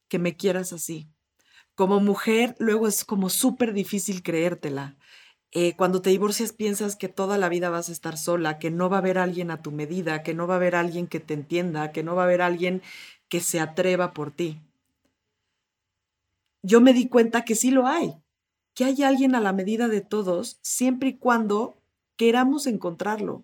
que 0.08 0.18
me 0.18 0.36
quieras 0.36 0.74
así. 0.74 1.10
Como 1.76 2.00
mujer, 2.00 2.56
luego 2.60 2.88
es 2.88 3.06
como 3.06 3.30
súper 3.30 3.74
difícil 3.74 4.24
creértela. 4.24 4.98
Eh, 5.52 5.76
cuando 5.76 6.02
te 6.02 6.10
divorcias 6.10 6.52
piensas 6.52 6.96
que 6.96 7.10
toda 7.10 7.38
la 7.38 7.48
vida 7.48 7.70
vas 7.70 7.90
a 7.90 7.92
estar 7.92 8.18
sola, 8.18 8.58
que 8.58 8.72
no 8.72 8.90
va 8.90 8.98
a 8.98 9.00
haber 9.02 9.20
alguien 9.20 9.52
a 9.52 9.62
tu 9.62 9.72
medida, 9.72 10.24
que 10.24 10.34
no 10.34 10.48
va 10.48 10.56
a 10.56 10.58
haber 10.58 10.76
alguien 10.76 11.06
que 11.06 11.20
te 11.20 11.36
entienda, 11.36 11.92
que 11.92 12.02
no 12.02 12.16
va 12.16 12.24
a 12.24 12.26
haber 12.26 12.42
alguien 12.42 12.82
que 13.34 13.40
se 13.40 13.60
atreva 13.60 14.14
por 14.14 14.30
ti. 14.30 14.62
Yo 16.62 16.82
me 16.82 16.94
di 16.94 17.08
cuenta 17.08 17.44
que 17.44 17.56
sí 17.56 17.72
lo 17.72 17.88
hay, 17.88 18.14
que 18.76 18.86
hay 18.86 19.02
alguien 19.02 19.34
a 19.34 19.42
la 19.42 19.54
medida 19.54 19.88
de 19.88 20.02
todos, 20.02 20.60
siempre 20.62 21.10
y 21.10 21.18
cuando 21.18 21.82
queramos 22.16 22.68
encontrarlo 22.68 23.44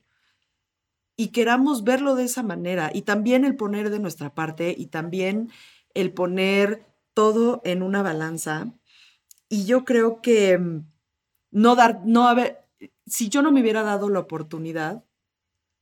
y 1.15 1.29
queramos 1.29 1.83
verlo 1.83 2.13
de 2.13 2.25
esa 2.25 2.43
manera 2.43 2.91
y 2.93 3.01
también 3.01 3.43
el 3.43 3.55
poner 3.55 3.89
de 3.89 3.97
nuestra 3.97 4.35
parte 4.35 4.75
y 4.77 4.85
también 4.85 5.49
el 5.95 6.13
poner 6.13 6.85
todo 7.15 7.59
en 7.63 7.81
una 7.81 8.03
balanza. 8.03 8.71
Y 9.49 9.65
yo 9.65 9.85
creo 9.85 10.21
que 10.21 10.55
mm, 10.59 10.85
no 11.49 11.75
dar, 11.75 12.01
no 12.05 12.27
haber, 12.27 12.63
si 13.07 13.29
yo 13.29 13.41
no 13.41 13.51
me 13.51 13.61
hubiera 13.61 13.81
dado 13.81 14.07
la 14.09 14.19
oportunidad 14.19 15.03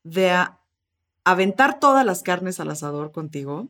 de 0.04 0.32
aventar 1.26 1.82
todas 1.82 2.06
las 2.06 2.24
carnes 2.24 2.62
al 2.62 2.72
asador 2.72 3.12
contigo, 3.12 3.68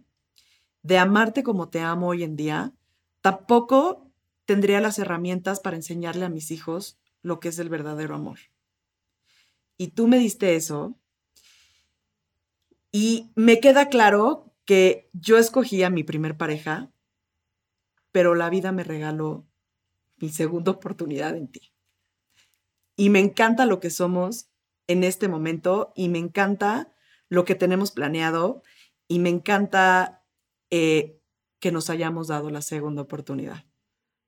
de 0.88 0.98
amarte 0.98 1.44
como 1.44 1.68
te 1.68 1.82
amo 1.82 2.08
hoy 2.08 2.24
en 2.24 2.38
día, 2.38 2.74
tampoco 3.20 4.10
tendría 4.46 4.80
las 4.80 4.98
herramientas 5.00 5.60
para 5.60 5.76
enseñarle 5.76 6.24
a 6.24 6.30
mis 6.30 6.50
hijos 6.50 6.98
lo 7.22 7.42
que 7.42 7.50
es 7.50 7.60
el 7.60 7.68
verdadero 7.68 8.16
amor. 8.16 8.40
Y 9.78 9.90
tú 9.90 10.08
me 10.08 10.18
diste 10.18 10.56
eso. 10.56 10.98
Y 12.94 13.32
me 13.36 13.60
queda 13.60 13.90
claro 13.90 14.56
que 14.64 15.10
yo 15.12 15.38
escogí 15.38 15.84
a 15.84 15.90
mi 15.90 16.06
primer 16.06 16.38
pareja, 16.38 16.90
pero 18.14 18.34
la 18.34 18.50
vida 18.50 18.72
me 18.72 18.86
regaló 18.86 19.46
mi 20.16 20.30
segunda 20.30 20.72
oportunidad 20.72 21.36
en 21.36 21.50
ti. 21.50 21.74
Y 22.96 23.10
me 23.10 23.20
encanta 23.20 23.66
lo 23.66 23.82
que 23.82 23.90
somos 23.90 24.50
en 24.88 25.04
este 25.04 25.28
momento 25.28 25.92
y 25.98 26.08
me 26.08 26.20
encanta 26.20 26.94
lo 27.28 27.44
que 27.44 27.56
tenemos 27.56 27.92
planeado 27.92 28.64
y 29.10 29.20
me 29.20 29.30
encanta 29.30 30.17
eh, 30.70 31.20
que 31.60 31.72
nos 31.72 31.90
hayamos 31.90 32.28
dado 32.28 32.50
la 32.50 32.62
segunda 32.62 33.02
oportunidad. 33.02 33.66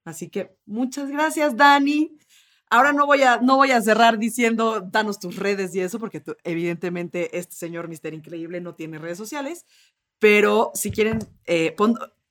Así 0.05 0.29
que 0.29 0.55
muchas 0.65 1.09
gracias, 1.09 1.55
Dani. 1.55 2.17
Ahora 2.69 2.93
no 2.93 3.05
voy 3.05 3.23
a, 3.23 3.37
no 3.41 3.57
voy 3.57 3.71
a 3.71 3.81
cerrar 3.81 4.17
diciendo, 4.17 4.81
danos 4.81 5.19
tus 5.19 5.35
redes 5.35 5.73
y 5.75 5.81
eso, 5.81 5.99
porque 5.99 6.23
evidentemente 6.43 7.37
este 7.37 7.55
señor 7.55 7.87
Mister 7.87 8.13
Increíble 8.13 8.61
no 8.61 8.75
tiene 8.75 8.99
redes 8.99 9.17
sociales, 9.17 9.65
pero 10.19 10.71
si 10.73 10.91
quieren, 10.91 11.19
eh, 11.45 11.75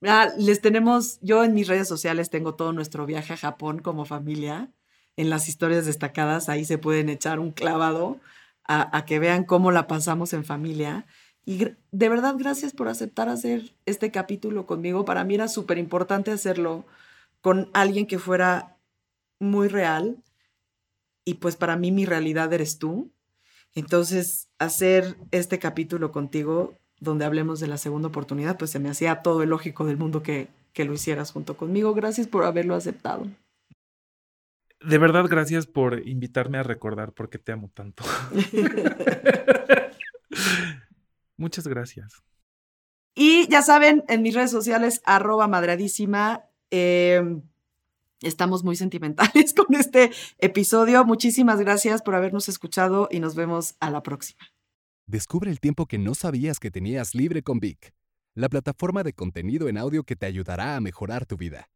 Ah, 0.03 0.29
les 0.39 0.61
tenemos, 0.61 1.19
yo 1.23 1.43
en 1.43 1.55
mis 1.55 1.67
redes 1.67 1.89
sociales 1.89 2.31
tengo 2.31 2.55
todo 2.55 2.73
nuestro 2.73 3.05
viaje 3.05 3.33
a 3.33 3.37
Japón 3.37 3.81
como 3.81 4.05
familia. 4.05 4.71
En 5.17 5.29
las 5.29 5.49
historias 5.49 5.87
destacadas, 5.87 6.49
ahí 6.49 6.65
se 6.65 6.79
pueden 6.79 7.09
echar 7.09 7.41
un 7.41 7.51
clavado 7.51 8.21
a, 8.65 8.97
a 8.97 9.05
que 9.05 9.19
vean 9.19 9.43
cómo 9.43 9.73
la 9.73 9.89
pasamos 9.89 10.33
en 10.35 10.45
familia. 10.45 11.07
Y 11.49 11.67
de 11.93 12.09
verdad, 12.11 12.35
gracias 12.37 12.75
por 12.75 12.89
aceptar 12.89 13.31
hacer 13.31 13.73
este 13.87 14.11
capítulo 14.11 14.67
conmigo. 14.67 15.07
Para 15.07 15.25
mí 15.25 15.35
era 15.35 15.49
súper 15.49 15.79
importante 15.79 16.31
hacerlo 16.31 16.85
con 17.41 17.71
alguien 17.73 18.07
que 18.07 18.19
fuera 18.19 18.77
muy 19.41 19.69
real. 19.69 20.23
Y 21.25 21.35
pues 21.37 21.57
para 21.57 21.79
mí 21.79 21.91
mi 21.91 22.05
realidad 22.05 22.53
eres 22.53 22.79
tú. 22.79 23.11
Entonces, 23.75 24.51
hacer 24.59 25.17
este 25.31 25.59
capítulo 25.59 26.13
contigo, 26.13 26.75
donde 27.01 27.25
hablemos 27.25 27.61
de 27.61 27.69
la 27.69 27.79
segunda 27.79 28.09
oportunidad, 28.09 28.59
pues 28.59 28.71
se 28.71 28.79
me 28.79 28.91
hacía 28.91 29.23
todo 29.23 29.43
el 29.43 29.49
lógico 29.49 29.87
del 29.87 29.97
mundo 29.97 30.23
que, 30.23 30.49
que 30.75 30.85
lo 30.85 30.93
hicieras 30.93 31.33
junto 31.33 31.57
conmigo. 31.57 31.95
Gracias 31.95 32.27
por 32.27 32.45
haberlo 32.45 32.75
aceptado. 32.75 33.27
De 34.87 34.99
verdad, 34.99 35.25
gracias 35.27 35.67
por 35.67 36.07
invitarme 36.07 36.59
a 36.59 36.63
recordar 36.63 37.15
por 37.15 37.31
qué 37.31 37.39
te 37.39 37.53
amo 37.53 37.71
tanto. 37.73 38.05
Muchas 41.39 41.67
gracias. 41.67 42.23
Y 43.15 43.49
ya 43.49 43.63
saben, 43.63 44.05
en 44.09 44.23
mis 44.23 44.35
redes 44.35 44.51
sociales, 44.51 45.01
arroba 45.05 45.49
madradísima. 45.49 46.45
Eh, 46.71 47.41
estamos 48.21 48.65
muy 48.65 48.77
sentimentales 48.77 49.55
con 49.57 49.75
este 49.75 50.11
episodio. 50.39 51.05
Muchísimas 51.05 51.59
gracias 51.61 52.03
por 52.03 52.15
habernos 52.15 52.49
escuchado 52.49 53.09
y 53.11 53.21
nos 53.21 53.35
vemos 53.35 53.77
a 53.81 53.91
la 53.91 54.03
próxima. 54.03 54.41
Descubre 55.07 55.51
el 55.51 55.59
tiempo 55.59 55.87
que 55.87 55.99
no 55.99 56.15
sabías 56.15 56.61
que 56.61 56.71
tenías 56.71 57.15
libre 57.15 57.43
con 57.43 57.61
Vic, 57.61 57.95
la 58.35 58.49
plataforma 58.49 59.03
de 59.03 59.15
contenido 59.15 59.69
en 59.69 59.79
audio 59.79 60.05
que 60.05 60.17
te 60.17 60.27
ayudará 60.27 60.77
a 60.77 60.81
mejorar 60.81 61.25
tu 61.25 61.37
vida. 61.37 61.71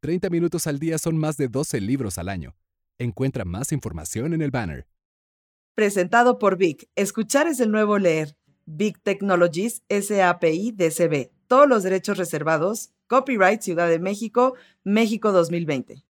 30 0.00 0.30
minutos 0.30 0.66
al 0.66 0.80
día 0.80 0.98
son 0.98 1.16
más 1.16 1.36
de 1.36 1.46
12 1.46 1.80
libros 1.80 2.18
al 2.18 2.28
año. 2.28 2.56
Encuentra 2.98 3.44
más 3.44 3.70
información 3.70 4.34
en 4.34 4.42
el 4.42 4.50
banner. 4.50 4.88
Presentado 5.74 6.38
por 6.38 6.58
Vic. 6.58 6.90
Escuchar 6.96 7.46
es 7.46 7.60
el 7.60 7.70
nuevo 7.70 7.98
leer. 7.98 8.36
Big 8.66 9.02
Technologies 9.02 9.82
SAPI 9.88 10.72
DCB. 10.72 11.30
Todos 11.46 11.68
los 11.68 11.82
derechos 11.82 12.18
reservados. 12.18 12.92
Copyright 13.06 13.60
Ciudad 13.60 13.88
de 13.88 13.98
México, 13.98 14.54
México 14.84 15.32
2020. 15.32 16.04